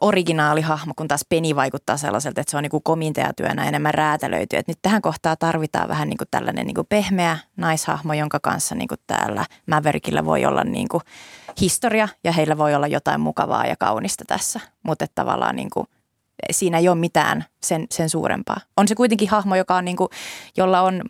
originaalihahmo, 0.00 0.92
kun 0.96 1.08
taas 1.08 1.24
Penny 1.28 1.56
vaikuttaa 1.56 1.96
sellaiselta, 1.96 2.40
että 2.40 2.50
se 2.50 2.56
on 2.56 2.62
niin 2.62 2.70
kuin 2.70 2.82
komiteatyönä 2.82 3.68
enemmän 3.68 3.94
räätälöity. 3.94 4.56
Että 4.56 4.70
nyt 4.70 4.78
tähän 4.82 5.02
kohtaan 5.02 5.36
tarvitaan 5.38 5.88
vähän 5.88 6.08
niin 6.08 6.18
kuin 6.18 6.28
tällainen 6.30 6.66
niin 6.66 6.74
kuin 6.74 6.86
pehmeä 6.86 7.38
naishahmo, 7.56 8.14
jonka 8.14 8.40
kanssa 8.40 8.74
niin 8.74 8.88
kuin 8.88 9.00
täällä 9.06 9.44
Maverickillä 9.66 10.24
voi 10.24 10.44
olla 10.44 10.64
niin 10.64 10.88
kuin 10.88 11.02
historia 11.60 12.08
ja 12.24 12.32
heillä 12.32 12.58
voi 12.58 12.74
olla 12.74 12.86
jotain 12.86 13.20
mukavaa 13.20 13.66
ja 13.66 13.76
kaunista 13.78 14.24
tässä. 14.26 14.60
Mutta 14.82 15.06
tavallaan 15.14 15.56
niin 15.56 15.70
kuin 15.70 15.86
siinä 16.50 16.78
ei 16.78 16.88
ole 16.88 16.96
mitään 16.98 17.44
sen, 17.62 17.86
sen 17.90 18.10
suurempaa. 18.10 18.60
On 18.76 18.88
se 18.88 18.94
kuitenkin 18.94 19.28
hahmo, 19.28 19.56
joka 19.56 19.76
on 19.76 19.84
niin 19.84 19.96
kuin, 19.96 20.08
jolla 20.56 20.80
on 20.80 21.02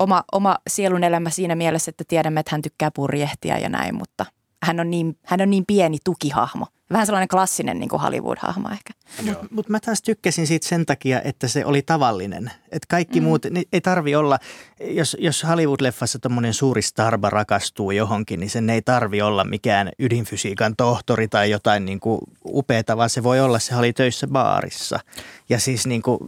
oma, 0.00 0.24
oma 0.32 0.58
sielun 0.70 1.04
elämä 1.04 1.30
siinä 1.30 1.54
mielessä, 1.54 1.90
että 1.90 2.04
tiedämme, 2.08 2.40
että 2.40 2.50
hän 2.52 2.62
tykkää 2.62 2.90
purjehtia 2.94 3.58
ja 3.58 3.68
näin, 3.68 3.94
mutta 3.94 4.26
hän 4.62 4.80
on 4.80 4.90
niin, 4.90 5.18
hän 5.24 5.40
on 5.40 5.50
niin 5.50 5.64
pieni 5.66 5.98
tukihahmo. 6.04 6.66
Vähän 6.90 7.06
sellainen 7.06 7.28
klassinen 7.28 7.78
niin 7.78 7.88
kuin 7.88 8.02
Hollywood-hahmo 8.02 8.68
ehkä. 8.72 8.92
Mutta 9.22 9.46
mut 9.50 9.68
mä 9.68 9.80
taas 9.80 10.02
tykkäsin 10.02 10.46
siitä 10.46 10.68
sen 10.68 10.86
takia, 10.86 11.22
että 11.22 11.48
se 11.48 11.64
oli 11.64 11.82
tavallinen. 11.82 12.50
Että 12.62 12.86
kaikki 12.88 13.20
mm. 13.20 13.24
muut, 13.24 13.46
ei 13.72 13.80
tarvi 13.80 14.14
olla, 14.14 14.38
jos, 14.80 15.16
jos 15.20 15.44
Hollywood-leffassa 15.44 16.18
tuommoinen 16.22 16.54
suuri 16.54 16.82
starba 16.82 17.30
rakastuu 17.30 17.90
johonkin, 17.90 18.40
niin 18.40 18.50
sen 18.50 18.70
ei 18.70 18.82
tarvi 18.82 19.22
olla 19.22 19.44
mikään 19.44 19.90
ydinfysiikan 19.98 20.76
tohtori 20.76 21.28
tai 21.28 21.50
jotain 21.50 21.84
niin 21.84 22.00
kuin 22.00 22.20
upeata, 22.46 22.96
vaan 22.96 23.10
se 23.10 23.22
voi 23.22 23.40
olla, 23.40 23.58
se 23.58 23.76
oli 23.76 23.92
töissä 23.92 24.26
baarissa. 24.26 25.00
Ja 25.48 25.60
siis 25.60 25.86
niin 25.86 26.02
kuin 26.02 26.18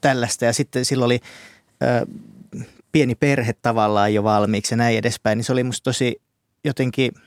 tällaista. 0.00 0.44
Ja 0.44 0.52
sitten 0.52 0.84
silloin 0.84 1.06
oli 1.06 1.20
ö, 1.82 2.06
pieni 2.92 3.14
perhe 3.14 3.52
tavallaan 3.52 4.14
jo 4.14 4.24
valmiiksi 4.24 4.74
ja 4.74 4.76
näin 4.76 4.98
edespäin. 4.98 5.38
Niin 5.38 5.44
se 5.44 5.52
oli 5.52 5.64
musta 5.64 5.84
tosi 5.84 6.22
jotenkin– 6.64 7.12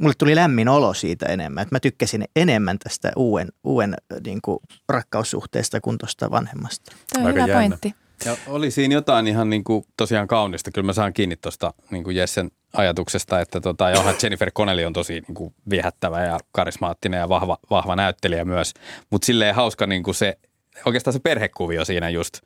mulle 0.00 0.14
tuli 0.18 0.34
lämmin 0.34 0.68
olo 0.68 0.94
siitä 0.94 1.26
enemmän. 1.26 1.62
Että 1.62 1.74
mä 1.74 1.80
tykkäsin 1.80 2.24
enemmän 2.36 2.78
tästä 2.78 3.12
uuden, 3.16 3.48
uuden 3.64 3.94
niin 4.24 4.38
kuin 4.42 4.58
rakkaussuhteesta 4.88 5.80
kuin 5.80 5.98
tuosta 5.98 6.30
vanhemmasta. 6.30 6.92
Tämä 7.12 7.22
on 7.22 7.26
Aika 7.26 7.42
hyvä 7.42 7.52
jännä. 7.52 7.68
pointti. 7.68 7.94
Ja 8.24 8.36
oli 8.46 8.70
siinä 8.70 8.94
jotain 8.94 9.26
ihan 9.26 9.50
niin 9.50 9.64
kuin 9.64 9.84
tosiaan 9.96 10.26
kaunista. 10.26 10.70
Kyllä 10.70 10.86
mä 10.86 10.92
saan 10.92 11.12
kiinni 11.12 11.36
tuosta 11.36 11.74
niin 11.90 12.04
kuin 12.04 12.16
Jessen 12.16 12.50
ajatuksesta, 12.72 13.40
että 13.40 13.60
tota, 13.60 13.90
johan 13.90 14.14
Jennifer 14.22 14.50
Connelly 14.50 14.84
on 14.84 14.92
tosi 14.92 15.12
niin 15.12 15.34
kuin 15.34 15.54
viehättävä 15.70 16.24
ja 16.24 16.38
karismaattinen 16.52 17.18
ja 17.18 17.28
vahva, 17.28 17.58
vahva 17.70 17.96
näyttelijä 17.96 18.44
myös. 18.44 18.74
Mutta 19.10 19.26
silleen 19.26 19.54
hauska 19.54 19.86
niin 19.86 20.02
kuin 20.02 20.14
se, 20.14 20.38
oikeastaan 20.84 21.12
se 21.12 21.20
perhekuvio 21.20 21.84
siinä 21.84 22.08
just, 22.08 22.40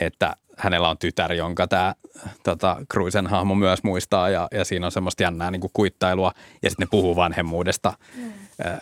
että 0.00 0.36
hänellä 0.56 0.88
on 0.88 0.98
tytär, 0.98 1.32
jonka 1.32 1.66
tämä 1.66 1.94
tota, 2.42 2.76
Cruisen 2.92 3.26
hahmo 3.26 3.54
myös 3.54 3.82
muistaa 3.82 4.28
ja, 4.28 4.48
ja 4.52 4.64
siinä 4.64 4.86
on 4.86 4.92
semmoista 4.92 5.22
jännää 5.22 5.50
niin 5.50 5.60
kuin 5.60 5.70
kuittailua 5.72 6.32
ja 6.62 6.70
sitten 6.70 6.86
ne 6.86 6.88
puhuu 6.90 7.16
vanhemmuudesta 7.16 7.92
mm. 8.16 8.32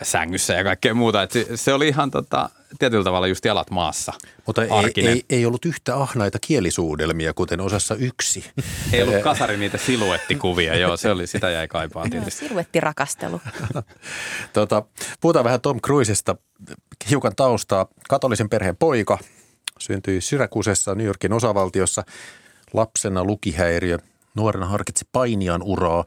sängyssä 0.03 0.55
ja 0.55 0.65
kaikkea 0.65 0.95
muuta. 0.95 1.23
Et 1.23 1.31
se, 1.31 1.47
se 1.55 1.75
oli 1.75 1.89
ihan 1.89 2.11
tota, 2.11 2.51
tietyllä 2.79 3.05
tavalla 3.05 3.27
just 3.27 3.45
jalat 3.45 3.71
maassa. 3.71 4.13
Mutta 4.47 4.63
ei, 4.63 4.71
ei, 4.97 5.25
ei 5.31 5.47
ollut 5.47 5.65
yhtä 5.65 5.97
ahnaita 5.97 6.39
kielisuudelmia, 6.39 7.35
kuten 7.35 7.61
osassa 7.61 7.95
yksi. 7.95 8.45
Ei 8.93 9.03
ollut 9.03 9.23
kasari 9.31 9.57
niitä 9.57 9.79
siluettikuvia, 9.79 10.77
joo, 10.77 10.97
se 10.97 11.11
oli, 11.11 11.27
sitä 11.27 11.51
jäi 11.51 11.69
kaipaan 11.69 12.11
tietysti. 12.11 12.49
Siluettirakastelu. 12.49 13.41
tota, 14.53 14.83
puhutaan 15.21 15.45
vähän 15.45 15.61
Tom 15.61 15.81
Cruisesta, 15.81 16.37
hiukan 17.11 17.37
taustaa. 17.37 17.87
Katolisen 18.09 18.49
perheen 18.49 18.77
poika, 18.77 19.19
syntyi 19.81 20.21
Syrakusessa 20.21 20.95
New 20.95 21.07
Yorkin 21.07 21.33
osavaltiossa. 21.33 22.03
Lapsena 22.73 23.25
lukihäiriö, 23.25 23.99
nuorena 24.35 24.67
harkitsi 24.67 25.09
painian 25.13 25.63
uraa. 25.63 26.05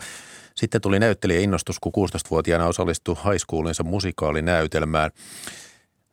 Sitten 0.56 0.82
tuli 0.82 1.00
näyttelijä 1.00 1.40
innostus, 1.40 1.80
kun 1.80 1.92
16-vuotiaana 1.98 2.68
osallistui 2.68 3.16
high 3.16 3.38
schoolinsa 3.38 3.84
musikaalinäytelmään. 3.84 5.12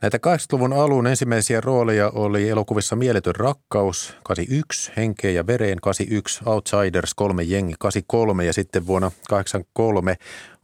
Näitä 0.03 0.19
80-luvun 0.19 0.73
alun 0.73 1.07
ensimmäisiä 1.07 1.61
rooleja 1.61 2.11
oli 2.11 2.49
elokuvissa 2.49 2.97
Mieletön 2.97 3.35
rakkaus 3.35 4.15
81, 4.23 4.93
Henkeä 4.97 5.31
ja 5.31 5.47
vereen 5.47 5.79
81, 5.83 6.41
Outsiders 6.47 7.15
kolme 7.15 7.43
jengi 7.43 7.75
83 7.79 8.45
ja 8.45 8.53
sitten 8.53 8.87
vuonna 8.87 9.11
83 9.29 10.17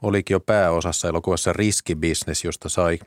olikin 0.03 0.35
jo 0.35 0.41
pääosassa 0.41 1.09
elokuvassa 1.09 1.53
Riski 1.53 1.95
Business, 1.97 2.45
josta 2.45 2.69
sai 2.69 2.99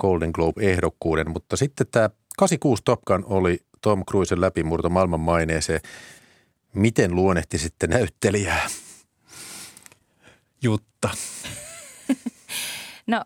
Golden 0.00 0.30
Globe-ehdokkuuden, 0.34 1.30
mutta 1.30 1.56
sitten 1.56 1.86
tämä 1.90 2.10
86 2.38 2.82
Top 2.84 3.04
Gun 3.04 3.24
oli 3.26 3.58
Tom 3.80 4.04
Cruisen 4.04 4.40
läpimurto 4.40 4.88
maailman 4.88 5.20
maineeseen. 5.20 5.80
Miten 6.74 7.14
luonnehti 7.14 7.58
sitten 7.58 7.90
näyttelijää? 7.90 8.66
Jutta. 10.62 11.10
no 13.06 13.24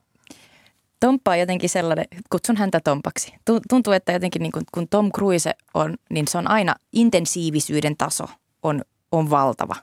Tomppa 1.00 1.30
on 1.30 1.38
jotenkin 1.38 1.70
sellainen, 1.70 2.04
kutsun 2.30 2.56
häntä 2.56 2.80
Tompaksi. 2.80 3.34
Tuntuu, 3.68 3.92
että 3.92 4.12
jotenkin 4.12 4.42
niin 4.42 4.52
kun, 4.52 4.62
kun 4.74 4.88
Tom 4.88 5.12
Cruise 5.12 5.54
on, 5.74 5.94
niin 6.10 6.28
se 6.28 6.38
on 6.38 6.50
aina 6.50 6.74
intensiivisyyden 6.92 7.96
taso 7.96 8.24
on, 8.62 8.82
on 9.12 9.30
valtava. 9.30 9.76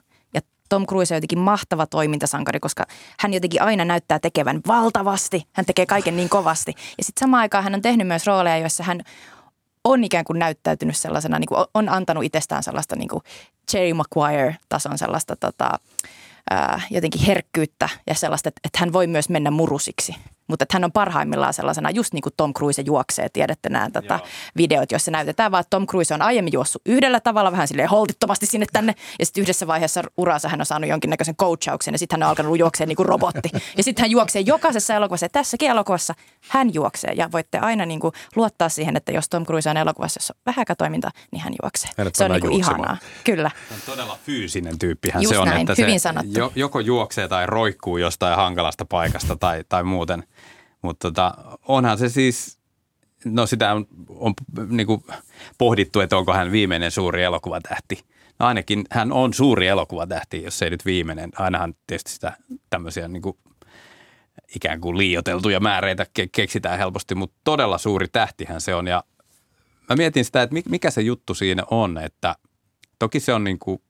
Tom 0.69 0.85
Cruise 0.85 1.13
on 1.13 1.17
jotenkin 1.17 1.39
mahtava 1.39 1.85
toimintasankari, 1.85 2.59
koska 2.59 2.85
hän 3.19 3.33
jotenkin 3.33 3.61
aina 3.61 3.85
näyttää 3.85 4.19
tekevän 4.19 4.61
valtavasti. 4.67 5.43
Hän 5.53 5.65
tekee 5.65 5.85
kaiken 5.85 6.15
niin 6.15 6.29
kovasti. 6.29 6.73
Ja 6.97 7.03
sitten 7.03 7.19
samaan 7.19 7.41
aikaan 7.41 7.63
hän 7.63 7.75
on 7.75 7.81
tehnyt 7.81 8.07
myös 8.07 8.27
rooleja, 8.27 8.57
joissa 8.57 8.83
hän 8.83 9.01
on 9.83 10.03
ikään 10.03 10.25
kuin 10.25 10.39
näyttäytynyt 10.39 10.97
sellaisena, 10.97 11.39
niin 11.39 11.47
kuin 11.47 11.65
on 11.73 11.89
antanut 11.89 12.23
itsestään 12.23 12.63
sellaista 12.63 12.95
niin 12.95 13.09
kuin 13.09 13.21
Jerry 13.73 13.93
Maguire-tason 13.93 14.97
sellaista 14.97 15.35
tota, 15.35 15.79
ää, 16.49 16.81
jotenkin 16.91 17.21
herkkyyttä 17.21 17.89
ja 18.07 18.15
sellaista, 18.15 18.49
että, 18.49 18.61
että 18.63 18.79
hän 18.79 18.93
voi 18.93 19.07
myös 19.07 19.29
mennä 19.29 19.51
murusiksi. 19.51 20.15
Mutta 20.47 20.63
että 20.63 20.75
hän 20.75 20.83
on 20.83 20.91
parhaimmillaan 20.91 21.53
sellaisena, 21.53 21.89
just 21.89 22.13
niin 22.13 22.21
kuin 22.21 22.33
Tom 22.37 22.53
Cruise 22.53 22.81
juoksee, 22.81 23.29
tiedätte 23.29 23.69
nämä 23.69 23.89
tota, 23.93 24.19
videot, 24.57 24.91
joissa 24.91 25.11
näytetään 25.11 25.51
vaan, 25.51 25.61
että 25.61 25.69
Tom 25.69 25.87
Cruise 25.87 26.13
on 26.13 26.21
aiemmin 26.21 26.53
juossut 26.53 26.81
yhdellä 26.85 27.19
tavalla, 27.19 27.51
vähän 27.51 27.67
silleen 27.67 27.89
holtittomasti 27.89 28.45
sinne 28.45 28.65
tänne, 28.73 28.95
ja 29.19 29.25
sitten 29.25 29.41
yhdessä 29.41 29.67
vaiheessa 29.67 30.03
uraansa 30.17 30.49
hän 30.49 30.59
on 30.61 30.65
saanut 30.65 30.89
jonkinnäköisen 30.89 31.35
coachauksen, 31.35 31.93
ja 31.93 31.99
sitten 31.99 32.19
hän 32.19 32.23
on 32.23 32.29
alkanut 32.29 32.59
juoksea 32.59 32.87
niin 32.87 32.95
kuin 32.95 33.05
robotti. 33.09 33.49
Ja 33.77 33.83
sitten 33.83 34.03
hän 34.03 34.11
juoksee 34.11 34.41
jokaisessa 34.41 34.95
elokuvassa, 34.95 35.25
ja 35.25 35.29
tässäkin 35.29 35.69
elokuvassa 35.69 36.13
hän 36.49 36.73
juoksee, 36.73 37.13
ja 37.15 37.31
voitte 37.31 37.57
aina 37.57 37.85
niin 37.85 37.99
kuin 37.99 38.13
luottaa 38.35 38.69
siihen, 38.69 38.95
että 38.95 39.11
jos 39.11 39.29
Tom 39.29 39.45
Cruise 39.45 39.69
on 39.69 39.77
elokuvassa, 39.77 40.17
jossa 40.17 40.33
on 40.37 40.41
vähäkä 40.45 40.75
toiminta, 40.75 41.11
niin 41.31 41.41
hän 41.41 41.53
juoksee. 41.63 41.91
Hänet 41.97 42.15
se 42.15 42.23
on 42.25 42.31
niin 42.31 42.41
kuin 42.41 42.53
ihanaa. 42.53 42.97
Kyllä. 43.23 43.51
On 43.71 43.77
todella 43.85 44.17
fyysinen 44.25 44.79
tyyppihän 44.79 45.23
Just 45.23 45.33
se 45.33 45.39
on, 45.39 45.47
näin, 45.47 45.61
että 45.61 45.81
hyvin 45.81 45.99
se 45.99 46.03
sanottu. 46.03 46.39
jo- 46.39 46.51
joko 46.55 46.79
juoksee 46.79 47.27
tai 47.27 47.45
roikkuu 47.45 47.97
jostain 47.97 48.35
hankalasta 48.35 48.85
paikasta 48.85 49.35
tai, 49.35 49.63
tai 49.69 49.83
muuten. 49.83 50.23
Mutta 50.85 51.07
tota, 51.07 51.33
onhan 51.67 51.97
se 51.97 52.09
siis, 52.09 52.59
no 53.25 53.47
sitä 53.47 53.73
on, 53.73 53.87
on 54.09 54.33
niin 54.69 54.87
kuin 54.87 55.03
pohdittu, 55.57 55.99
että 55.99 56.17
onko 56.17 56.33
hän 56.33 56.51
viimeinen 56.51 56.91
suuri 56.91 57.23
elokuvatähti. 57.23 58.03
No 58.39 58.45
ainakin 58.45 58.85
hän 58.91 59.11
on 59.11 59.33
suuri 59.33 59.67
elokuvatähti, 59.67 60.43
jos 60.43 60.61
ei 60.61 60.69
nyt 60.69 60.85
viimeinen. 60.85 61.31
Ainahan 61.37 61.73
tietysti 61.87 62.11
sitä 62.11 62.37
tämmöisiä 62.69 63.07
niin 63.07 63.21
kuin 63.21 63.37
ikään 64.55 64.81
kuin 64.81 64.97
liioteltuja 64.97 65.59
määreitä 65.59 66.03
ke- 66.03 66.29
keksitään 66.31 66.77
helposti, 66.77 67.15
mutta 67.15 67.37
todella 67.43 67.77
suuri 67.77 68.07
tähtihän 68.07 68.61
se 68.61 68.75
on. 68.75 68.87
Ja 68.87 69.03
mä 69.89 69.95
mietin 69.95 70.25
sitä, 70.25 70.41
että 70.41 70.53
mi- 70.53 70.63
mikä 70.69 70.91
se 70.91 71.01
juttu 71.01 71.33
siinä 71.33 71.63
on, 71.71 71.97
että 71.97 72.35
toki 72.99 73.19
se 73.19 73.33
on 73.33 73.43
niin 73.43 73.59
kuin 73.59 73.81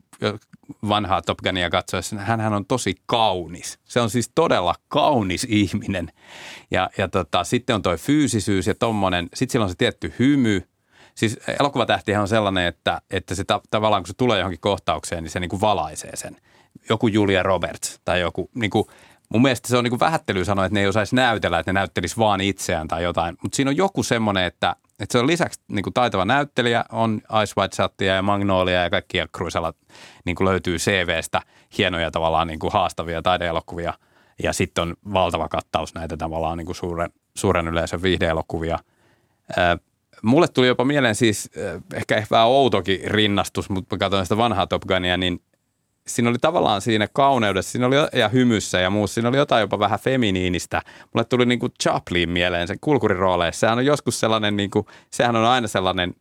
vanhaa 0.90 1.22
Top 1.22 1.38
Gunia 1.44 1.70
katsoessa, 1.70 2.16
hän 2.16 2.54
on 2.54 2.66
tosi 2.66 2.96
kaunis. 3.06 3.80
Se 3.84 4.02
on 4.02 4.10
siis 4.10 4.32
todella 4.36 4.76
kaunis 4.88 5.48
ihminen. 5.50 6.12
Ja, 6.72 6.90
ja 6.98 7.08
tota, 7.08 7.44
sitten 7.44 7.76
on 7.76 7.82
toi 7.82 7.98
fyysisyys 7.98 8.68
ja 8.68 8.76
tommonen, 8.76 9.30
sitten 9.34 9.52
sillä 9.52 9.64
on 9.64 9.70
se 9.70 9.76
tietty 9.78 10.14
hymy. 10.20 10.68
Siis 11.16 11.40
elokuvatähtihän 11.60 12.22
on 12.22 12.28
sellainen, 12.28 12.66
että, 12.66 13.02
että 13.12 13.36
se 13.36 13.44
ta- 13.44 13.62
tavallaan 13.70 14.04
kun 14.04 14.08
se 14.08 14.14
tulee 14.18 14.40
johonkin 14.40 14.60
kohtaukseen, 14.60 15.24
niin 15.24 15.32
se 15.32 15.40
niin 15.40 15.50
kuin 15.50 15.62
valaisee 15.62 16.16
sen. 16.16 16.38
Joku 16.90 17.08
Julia 17.08 17.44
Roberts 17.44 18.00
tai 18.06 18.22
joku, 18.22 18.50
niin 18.56 18.70
kuin, 18.70 18.88
mun 19.30 19.42
mielestä 19.42 19.68
se 19.68 19.78
on 19.78 19.84
niin 19.84 19.92
kuin 19.92 20.00
vähättely 20.00 20.46
sanoa, 20.46 20.66
että 20.66 20.74
ne 20.74 20.80
ei 20.80 20.88
osaisi 20.88 21.16
näytellä, 21.16 21.60
että 21.60 21.74
ne 21.74 21.80
näyttelis 21.80 22.18
vaan 22.18 22.42
itseään 22.42 22.88
tai 22.88 23.04
jotain. 23.04 23.38
Mutta 23.42 23.56
siinä 23.56 23.70
on 23.70 23.78
joku 23.78 24.04
semmoinen, 24.04 24.44
että, 24.44 24.76
että 25.00 25.12
se 25.12 25.20
on 25.20 25.28
lisäksi 25.28 25.62
niin 25.68 25.84
kuin 25.84 25.94
taitava 25.94 26.26
näyttelijä, 26.26 26.86
on 26.92 27.22
Ice 27.44 27.54
White 27.58 27.76
Shottia 27.76 28.16
ja 28.16 28.22
Magnolia 28.22 28.84
ja 28.84 28.90
kaikkia 28.90 29.28
Cruisella 29.28 29.74
niin 30.26 30.36
kuin 30.36 30.46
löytyy 30.46 30.78
CVstä 30.78 31.42
hienoja 31.78 32.12
tavallaan 32.12 32.48
niin 32.48 32.60
kuin 32.60 32.74
haastavia 32.74 33.22
taideelokuvia. 33.22 33.94
Ja 34.44 34.54
sitten 34.54 34.82
on 34.82 34.96
valtava 35.14 35.48
kattaus 35.48 35.94
näitä 35.94 36.18
tavallaan 36.18 36.58
niin 36.58 36.66
kuin 36.66 36.76
suuren, 36.76 37.10
suuren 37.38 37.68
yleisön 37.68 38.02
viihdeelokuvia. 38.02 38.80
Mulle 40.22 40.48
tuli 40.48 40.68
jopa 40.68 40.86
mieleen 40.86 41.16
siis 41.16 41.50
ehkä, 41.94 42.24
vähän 42.32 42.48
outokin 42.48 43.00
rinnastus, 43.06 43.70
mutta 43.70 43.98
katsoin 43.98 44.26
sitä 44.26 44.38
vanhaa 44.38 44.68
Top 44.68 44.82
Gunia, 44.82 45.18
niin 45.18 45.42
siinä 46.08 46.30
oli 46.30 46.38
tavallaan 46.42 46.82
siinä 46.82 47.08
kauneudessa, 47.14 47.72
siinä 47.72 47.88
oli 47.88 47.96
ja 48.14 48.30
hymyssä 48.30 48.80
ja 48.80 48.90
muussa, 48.90 49.14
siinä 49.14 49.30
oli 49.30 49.38
jotain 49.38 49.62
jopa 49.62 49.80
vähän 49.80 50.00
feminiinistä. 50.00 50.82
Mulle 51.14 51.26
tuli 51.26 51.46
niin 51.46 51.60
kuin 51.60 51.72
Chaplin 51.84 52.30
mieleen 52.30 52.68
sen 52.68 52.78
kulkurirooleissa. 52.82 53.60
Sehän 53.60 53.78
on 53.78 53.86
joskus 53.86 54.20
sellainen, 54.20 54.58
niin 54.58 54.70
kuin, 54.70 54.86
sehän 55.12 55.36
on 55.36 55.46
aina 55.46 55.68
sellainen 55.68 56.16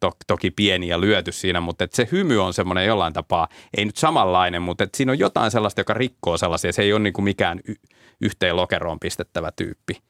to, 0.00 0.12
toki 0.26 0.50
pieni 0.50 0.88
ja 0.88 1.00
lyöty 1.00 1.32
siinä, 1.32 1.60
mutta 1.60 1.86
se 1.92 2.08
hymy 2.12 2.38
on 2.38 2.54
semmoinen 2.54 2.86
jollain 2.86 3.12
tapaa, 3.12 3.48
ei 3.76 3.84
nyt 3.84 3.96
samanlainen, 3.96 4.62
mutta 4.62 4.84
et 4.84 4.94
siinä 4.94 5.12
on 5.12 5.18
jotain 5.18 5.50
sellaista, 5.50 5.80
joka 5.80 5.94
rikkoo 5.94 6.36
sellaisia. 6.36 6.72
Se 6.72 6.82
ei 6.82 6.92
ole 6.92 7.02
niin 7.02 7.12
kuin 7.12 7.24
mikään 7.24 7.60
y, 7.68 7.74
yhteen 8.20 8.56
lokeroon 8.56 9.00
pistettävä 9.00 9.50
tyyppi. 9.56 10.00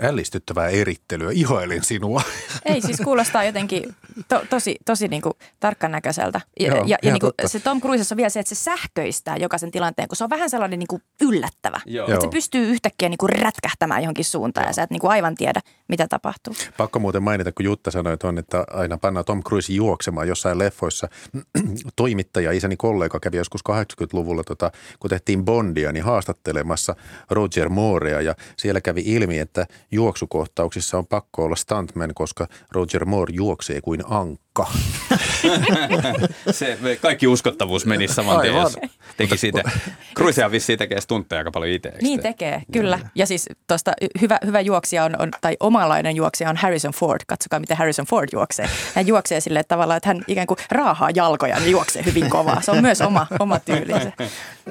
Ällistyttävää 0.00 0.68
erittelyä. 0.68 1.30
Ihoilin 1.32 1.84
sinua. 1.84 2.22
Ei 2.64 2.80
siis 2.80 3.00
kuulostaa 3.00 3.44
jotenkin 3.44 3.94
to, 4.28 4.42
tosi, 4.50 4.76
tosi 4.84 5.08
niin 5.08 5.22
kuin 5.22 5.32
tarkkanäköiseltä. 5.60 6.40
Ja, 6.60 6.66
Joo, 6.66 6.84
ja, 6.86 6.98
ja 7.02 7.12
niin 7.12 7.20
totta. 7.20 7.48
se 7.48 7.60
Tom 7.60 7.80
Cruisessa 7.80 8.14
on 8.14 8.16
vielä 8.16 8.28
se, 8.28 8.40
että 8.40 8.54
se 8.54 8.62
sähköistää 8.62 9.36
jokaisen 9.36 9.70
tilanteen, 9.70 10.08
kun 10.08 10.16
se 10.16 10.24
on 10.24 10.30
vähän 10.30 10.50
sellainen 10.50 10.78
niin 10.78 10.86
kuin 10.86 11.02
yllättävä. 11.20 11.80
Joo. 11.86 12.06
Että 12.06 12.20
se 12.20 12.24
Joo. 12.24 12.30
pystyy 12.30 12.66
yhtäkkiä 12.66 13.08
niin 13.08 13.18
kuin 13.18 13.30
rätkähtämään 13.30 14.02
johonkin 14.02 14.24
suuntaan 14.24 14.66
ja 14.66 14.72
sä 14.72 14.82
et 14.82 14.90
niin 14.90 15.00
kuin 15.00 15.10
aivan 15.10 15.34
tiedä, 15.34 15.60
mitä 15.88 16.08
tapahtuu. 16.08 16.54
Pakko 16.76 16.98
muuten 16.98 17.22
mainita, 17.22 17.52
kun 17.52 17.64
Jutta 17.64 17.90
sanoi 17.90 18.18
tuon, 18.18 18.38
että 18.38 18.64
aina 18.70 18.98
pannaan 18.98 19.24
Tom 19.24 19.42
Cruise 19.42 19.72
juoksemaan 19.72 20.28
jossain 20.28 20.58
leffoissa. 20.58 21.08
Toimittaja, 21.96 22.52
isäni 22.52 22.76
kollega 22.76 23.20
kävi 23.20 23.36
joskus 23.36 23.60
80-luvulla, 23.70 24.44
tota, 24.44 24.70
kun 25.00 25.10
tehtiin 25.10 25.44
Bondia, 25.44 25.92
niin 25.92 26.04
haastattelemassa 26.04 26.96
Roger 27.30 27.68
Moorea 27.68 28.20
ja 28.20 28.34
siellä 28.56 28.80
kävi 28.80 29.02
ilmi, 29.06 29.38
että 29.38 29.66
juoksukohtauksissa 29.92 30.98
on 30.98 31.06
pakko 31.06 31.44
olla 31.44 31.56
stuntman, 31.56 32.14
koska 32.14 32.48
Roger 32.70 33.04
Moore 33.04 33.34
juoksee 33.34 33.80
kuin 33.80 34.02
ankka. 34.08 34.66
Se, 36.50 36.78
kaikki 37.00 37.26
uskottavuus 37.26 37.86
meni 37.86 38.08
saman 38.08 38.40
tien, 38.40 38.54
jos 38.54 38.78
teki 39.16 39.36
siitä. 39.36 39.62
Cruisehan 40.16 40.50
vissiin 40.50 40.78
tekee 40.78 41.00
stuntteja 41.00 41.40
aika 41.40 41.50
paljon 41.50 41.70
itse. 41.70 41.92
Niin 42.02 42.18
te? 42.18 42.22
tekee, 42.22 42.62
kyllä. 42.72 42.98
Ja 43.14 43.26
siis 43.26 43.48
tuosta 43.66 43.92
hyvä, 44.20 44.38
hyvä 44.46 44.60
juoksija 44.60 45.04
on, 45.04 45.16
on, 45.18 45.28
tai 45.40 45.56
omanlainen 45.60 46.16
juoksija 46.16 46.50
on 46.50 46.56
Harrison 46.56 46.92
Ford. 46.92 47.20
Katsokaa, 47.26 47.60
miten 47.60 47.76
Harrison 47.76 48.06
Ford 48.06 48.28
juoksee. 48.32 48.68
Hän 48.94 49.06
juoksee 49.06 49.40
silleen 49.40 49.64
tavallaan, 49.68 49.96
että 49.96 50.08
hän 50.08 50.24
ikään 50.26 50.46
kuin 50.46 50.58
raahaa 50.70 51.10
jalkoja 51.14 51.58
ja 51.58 51.70
juoksee 51.70 52.04
hyvin 52.04 52.30
kovaa. 52.30 52.60
Se 52.60 52.70
on 52.70 52.82
myös 52.82 53.00
oma, 53.00 53.26
oma 53.38 53.58
tyylinsä. 53.58 54.12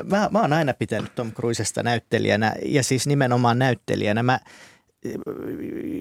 Mä, 0.03 0.29
mä 0.31 0.41
oon 0.41 0.53
aina 0.53 0.73
pitänyt 0.73 1.15
Tom 1.15 1.31
Cruisesta 1.31 1.83
näyttelijänä 1.83 2.55
ja 2.65 2.83
siis 2.83 3.07
nimenomaan 3.07 3.59
näyttelijänä. 3.59 4.23
Mä 4.23 4.39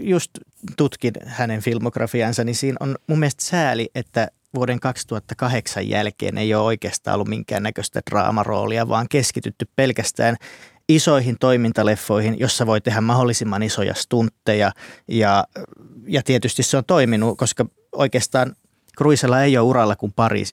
just 0.03 0.31
tutkin 0.77 1.13
hänen 1.27 1.61
filmografiansa, 1.61 2.45
niin 2.45 2.55
siinä 2.55 2.77
on 2.81 2.97
mun 3.07 3.19
mielestä 3.19 3.45
sääli, 3.45 3.91
että 3.95 4.29
vuoden 4.55 4.81
2008 4.81 5.89
jälkeen 5.89 6.39
ei 6.39 6.55
ole 6.55 6.65
oikeastaan 6.65 7.15
ollut 7.15 7.29
minkäännäköistä 7.29 8.01
draamaroolia, 8.11 8.89
vaan 8.89 9.07
keskitytty 9.09 9.69
pelkästään 9.77 10.37
isoihin 10.89 11.37
toimintaleffoihin, 11.41 12.39
jossa 12.39 12.67
voi 12.67 12.81
tehdä 12.81 13.01
mahdollisimman 13.01 13.63
isoja 13.63 13.95
stuntteja. 13.95 14.73
Ja, 15.09 15.45
ja 16.07 16.23
tietysti 16.23 16.63
se 16.63 16.77
on 16.77 16.85
toiminut, 16.85 17.39
koska 17.39 17.67
oikeastaan 17.93 18.57
Cruisella 18.99 19.43
ei 19.43 19.59
ole 19.59 19.69
uralla 19.69 19.97
kuin 19.97 20.13
pari 20.13 20.45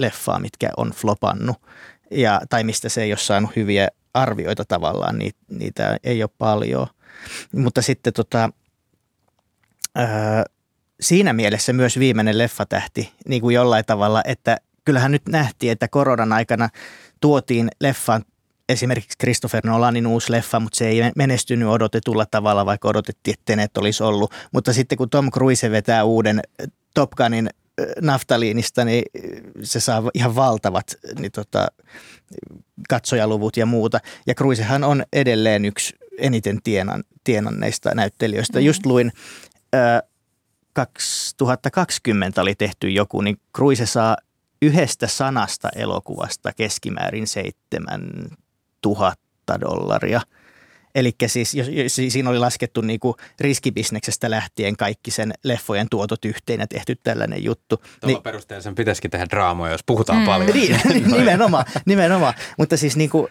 leffaa, 0.00 0.38
mitkä 0.38 0.70
on 0.76 0.90
flopannut. 0.90 1.56
Ja, 2.10 2.40
tai 2.48 2.64
mistä 2.64 2.88
se 2.88 3.02
ei 3.02 3.12
ole 3.12 3.18
saanut 3.18 3.56
hyviä 3.56 3.88
arvioita 4.14 4.64
tavallaan, 4.64 5.18
niitä, 5.18 5.38
niitä 5.50 5.96
ei 6.04 6.22
ole 6.22 6.30
paljon. 6.38 6.86
Mutta 7.52 7.82
sitten 7.82 8.12
tota, 8.12 8.50
ää, 9.94 10.44
siinä 11.00 11.32
mielessä 11.32 11.72
myös 11.72 11.98
viimeinen 11.98 12.38
leffatähti 12.38 13.12
niin 13.28 13.40
kuin 13.40 13.54
jollain 13.54 13.84
tavalla, 13.84 14.22
että 14.24 14.56
kyllähän 14.84 15.12
nyt 15.12 15.28
nähtiin, 15.28 15.72
että 15.72 15.88
koronan 15.88 16.32
aikana 16.32 16.68
tuotiin 17.20 17.68
leffaan 17.80 18.24
esimerkiksi 18.68 19.18
Christopher 19.18 19.66
Nolanin 19.66 20.06
uusi 20.06 20.32
leffa, 20.32 20.60
mutta 20.60 20.76
se 20.76 20.88
ei 20.88 21.00
menestynyt 21.16 21.68
odotetulla 21.68 22.26
tavalla, 22.26 22.66
vaikka 22.66 22.88
odotettiin, 22.88 23.34
että 23.34 23.42
Tenet 23.44 23.76
olisi 23.76 24.02
ollut. 24.02 24.34
Mutta 24.52 24.72
sitten 24.72 24.98
kun 24.98 25.10
Tom 25.10 25.30
Cruise 25.30 25.70
vetää 25.70 26.04
uuden 26.04 26.40
Top 26.94 27.10
Gunin 27.10 27.50
naftaliinista, 28.00 28.84
niin 28.84 29.02
se 29.62 29.80
saa 29.80 30.02
ihan 30.14 30.34
valtavat 30.34 30.94
niin 31.18 31.32
tota, 31.32 31.66
katsojaluvut 32.88 33.56
ja 33.56 33.66
muuta. 33.66 34.00
Ja 34.26 34.34
Cruisehan 34.34 34.84
on 34.84 35.04
edelleen 35.12 35.64
yksi 35.64 35.96
eniten 36.18 36.62
tienan, 36.62 37.04
tienanneista 37.24 37.94
näyttelijöistä. 37.94 38.58
Mm. 38.58 38.64
Just 38.64 38.86
luin, 38.86 39.12
äh, 39.74 40.02
2020 40.72 42.42
oli 42.42 42.54
tehty 42.54 42.90
joku, 42.90 43.20
niin 43.20 43.36
Cruise 43.56 43.86
saa 43.86 44.16
yhdestä 44.62 45.06
sanasta 45.06 45.68
elokuvasta 45.76 46.52
keskimäärin 46.52 47.26
7000 47.26 49.60
dollaria. 49.60 50.20
Eli 50.94 51.12
siis 51.26 51.54
jos, 51.54 51.68
jos 51.68 51.94
siinä 51.94 52.30
oli 52.30 52.38
laskettu 52.38 52.80
niin 52.80 53.00
kuin 53.00 53.14
riskibisneksestä 53.40 54.30
lähtien 54.30 54.76
kaikki 54.76 55.10
sen 55.10 55.32
leffojen 55.44 55.86
tuotot 55.90 56.24
yhteen 56.24 56.60
ja 56.60 56.66
tehty 56.66 56.96
tällainen 57.02 57.44
juttu. 57.44 57.76
Tuolla 57.76 58.06
niin, 58.06 58.22
perusteella 58.22 58.62
sen 58.62 58.74
pitäisikin 58.74 59.10
tehdä 59.10 59.26
draamoja, 59.30 59.72
jos 59.72 59.84
puhutaan 59.86 60.18
mm. 60.18 60.24
paljon. 60.24 60.50
Niin, 60.54 60.80
nimenomaan, 61.18 61.64
nimenomaan. 61.86 62.34
Mutta 62.58 62.76
siis 62.76 62.96
niin 62.96 63.10
kuin, 63.10 63.26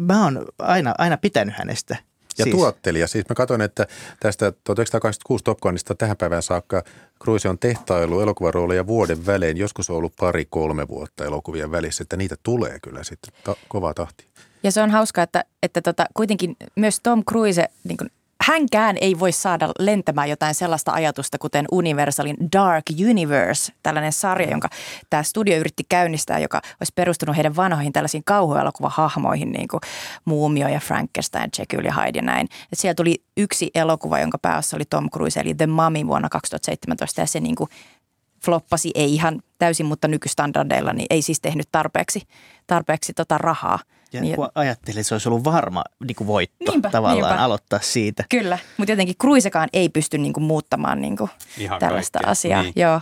mä 0.00 0.24
oon 0.24 0.46
aina, 0.58 0.94
aina 0.98 1.16
pitänyt 1.16 1.54
hänestä. 1.58 1.96
Ja 2.38 2.44
Siis- 2.44 2.56
tuottelija. 2.56 3.06
Siis 3.08 3.28
mä 3.28 3.34
katsoin, 3.34 3.60
että 3.60 3.86
tästä 4.20 4.52
1986 4.64 5.44
Top 5.44 5.60
Gunista 5.60 5.94
tähän 5.94 6.16
päivään 6.16 6.42
saakka 6.42 6.82
Cruise 7.22 7.48
on 7.48 7.58
tehtailu 7.58 8.20
elokuvarooleja 8.20 8.86
vuoden 8.86 9.26
välein. 9.26 9.56
Joskus 9.56 9.90
on 9.90 9.96
ollut 9.96 10.16
pari-kolme 10.20 10.88
vuotta 10.88 11.24
elokuvien 11.24 11.70
välissä, 11.70 12.02
että 12.02 12.16
niitä 12.16 12.36
tulee 12.42 12.78
kyllä 12.82 13.04
sitten 13.04 13.32
ta- 13.44 13.56
kovaa 13.68 13.94
tahtia. 13.94 14.26
Ja 14.62 14.72
se 14.72 14.82
on 14.82 14.90
hauska, 14.90 15.22
että, 15.22 15.44
että 15.62 15.82
tota, 15.82 16.06
kuitenkin 16.14 16.56
myös 16.76 17.00
Tom 17.02 17.24
Cruise, 17.24 17.66
niin 17.84 17.96
kuin, 17.96 18.10
hänkään 18.40 18.96
ei 19.00 19.18
voi 19.18 19.32
saada 19.32 19.68
lentämään 19.78 20.30
jotain 20.30 20.54
sellaista 20.54 20.92
ajatusta, 20.92 21.38
kuten 21.38 21.64
Universalin 21.72 22.36
Dark 22.52 22.84
Universe, 23.10 23.72
tällainen 23.82 24.12
sarja, 24.12 24.50
jonka 24.50 24.68
tämä 25.10 25.22
studio 25.22 25.56
yritti 25.56 25.82
käynnistää, 25.88 26.38
joka 26.38 26.60
olisi 26.80 26.92
perustunut 26.94 27.36
heidän 27.36 27.56
vanhoihin 27.56 27.92
tällaisiin 27.92 28.24
kauhuelokuvahahmoihin, 28.26 29.52
niin 29.52 29.68
kuin 29.68 29.80
Muumio 30.24 30.68
ja 30.68 30.80
Frankenstein, 30.80 31.50
Jekyll 31.58 31.84
ja 31.84 31.92
Hyde 31.92 32.18
ja 32.18 32.22
näin. 32.22 32.48
Et 32.72 32.78
siellä 32.78 32.94
tuli 32.94 33.22
yksi 33.36 33.70
elokuva, 33.74 34.20
jonka 34.20 34.38
päässä 34.38 34.76
oli 34.76 34.84
Tom 34.84 35.10
Cruise, 35.10 35.40
eli 35.40 35.54
The 35.54 35.66
Mummy 35.66 36.06
vuonna 36.06 36.28
2017, 36.28 37.20
ja 37.20 37.26
se 37.26 37.40
niin 37.40 37.54
kuin 37.54 37.70
floppasi, 38.44 38.90
ei 38.94 39.14
ihan 39.14 39.42
täysin, 39.58 39.86
mutta 39.86 40.08
nykystandardeilla, 40.08 40.92
niin 40.92 41.06
ei 41.10 41.22
siis 41.22 41.40
tehnyt 41.40 41.68
tarpeeksi, 41.72 42.22
tarpeeksi 42.66 43.12
tota 43.12 43.38
rahaa. 43.38 43.78
Ja 44.12 44.20
Niin, 44.20 44.36
kun 44.36 44.48
ajattelin, 44.54 44.98
että 44.98 45.08
se 45.08 45.14
olisi 45.14 45.28
ollut 45.28 45.44
varma 45.44 45.84
niin 46.06 46.16
kuin 46.16 46.26
voitto 46.26 46.72
Niinpä, 46.72 46.90
tavallaan 46.90 47.28
niinpä. 47.30 47.44
aloittaa 47.44 47.80
siitä. 47.82 48.24
Kyllä, 48.28 48.58
mutta 48.76 48.92
jotenkin 48.92 49.16
Cruisekaan 49.20 49.68
ei 49.72 49.88
pysty 49.88 50.18
niinku 50.18 50.40
muuttamaan 50.40 51.00
niinku 51.00 51.28
Ihan 51.58 51.78
tällaista 51.78 52.18
kaikkea, 52.18 52.30
asiaa. 52.30 52.62
niin. 52.62 52.72
Joo. 52.76 53.00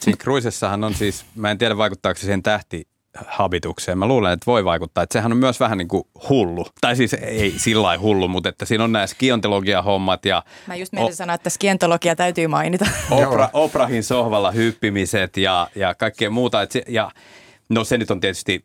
Siinä 0.00 0.16
Cruisessahan 0.16 0.84
on 0.84 0.94
siis, 0.94 1.24
mä 1.34 1.50
en 1.50 1.58
tiedä 1.58 1.76
vaikuttaako 1.76 2.18
se 2.18 2.20
siihen 2.20 2.42
tähtihabitukseen. 2.42 3.98
Mä 3.98 4.06
luulen, 4.06 4.32
että 4.32 4.46
voi 4.46 4.64
vaikuttaa. 4.64 5.02
Että 5.04 5.12
sehän 5.12 5.32
on 5.32 5.38
myös 5.38 5.60
vähän 5.60 5.78
niin 5.78 5.88
kuin 5.88 6.04
hullu. 6.28 6.66
Tai 6.80 6.96
siis 6.96 7.14
ei 7.14 7.54
sillä 7.56 7.82
lailla 7.82 8.02
hullu, 8.02 8.28
mutta 8.28 8.48
että 8.48 8.64
siinä 8.64 8.84
on 8.84 8.92
nämä 8.92 9.06
skiontologia-hommat 9.06 10.24
ja 10.24 10.42
Mä 10.66 10.74
just 10.76 10.92
meidän 10.92 11.14
sanoa, 11.16 11.34
että 11.34 11.50
skientologia 11.50 12.16
täytyy 12.16 12.46
mainita. 12.46 12.86
Opra, 13.10 13.50
Oprahin 13.52 14.04
sohvalla 14.04 14.50
hyppimiset 14.50 15.36
ja, 15.36 15.68
ja 15.74 15.94
kaikkea 15.94 16.30
muuta. 16.30 16.62
Et 16.62 16.70
se, 16.72 16.82
ja, 16.88 17.10
no 17.68 17.84
se 17.84 17.98
nyt 17.98 18.10
on 18.10 18.20
tietysti, 18.20 18.64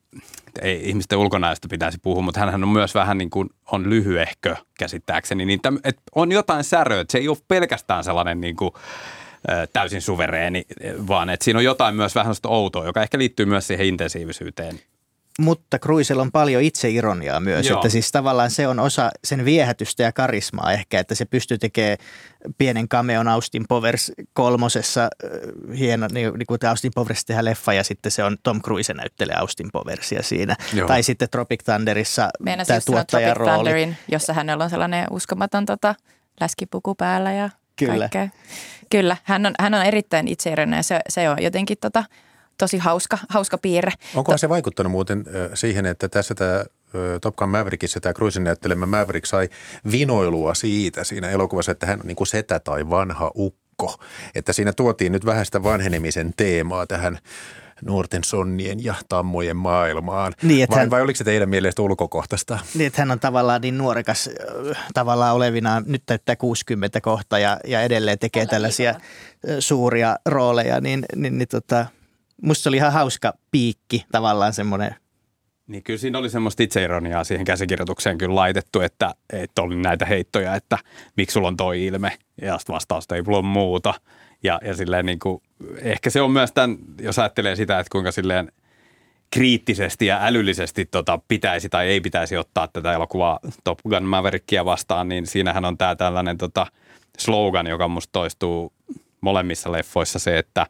ei 0.62 0.90
ihmisten 0.90 1.18
ulkonäöstä 1.18 1.68
pitäisi 1.68 1.98
puhua, 2.02 2.22
mutta 2.22 2.40
hän 2.40 2.64
on 2.64 2.70
myös 2.70 2.96
vähän 2.96 3.18
niin 3.18 3.30
kuin, 3.30 3.50
on 3.72 3.90
lyhyehkö 3.90 4.56
käsittääkseni. 4.80 5.46
Niin 5.46 5.62
täm, 5.62 5.80
et 5.84 5.98
on 6.16 6.32
jotain 6.32 6.64
säröä, 6.64 7.02
että 7.02 7.12
se 7.12 7.18
ei 7.18 7.28
ole 7.28 7.38
pelkästään 7.48 8.04
sellainen 8.04 8.42
niin 8.42 8.56
kuin, 8.56 8.72
täysin 9.74 10.02
suvereeni, 10.02 10.66
vaan 11.08 11.30
että 11.30 11.44
siinä 11.44 11.58
on 11.58 11.64
jotain 11.64 11.96
myös 11.96 12.16
vähän 12.16 12.36
outoa, 12.46 12.86
joka 12.86 13.02
ehkä 13.02 13.18
liittyy 13.18 13.46
myös 13.46 13.68
siihen 13.68 13.88
intensiivisyyteen. 13.88 14.80
Mutta 15.40 15.80
Cruisella 15.80 16.22
on 16.22 16.32
paljon 16.32 16.64
itseironiaa 16.64 17.40
myös, 17.40 17.70
Joo. 17.70 17.78
että 17.78 17.90
siis 17.90 18.12
tavallaan 18.12 18.52
se 18.52 18.68
on 18.68 18.80
osa 18.80 19.12
sen 19.24 19.46
viehätystä 19.46 20.04
ja 20.04 20.12
karismaa 20.12 20.72
ehkä, 20.72 21.00
että 21.00 21.16
se 21.16 21.26
pystyy 21.26 21.58
tekemään 21.58 21.98
pienen 22.58 22.90
cameon 22.90 23.28
Austin 23.28 23.66
Powers 23.70 24.12
kolmosessa, 24.34 25.04
äh, 25.04 25.78
hieno, 25.78 26.08
niin, 26.12 26.34
niin 26.34 26.46
kuin 26.48 26.60
Austin 26.70 26.92
Powers 26.96 27.26
tehdään 27.26 27.46
leffa 27.46 27.74
ja 27.74 27.84
sitten 27.84 28.12
se 28.12 28.24
on 28.24 28.38
Tom 28.44 28.62
Cruise 28.62 28.94
näyttelee 28.94 29.36
Austin 29.36 29.70
Powersia 29.74 30.24
siinä. 30.24 30.56
Joo. 30.74 30.88
Tai 30.88 31.04
sitten 31.04 31.30
Tropic 31.30 31.64
Thunderissa 31.64 32.30
Meidän 32.40 32.66
tämä 32.66 32.80
sanoa 32.80 33.06
Tropic 33.06 33.34
rooli. 33.34 33.54
Thunderin, 33.54 33.98
jossa 34.08 34.34
hänellä 34.34 34.64
on 34.64 34.70
sellainen 34.70 35.08
uskomaton 35.12 35.66
tota, 35.66 35.96
läskipuku 36.40 36.96
päällä 36.96 37.34
ja 37.34 37.50
Kyllä. 37.76 38.10
kaikkea. 38.10 38.30
Kyllä, 38.90 39.18
hän 39.24 39.46
on, 39.46 39.54
hän 39.60 39.74
on 39.74 39.86
erittäin 39.86 40.28
itseirinen 40.28 40.78
ja 40.78 40.84
se, 40.84 41.00
se 41.10 41.30
on 41.30 41.44
jotenkin 41.44 41.78
tota, 41.82 42.04
tosi 42.58 42.78
hauska, 42.78 43.18
hauska 43.30 43.58
piirre. 43.58 43.92
Onkohan 44.16 44.40
se 44.40 44.50
vaikuttanut 44.50 44.92
muuten 44.92 45.26
siihen, 45.54 45.86
että 45.86 46.10
tässä 46.10 46.36
tämä 46.36 46.64
Top 47.22 47.36
Gun 47.36 47.50
Maverickissa 47.50 48.00
tämä 48.00 48.14
Cruisen 48.14 48.44
näyttelemä 48.44 48.86
Maverick 48.86 49.26
sai 49.26 49.50
vinoilua 49.92 50.54
siitä 50.54 51.04
siinä 51.04 51.30
elokuvassa, 51.30 51.72
että 51.72 51.86
hän 51.86 52.00
on 52.02 52.08
niin 52.08 52.16
kuin 52.16 52.28
setä 52.28 52.60
tai 52.60 52.90
vanha 52.90 53.32
ukko. 53.36 53.96
Että 54.36 54.54
siinä 54.54 54.74
tuotiin 54.74 55.12
nyt 55.12 55.26
vähän 55.26 55.46
sitä 55.46 55.64
vanhenemisen 55.64 56.34
teemaa 56.38 56.88
tähän 56.88 57.18
nuorten 57.86 58.24
sonnien 58.24 58.84
ja 58.84 58.94
tammojen 59.10 59.58
maailmaan. 59.58 60.34
Niin, 60.42 60.68
vai, 60.70 60.80
hän- 60.80 60.90
vai 60.90 61.02
oliko 61.02 61.18
se 61.18 61.24
teidän 61.24 61.50
mielestä 61.50 61.82
ulkokohtaista? 61.82 62.60
Niin, 62.76 62.88
että 62.88 63.02
hän 63.02 63.12
on 63.12 63.20
tavallaan 63.20 63.62
niin 63.62 63.78
nuorekas 63.78 64.30
tavallaan 64.94 65.36
olevinaan, 65.36 65.84
nyt 65.88 66.04
täyttää 66.06 66.36
60 66.36 67.02
kohta 67.02 67.40
ja, 67.40 67.60
ja 67.68 67.82
edelleen 67.82 68.20
tekee 68.20 68.46
tällaisia 68.46 68.90
äh, 68.90 68.96
suuria 69.60 70.16
rooleja, 70.26 70.82
niin, 70.82 71.06
niin, 71.16 71.38
niin 71.38 71.48
tota, 71.48 71.86
musta 72.42 72.64
se 72.64 72.70
oli 72.70 72.78
ihan 72.78 72.94
hauska 72.94 73.34
piikki 73.52 74.06
tavallaan 74.12 74.54
semmoinen. 74.54 74.96
Niin 75.68 75.84
kyllä 75.84 76.00
siinä 76.00 76.20
oli 76.20 76.30
semmoista 76.30 76.64
itseironiaa 76.64 77.24
siihen 77.24 77.46
käsikirjoitukseen 77.46 78.18
kyllä 78.18 78.36
laitettu, 78.36 78.82
että, 78.82 79.16
että 79.34 79.62
oli 79.62 79.76
näitä 79.76 80.06
heittoja, 80.06 80.56
että 80.56 80.78
miksi 81.18 81.34
sulla 81.34 81.48
on 81.48 81.58
toi 81.58 81.86
ilme 81.86 82.18
ja 82.42 82.58
vastausta 82.70 83.16
ei 83.16 83.24
ole 83.28 83.42
muuta. 83.42 83.94
Ja, 84.44 84.60
ja 84.66 84.74
silleen 84.74 85.06
niin 85.06 85.20
kuin, 85.20 85.42
ehkä 85.82 86.10
se 86.10 86.22
on 86.22 86.32
myös 86.32 86.52
tämän, 86.52 86.78
jos 87.02 87.20
ajattelee 87.20 87.56
sitä, 87.56 87.80
että 87.80 87.92
kuinka 87.92 88.12
silleen 88.12 88.52
kriittisesti 89.32 90.06
ja 90.06 90.20
älyllisesti 90.22 90.86
tota, 90.86 91.20
pitäisi 91.28 91.70
tai 91.70 91.88
ei 91.88 92.02
pitäisi 92.02 92.38
ottaa 92.38 92.68
tätä 92.68 92.94
elokuvaa 92.94 93.40
Top 93.64 93.80
Gun 93.90 94.04
Maverickia 94.04 94.66
vastaan, 94.66 95.10
niin 95.10 95.28
siinähän 95.28 95.66
on 95.66 95.78
tämä 95.78 95.96
tällainen 95.96 96.38
tota, 96.38 96.68
slogan, 97.18 97.68
joka 97.68 97.88
musta 97.88 98.12
toistuu 98.12 98.74
molemmissa 99.22 99.72
leffoissa 99.72 100.20
se, 100.20 100.38
että 100.38 100.68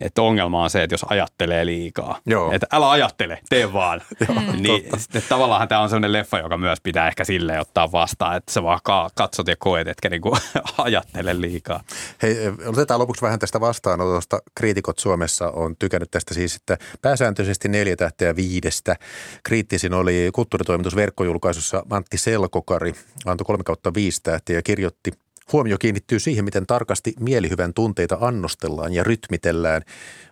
että 0.00 0.22
ongelma 0.22 0.62
on 0.62 0.70
se, 0.70 0.82
että 0.82 0.94
jos 0.94 1.04
ajattelee 1.08 1.66
liikaa. 1.66 2.18
Joo. 2.26 2.52
Että 2.52 2.66
älä 2.72 2.90
ajattele, 2.90 3.38
tee 3.48 3.72
vaan. 3.72 4.02
niin, 4.60 4.84
sitten 4.96 5.22
tavallaan 5.28 5.68
tämä 5.68 5.80
on 5.80 5.88
sellainen 5.88 6.12
leffa, 6.12 6.38
joka 6.38 6.58
myös 6.58 6.78
pitää 6.82 7.08
ehkä 7.08 7.24
silleen 7.24 7.60
ottaa 7.60 7.92
vastaan, 7.92 8.36
että 8.36 8.52
sä 8.52 8.62
vaan 8.62 8.80
ka- 8.84 9.10
katsot 9.14 9.48
ja 9.48 9.56
koet, 9.58 9.88
etkä 9.88 10.10
niinku 10.10 10.36
ajattele 10.78 11.40
liikaa. 11.40 11.80
Hei, 12.22 12.36
otetaan 12.66 13.00
lopuksi 13.00 13.22
vähän 13.22 13.38
tästä 13.38 13.60
vastaanotosta. 13.60 14.38
Kriitikot 14.54 14.98
Suomessa 14.98 15.50
on 15.50 15.76
tykännyt 15.78 16.10
tästä 16.10 16.34
siis, 16.34 16.56
että 16.56 16.78
pääsääntöisesti 17.02 17.68
neljä 17.68 17.96
tähteä 17.96 18.36
viidestä. 18.36 18.96
Kriittisin 19.42 19.94
oli 19.94 20.30
kulttuuritoimitus 20.32 20.96
verkkojulkaisussa 20.96 21.82
Antti 21.90 22.18
Selkokari, 22.18 22.94
antoi 23.26 23.44
kolme 23.44 23.64
kautta 23.64 23.94
viisi 23.94 24.22
tähteä 24.22 24.56
ja 24.56 24.62
kirjoitti 24.62 25.12
Huomio 25.52 25.78
kiinnittyy 25.78 26.18
siihen, 26.18 26.44
miten 26.44 26.66
tarkasti 26.66 27.14
mielihyvän 27.20 27.74
tunteita 27.74 28.18
annostellaan 28.20 28.92
ja 28.92 29.04
rytmitellään, 29.04 29.82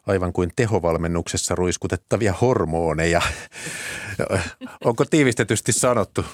aivan 0.07 0.33
kuin 0.33 0.51
tehovalmennuksessa 0.57 1.55
ruiskutettavia 1.55 2.35
hormoneja. 2.41 3.23
Onko 4.85 5.05
tiivistetysti 5.05 5.73
sanottu? 5.73 6.25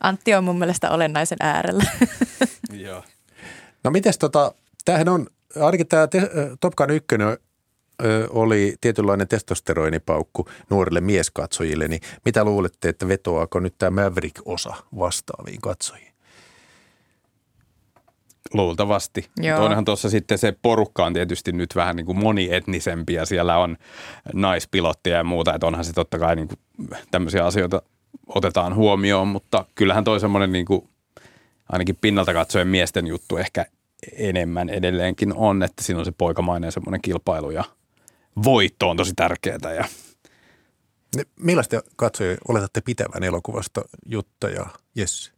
Antti 0.00 0.34
on 0.34 0.44
mun 0.44 0.58
mielestä 0.58 0.90
olennaisen 0.90 1.38
äärellä. 1.40 1.84
Joo. 2.72 3.04
No 3.84 3.90
mites 3.90 4.18
tota, 4.18 4.54
tämähän 4.84 5.08
on, 5.08 5.26
ainakin 5.60 5.88
tämä 5.88 6.06
te, 6.06 6.30
Top 6.60 6.74
Gun 6.76 6.90
1 6.90 7.06
oli 8.30 8.76
tietynlainen 8.80 9.28
testosteroinipaukku 9.28 10.48
nuorille 10.70 11.00
mieskatsojille, 11.00 11.88
niin 11.88 12.00
mitä 12.24 12.44
luulette, 12.44 12.88
että 12.88 13.08
vetoaako 13.08 13.60
nyt 13.60 13.74
tämä 13.78 14.02
Maverick-osa 14.02 14.74
vastaaviin 14.98 15.60
katsojiin? 15.60 16.07
Luultavasti. 18.54 19.30
Joo. 19.36 19.64
Onhan 19.64 19.84
tuossa 19.84 20.10
sitten 20.10 20.38
se 20.38 20.54
porukka 20.62 21.06
on 21.06 21.12
tietysti 21.12 21.52
nyt 21.52 21.76
vähän 21.76 21.96
niin 21.96 22.06
kuin 22.06 22.18
monietnisempi 22.18 23.14
ja 23.14 23.26
siellä 23.26 23.58
on 23.58 23.76
naispilotteja 24.34 25.16
ja 25.16 25.24
muuta, 25.24 25.54
että 25.54 25.66
onhan 25.66 25.84
se 25.84 25.92
totta 25.92 26.18
kai 26.18 26.36
niin 26.36 26.48
kuin 26.48 26.58
tämmöisiä 27.10 27.46
asioita 27.46 27.82
otetaan 28.26 28.74
huomioon, 28.74 29.28
mutta 29.28 29.64
kyllähän 29.74 30.04
toi 30.04 30.20
semmoinen 30.20 30.52
niin 30.52 30.66
kuin 30.66 30.88
ainakin 31.72 31.98
pinnalta 32.00 32.32
katsoen 32.32 32.68
miesten 32.68 33.06
juttu 33.06 33.36
ehkä 33.36 33.66
enemmän 34.12 34.68
edelleenkin 34.68 35.34
on, 35.34 35.62
että 35.62 35.84
siinä 35.84 35.98
on 35.98 36.04
se 36.04 36.12
poikamainen 36.18 36.72
semmoinen 36.72 37.00
kilpailu 37.02 37.50
ja 37.50 37.64
voitto 38.44 38.90
on 38.90 38.96
tosi 38.96 39.12
tärkeää 39.16 39.74
ja 39.76 39.84
Ne- 41.16 41.24
Millaista 41.40 41.82
katsojia 41.96 42.36
oletatte 42.48 42.80
pitävän 42.80 43.22
elokuvasta 43.22 43.82
Jutta 44.06 44.48
ja 44.48 44.66
Jesse? 44.94 45.32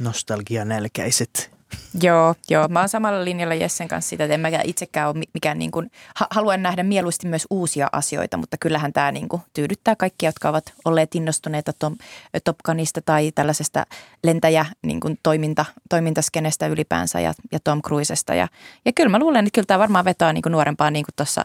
Nostalgianälkäiset. 0.00 1.56
Joo, 2.02 2.34
joo. 2.50 2.68
Mä 2.68 2.80
oon 2.80 2.88
samalla 2.88 3.24
linjalla 3.24 3.54
Jessen 3.54 3.88
kanssa 3.88 4.08
sitä, 4.08 4.24
että 4.24 4.34
en 4.34 4.40
mäkään 4.40 4.66
itsekään 4.66 5.08
ole 5.08 5.18
mi- 5.18 5.30
mikään 5.34 5.58
niin 5.58 5.70
kuin, 5.70 5.90
ha- 6.14 6.26
haluan 6.30 6.62
nähdä 6.62 6.82
mieluusti 6.82 7.26
myös 7.28 7.46
uusia 7.50 7.88
asioita, 7.92 8.36
mutta 8.36 8.56
kyllähän 8.60 8.92
tämä 8.92 9.12
niin 9.12 9.28
kuin 9.28 9.42
tyydyttää 9.52 9.96
kaikkia, 9.96 10.28
jotka 10.28 10.48
ovat 10.48 10.72
olleet 10.84 11.14
innostuneita 11.14 11.72
Tom, 11.72 11.96
Top 12.44 12.56
Gunista 12.64 13.00
tai 13.02 13.32
tällaisesta 13.34 13.86
lentäjä 14.24 14.66
niin 14.82 15.00
kuin 15.00 15.18
toiminta, 15.22 15.64
toimintaskenestä 15.88 16.66
ylipäänsä 16.66 17.20
ja, 17.20 17.34
ja 17.52 17.58
Tom 17.60 17.82
Cruisesta. 17.82 18.34
Ja, 18.34 18.48
ja 18.84 18.92
kyllä 18.92 19.10
mä 19.10 19.18
luulen, 19.18 19.46
että 19.46 19.54
kyllä 19.54 19.66
tämä 19.66 19.78
varmaan 19.78 20.04
vetoaa 20.04 20.32
niin 20.32 20.42
kuin 20.42 20.52
nuorempaan, 20.52 20.92
niin 20.92 21.04
kuin 21.04 21.14
tuossa 21.16 21.44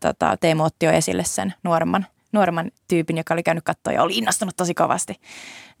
tota, 0.00 0.36
Teemu 0.40 0.64
otti 0.64 0.86
jo 0.86 0.92
esille 0.92 1.24
sen 1.24 1.54
nuoremman, 1.62 2.06
nuoremman 2.32 2.70
tyypin, 2.88 3.16
joka 3.16 3.34
oli 3.34 3.42
käynyt 3.42 3.64
katsoa 3.64 3.92
ja 3.92 4.02
oli 4.02 4.18
innostunut 4.18 4.56
tosi 4.56 4.74
kovasti. 4.74 5.20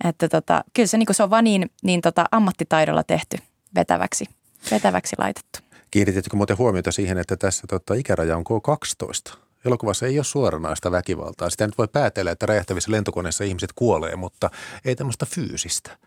Että 0.04 0.28
tota, 0.28 0.64
kyllä 0.74 0.86
se, 0.86 0.98
niin 0.98 1.06
kuin 1.06 1.16
se 1.16 1.22
on 1.22 1.30
vaan 1.30 1.44
niin, 1.44 1.70
niin 1.82 2.00
tota, 2.00 2.24
ammattitaidolla 2.30 3.04
tehty 3.04 3.38
vetäväksi, 3.74 4.24
vetäväksi 4.70 5.16
laitettu. 5.18 5.58
Kiinnititkö 5.90 6.36
muuten 6.36 6.58
huomiota 6.58 6.92
siihen, 6.92 7.18
että 7.18 7.36
tässä 7.36 7.66
tota, 7.66 7.94
ikäraja 7.94 8.36
on 8.36 8.44
K12? 8.44 9.38
Elokuvassa 9.64 10.06
ei 10.06 10.18
ole 10.18 10.24
suoranaista 10.24 10.90
väkivaltaa. 10.90 11.50
Sitä 11.50 11.66
nyt 11.66 11.78
voi 11.78 11.88
päätellä, 11.88 12.30
että 12.30 12.46
räjähtävissä 12.46 12.92
lentokoneissa 12.92 13.44
ihmiset 13.44 13.72
kuolee, 13.74 14.16
mutta 14.16 14.50
ei 14.84 14.96
tämmöistä 14.96 15.26
fyysistä. 15.26 15.98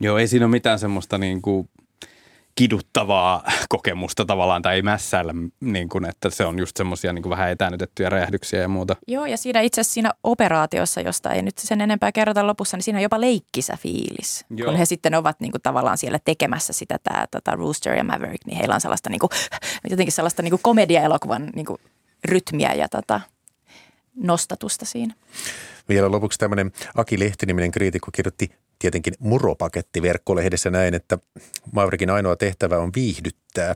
Joo, 0.00 0.18
ei 0.18 0.28
siinä 0.28 0.46
ole 0.46 0.50
mitään 0.50 0.78
semmoista 0.78 1.18
niin 1.18 1.42
kuin 1.42 1.68
kiduttavaa 2.56 3.42
kokemusta 3.68 4.24
tavallaan, 4.24 4.62
tai 4.62 4.74
ei 4.74 4.82
mässäillä, 4.82 5.34
niin 5.60 5.88
kuin, 5.88 6.04
että 6.04 6.30
se 6.30 6.44
on 6.44 6.58
just 6.58 6.76
semmoisia 6.76 7.12
niin 7.12 7.30
vähän 7.30 7.50
etänytettyjä 7.50 8.08
räjähdyksiä 8.08 8.60
ja 8.60 8.68
muuta. 8.68 8.96
Joo, 9.06 9.26
ja 9.26 9.36
siinä 9.36 9.60
itse 9.60 9.80
asiassa 9.80 9.94
siinä 9.94 10.12
operaatiossa, 10.24 11.00
josta 11.00 11.32
ei 11.32 11.42
nyt 11.42 11.58
sen 11.58 11.80
enempää 11.80 12.12
kerrota 12.12 12.46
lopussa, 12.46 12.76
niin 12.76 12.82
siinä 12.82 12.98
on 12.98 13.02
jopa 13.02 13.20
leikkisä 13.20 13.76
fiilis. 13.76 14.44
Joo. 14.50 14.70
Kun 14.70 14.78
he 14.78 14.84
sitten 14.84 15.14
ovat 15.14 15.40
niin 15.40 15.52
kuin, 15.52 15.62
tavallaan 15.62 15.98
siellä 15.98 16.18
tekemässä 16.24 16.72
sitä, 16.72 16.98
tämä 17.02 17.26
tota, 17.30 17.56
Rooster 17.56 17.94
ja 17.94 18.04
Maverick, 18.04 18.46
niin 18.46 18.58
heillä 18.58 18.74
on 18.74 18.80
sellaista 18.80 19.10
niin 19.10 19.20
kuin, 19.20 19.30
jotenkin 19.90 20.12
sellaista 20.12 20.42
niin 20.42 20.50
kuin 20.50 20.62
komedia-elokuvan 20.62 21.50
niin 21.54 21.66
kuin, 21.66 21.80
rytmiä 22.24 22.74
ja 22.74 22.88
tota, 22.88 23.20
nostatusta 24.14 24.84
siinä. 24.84 25.14
Vielä 25.88 26.10
lopuksi 26.10 26.38
tämmöinen 26.38 26.72
Aki 26.94 27.18
Lehti-niminen 27.18 27.70
kriitikko 27.70 28.10
kirjoitti 28.14 28.50
tietenkin 28.78 29.14
muropaketti 29.18 30.02
verkkolehdessä 30.02 30.70
näin, 30.70 30.94
että 30.94 31.18
Maverickin 31.72 32.10
ainoa 32.10 32.36
tehtävä 32.36 32.78
on 32.78 32.90
viihdyttää, 32.96 33.74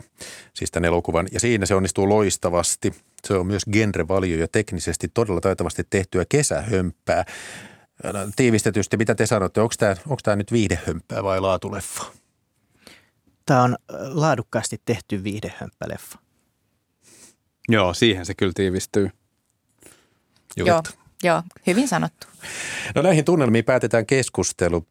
siis 0.54 0.70
tämän 0.70 0.88
elokuvan, 0.88 1.28
ja 1.32 1.40
siinä 1.40 1.66
se 1.66 1.74
onnistuu 1.74 2.08
loistavasti. 2.08 2.94
Se 3.24 3.34
on 3.34 3.46
myös 3.46 3.62
genrevalio 3.72 4.38
ja 4.38 4.48
teknisesti 4.48 5.08
todella 5.08 5.40
taitavasti 5.40 5.86
tehtyä 5.90 6.24
kesähömppää. 6.28 7.24
Tiivistetysti, 8.36 8.96
mitä 8.96 9.14
te 9.14 9.26
sanotte, 9.26 9.60
onko 9.60 9.74
tämä, 9.78 9.96
onko 10.06 10.20
tämä 10.22 10.36
nyt 10.36 10.52
viihdehömppää 10.52 11.22
vai 11.22 11.40
laatuleffa? 11.40 12.04
Tämä 13.46 13.62
on 13.62 13.76
laadukkaasti 14.08 14.80
tehty 14.84 15.24
viihdehömppäleffa. 15.24 16.18
Joo, 17.68 17.94
siihen 17.94 18.26
se 18.26 18.34
kyllä 18.34 18.52
tiivistyy. 18.54 19.10
Joo, 20.56 20.82
joo, 21.22 21.42
hyvin 21.66 21.88
sanottu. 21.88 22.26
No 22.94 23.02
näihin 23.02 23.24
tunnelmiin 23.24 23.64
päätetään 23.64 24.06
keskustelu. 24.06 24.86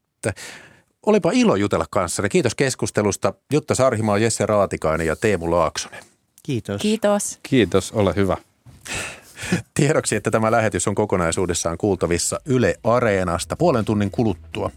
Olipa 1.06 1.32
ilo 1.34 1.56
jutella 1.56 1.86
kanssanne. 1.90 2.30
Kiitos 2.30 2.56
keskustelusta. 2.56 3.34
Jutta 3.54 3.76
Sarhimaa, 3.76 4.18
Jesse 4.18 4.46
Raatikainen 4.46 5.08
ja 5.08 5.16
Teemu 5.16 5.52
Laaksonen. 5.52 6.04
Kiitos. 6.44 6.82
Kiitos. 6.82 7.40
Kiitos, 7.44 7.92
ole 7.92 8.14
hyvä. 8.16 8.38
Tiedoksi, 9.74 10.16
että 10.16 10.32
tämä 10.32 10.52
lähetys 10.52 10.88
on 10.88 10.96
kokonaisuudessaan 10.96 11.78
kuultavissa 11.78 12.40
Yle 12.46 12.76
Areenasta 12.84 13.56
puolen 13.56 13.86
tunnin 13.86 14.12
kuluttua. 14.12 14.72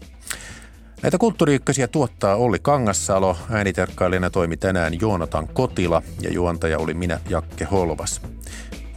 Näitä 1.01 1.17
kulttuuriykkösiä 1.17 1.87
tuottaa 1.87 2.35
Olli 2.35 2.59
Kangassalo, 2.59 3.37
äänitarkkailijana 3.49 4.29
toimi 4.29 4.57
tänään 4.57 4.93
Joonatan 5.01 5.47
Kotila 5.47 6.01
ja 6.21 6.31
juontaja 6.31 6.79
oli 6.79 6.93
minä 6.93 7.19
Jakke 7.29 7.65
Holvas. 7.65 8.21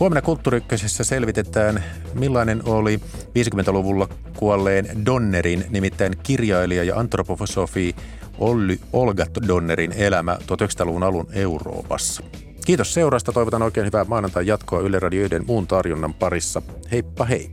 Huomenna 0.00 0.22
Kulttuuriykkösessä 0.22 1.04
selvitetään, 1.04 1.84
millainen 2.14 2.62
oli 2.64 3.00
50-luvulla 3.24 4.08
kuolleen 4.36 5.06
Donnerin, 5.06 5.64
nimittäin 5.70 6.12
kirjailija 6.22 6.84
ja 6.84 6.96
antroposofi 6.96 7.96
Olli 8.38 8.80
Olga 8.92 9.26
Donnerin 9.48 9.92
elämä 9.92 10.38
1900-luvun 10.42 11.02
alun 11.02 11.26
Euroopassa. 11.32 12.22
Kiitos 12.66 12.94
seurasta. 12.94 13.32
Toivotan 13.32 13.62
oikein 13.62 13.86
hyvää 13.86 14.04
maanantai 14.04 14.46
jatkoa 14.46 14.80
Yle 14.80 14.98
Radio 14.98 15.24
1 15.24 15.38
muun 15.46 15.66
tarjonnan 15.66 16.14
parissa. 16.14 16.62
Heippa 16.92 17.24
hei! 17.24 17.50